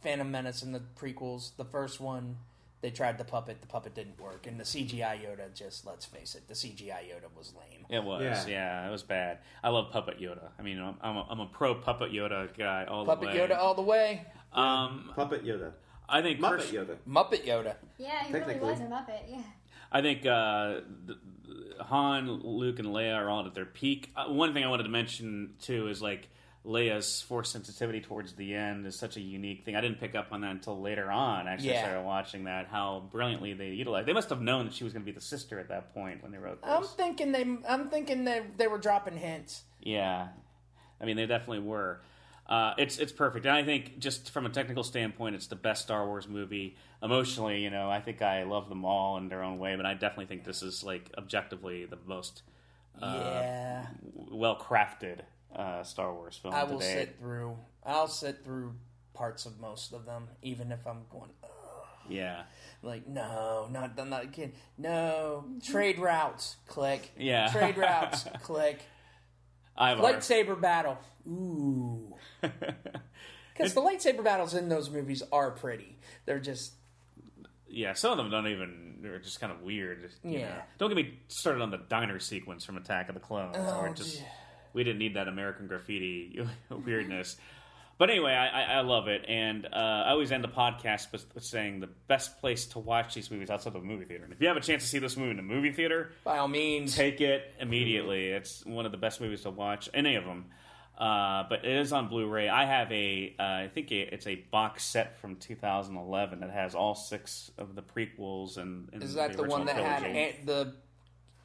[0.03, 2.37] Phantom Menace in the prequels, the first one
[2.85, 6.35] they tried the puppet, the puppet didn't work, and the CGI Yoda just let's face
[6.35, 7.87] it, the CGI Yoda was lame.
[7.89, 8.45] It was, Yeah.
[8.47, 8.87] yeah.
[8.87, 9.39] it was bad.
[9.63, 10.51] I love Puppet Yoda.
[10.59, 13.39] I mean, I'm, I'm, a, I'm a pro Puppet Yoda guy all Puppet the way.
[13.41, 15.73] Puppet Yoda all the way, Um, Puppet Yoda,
[16.07, 16.97] I think Muppet pers- Yoda.
[17.09, 17.77] Muppet Yoda.
[17.97, 18.71] Yeah, he really Technically.
[18.71, 19.21] was a Muppet.
[19.31, 19.43] Yeah.
[19.91, 21.17] I think uh, the,
[21.79, 24.11] the Han, Luke, and Leia are all at their peak.
[24.15, 26.29] Uh, one thing I wanted to mention too is like
[26.65, 29.77] Leia's force sensitivity towards the end is such a unique thing.
[29.77, 31.47] I didn't pick up on that until later on.
[31.47, 31.83] Actually, Yeah.
[31.83, 32.69] started watching that.
[32.69, 34.09] How brilliantly they utilized.
[34.09, 36.23] They must have known that she was going to be the sister at that point
[36.23, 36.71] when they wrote this.
[36.71, 37.43] I'm thinking they.
[37.69, 39.65] I'm thinking that they were dropping hints.
[39.83, 40.29] Yeah,
[41.01, 42.01] I mean they definitely were.
[42.47, 45.83] Uh, it's it's perfect, and I think just from a technical standpoint, it's the best
[45.83, 46.77] Star Wars movie.
[47.03, 49.93] Emotionally, you know, I think I love them all in their own way, but I
[49.93, 52.43] definitely think this is like objectively the most
[53.01, 53.87] yeah,
[54.31, 55.21] well crafted
[55.55, 56.95] uh, Star Wars film I will today.
[56.95, 57.57] sit through.
[57.85, 58.75] I'll sit through
[59.13, 61.31] parts of most of them, even if I'm going.
[61.43, 61.51] Ugh.
[62.09, 62.43] Yeah,
[62.83, 64.53] Like no, not I'm not kidding.
[64.77, 66.57] No trade routes.
[66.67, 67.11] Click.
[67.19, 67.49] Yeah.
[67.51, 68.25] Trade routes.
[68.43, 68.81] click.
[69.77, 70.99] I have Lightsaber battle.
[71.27, 72.15] Ooh.
[73.57, 75.97] Because the lightsaber battles in those movies are pretty.
[76.27, 76.73] They're just
[77.69, 78.97] yeah, some of them don't even.
[79.01, 80.11] They're just kind of weird.
[80.23, 80.49] Yeah.
[80.49, 80.55] know.
[80.79, 83.57] Don't get me started on the diner sequence from Attack of the Clones.
[83.59, 84.23] Oh, it just.
[84.75, 87.37] We didn't need that American graffiti weirdness.
[87.97, 91.33] But anyway, I, I, I love it, and uh, I always end the podcast with,
[91.33, 94.25] with saying the best place to watch these movies outside of a movie theater.
[94.25, 96.39] And if you have a chance to see this movie in a movie theater, by
[96.39, 96.97] all means.
[96.97, 98.31] take it immediately.
[98.31, 100.47] It's one of the best movies to watch, any of them.
[100.99, 102.49] Uh, but it is on Blu-ray.
[102.49, 106.95] I have a, uh, I think it's a box set from 2011 that has all
[106.95, 110.21] six of the prequels and, and Is that the, original one that had trilogy.
[110.21, 110.75] An- the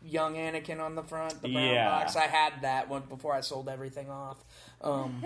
[0.02, 1.90] young Anakin on the front, the brown Yeah.
[1.90, 2.16] box?
[2.16, 4.38] I had that one before I sold everything off.
[4.82, 5.24] Um,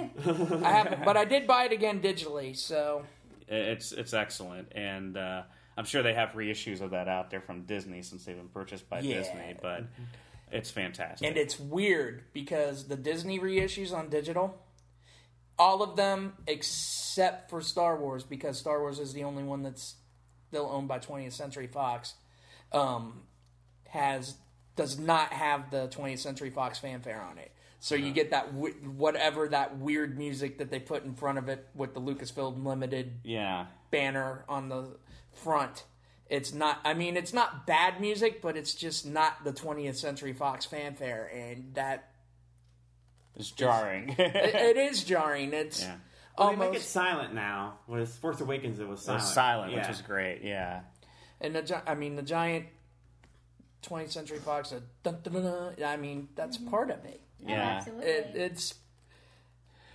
[0.63, 2.55] I have, but I did buy it again digitally.
[2.57, 3.05] So
[3.47, 5.43] It's it's excellent, and uh,
[5.77, 8.89] I'm sure they have reissues of that out there from Disney since they've been purchased
[8.89, 9.17] by Yeah.
[9.19, 9.55] Disney.
[9.61, 9.83] But
[10.51, 11.27] it's fantastic.
[11.27, 14.57] And it's weird because the Disney reissues on digital,
[15.59, 19.95] all of them except for Star Wars, because Star Wars is the only one that's
[20.49, 22.13] still owned by 20th Century Fox,
[22.71, 23.23] um,
[23.89, 24.35] has
[24.75, 27.51] does not have the 20th Century Fox fanfare on it.
[27.79, 31.49] So you get that w- whatever that weird music that they put in front of
[31.49, 34.97] it with the Lucasfilm Limited yeah, banner on the
[35.33, 35.83] front.
[36.29, 36.79] It's not.
[36.85, 41.29] I mean, it's not bad music, but it's just not the 20th Century Fox fanfare,
[41.33, 42.09] and that
[43.35, 44.15] it's jarring.
[44.17, 44.19] it,
[44.55, 45.53] it is jarring.
[45.53, 45.81] It's.
[45.81, 45.95] Yeah.
[46.37, 46.89] Well, they make it almost.
[46.91, 47.79] silent now.
[47.85, 49.21] When it's Force Awakens, it was It silent.
[49.23, 49.79] was silent, Yeah.
[49.81, 50.41] which is great.
[50.43, 50.81] Yeah.
[51.41, 52.65] And the I mean the giant
[53.83, 54.71] 20th Century Fox.
[54.71, 57.21] uh, dun, dun, dun, dun, I mean that's part of it.
[57.45, 57.61] Oh, Yeah.
[57.77, 58.05] absolutely.
[58.07, 58.31] it.
[58.35, 58.73] It's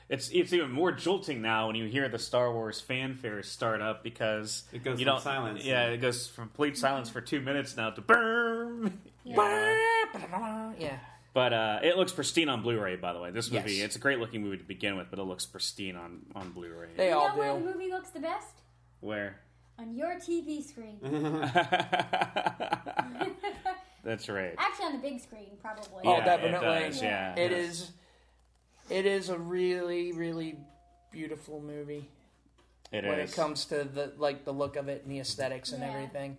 [0.08, 4.02] It's it's even more jolting now when you hear the Star Wars fanfare start up
[4.02, 5.64] because It goes you from silence.
[5.64, 9.00] Yeah, it goes from complete silence for two minutes now to boom.
[9.24, 10.98] yeah.
[11.34, 13.30] But uh, it looks pristine on Blu-ray, by the way.
[13.30, 13.84] This movie, Yes.
[13.86, 16.88] it's a great looking movie to begin with, but it looks pristine on on Blu-ray.
[16.96, 18.54] They you all know where the movie looks the best?
[19.00, 19.38] Where?
[19.78, 20.98] On your TV screen.
[24.04, 24.54] That's right.
[24.58, 26.02] Actually, on the big screen, probably.
[26.04, 26.68] Oh, Yeah, definitely.
[26.68, 27.34] It does, yeah.
[27.36, 27.68] It Yes.
[27.70, 27.90] is.
[28.90, 30.56] It is a really, really
[31.10, 32.08] beautiful movie
[32.92, 33.32] It when is.
[33.32, 35.90] it comes to the like the look of it and the aesthetics and Yeah.
[35.90, 36.36] everything.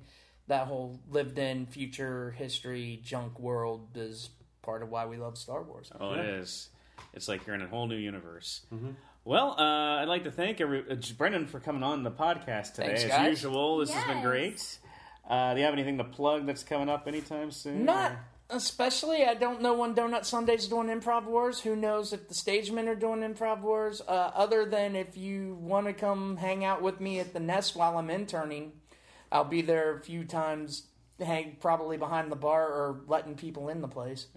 [0.47, 4.31] That whole lived-in future history junk world is
[4.63, 5.91] part of why we love Star Wars.
[5.99, 6.69] Oh, it is.
[7.13, 8.61] It's like you're in a whole new universe.
[8.73, 8.91] Mm-hmm.
[9.25, 12.87] Well, uh, I'd like to thank every, uh, Brendan for coming on the podcast today.
[12.87, 13.27] Thanks, As guys.
[13.43, 14.79] usual, this has been great.
[15.29, 17.85] Uh, do you have anything to plug that's coming up anytime soon?
[17.85, 18.19] Not or-
[18.49, 19.23] especially.
[19.23, 21.59] I don't know when Donut Sunday's doing Improv Wars.
[21.61, 24.01] Who knows if the stage men are doing Improv Wars?
[24.07, 27.75] Uh, other than if you want to come hang out with me at the Nest
[27.75, 28.71] while I'm interning,
[29.31, 30.83] I'll be there a few times.
[31.21, 34.27] Hang probably behind the bar or letting people in the place.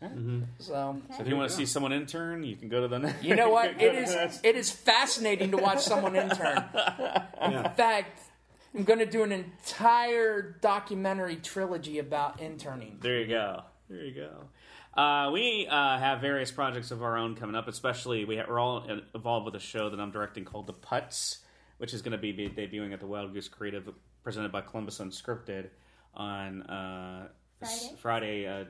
[0.58, 2.98] So So if you want to see someone intern, you can go to the.
[2.98, 3.22] Nest.
[3.22, 3.70] You know what?
[3.80, 6.64] It is it is fascinating to watch someone intern.
[7.40, 8.20] In fact,
[8.74, 12.98] I'm going to do an entire documentary trilogy about interning.
[13.02, 13.62] There you go.
[13.88, 15.00] There you go.
[15.00, 17.68] Uh, we uh, have various projects of our own coming up.
[17.68, 21.38] Especially, we ha- we're all involved with a show that I'm directing called The Putts,
[21.78, 23.88] which is going to be be debuting at the Wild Goose Creative,
[24.22, 25.68] presented by Columbus Unscripted
[26.14, 27.28] on uh,
[27.58, 27.94] Friday?
[28.00, 28.64] Friday uh,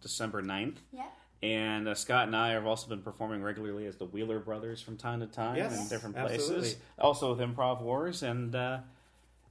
[0.00, 0.76] December 9th.
[0.92, 1.06] Yeah.
[1.42, 4.96] And uh, Scott and I have also been performing regularly as the Wheeler Brothers from
[4.96, 6.56] time to time Yes, in different absolutely.
[6.60, 6.76] places.
[6.98, 8.78] Also with Improv Wars and uh,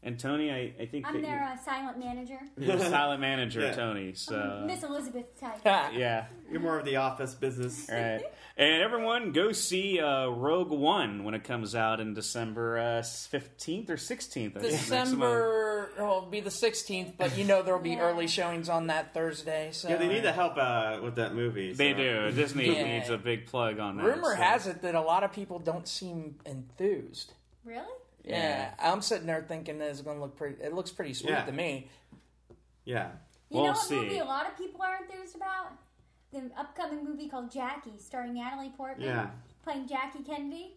[0.06, 2.40] and Tony, I, I think I'm that their uh, silent manager.
[2.58, 3.74] you're, you're a silent manager, Yeah.
[3.74, 4.14] Tony.
[4.14, 5.60] So Miss Elizabeth type.
[5.66, 7.90] yeah, You're more of the office business.
[7.90, 8.22] all right.
[8.58, 13.98] And everyone, go see uh, Rogue One when it comes out in December fifteenth or
[13.98, 14.54] sixteenth.
[14.62, 18.02] December, well, it'll be the 16th, but you know there'll be Yeah.
[18.02, 19.70] early showings on that Thursday.
[19.74, 21.74] So Yeah, they need the help uh, with that movie.
[21.74, 22.32] They so- do.
[22.32, 22.98] Disney Yeah.
[22.98, 24.06] needs a big plug on that.
[24.06, 27.34] Rumor so- has it that a lot of people don't seem enthused.
[27.66, 27.84] Really?
[28.28, 30.62] Yeah, I'm sitting there thinking that it's going to look pretty.
[30.64, 31.46] It looks pretty sweet Yeah.
[31.46, 31.90] to me.
[32.84, 33.12] Yeah.
[33.50, 33.96] You We'll know what see.
[33.96, 35.74] movie a lot of people are enthused about?
[36.32, 39.30] The upcoming movie called Jackie, starring Natalie Portman, Yeah.
[39.64, 40.76] playing Jackie Kennedy.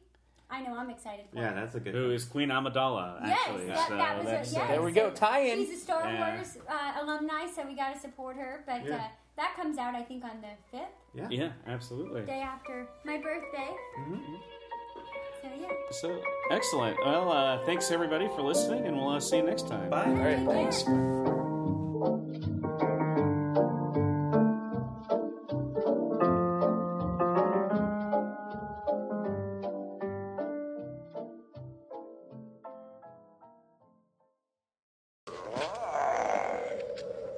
[0.50, 1.54] I know, I'm excited for Yeah, it.
[1.56, 3.20] that's a good Who is Queen Amidala?
[3.26, 4.52] Yes, Actually, that- so that was a- yes.
[4.54, 5.58] There we go, So tie-in.
[5.58, 6.34] She's a Star Yeah.
[6.36, 8.62] Wars uh, alumni, so we got to support her.
[8.66, 8.96] But Yeah.
[8.96, 11.28] uh, that comes out, I think, on the fifth, Yeah.
[11.30, 12.24] yeah, absolutely.
[12.24, 13.74] day after my birthday.
[13.98, 14.34] Mm-hmm.
[15.48, 15.66] So yeah.
[15.90, 16.96] So excellent.
[17.04, 19.90] Well, uh, thanks everybody for listening, and we'll uh, see you next time.
[19.90, 20.04] Bye.
[20.04, 20.54] All right, Take care.
[20.54, 20.84] thanks.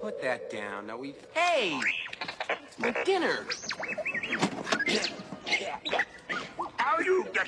[0.01, 0.87] Put that down.
[0.87, 1.15] Now we.
[1.35, 1.79] Hey!
[2.49, 3.45] It's my dinner.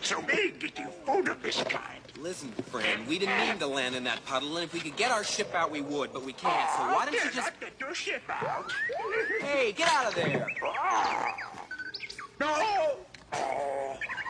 [0.04, 2.00] So big that you food of this kind?
[2.20, 5.10] Listen, friend, we didn't mean to land in that puddle, and if we could get
[5.10, 6.70] our ship out, we would, but we can't.
[6.70, 7.36] So why don't you just.
[7.36, 8.72] not get your ship out.
[9.40, 10.46] Hey, get out of there!
[12.40, 12.96] No!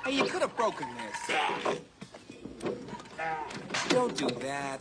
[0.05, 1.37] Hey, you could have broken this.
[3.89, 4.81] Don't do that.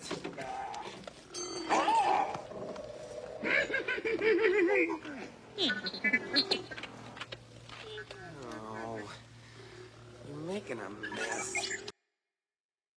[10.48, 11.91] making a mess.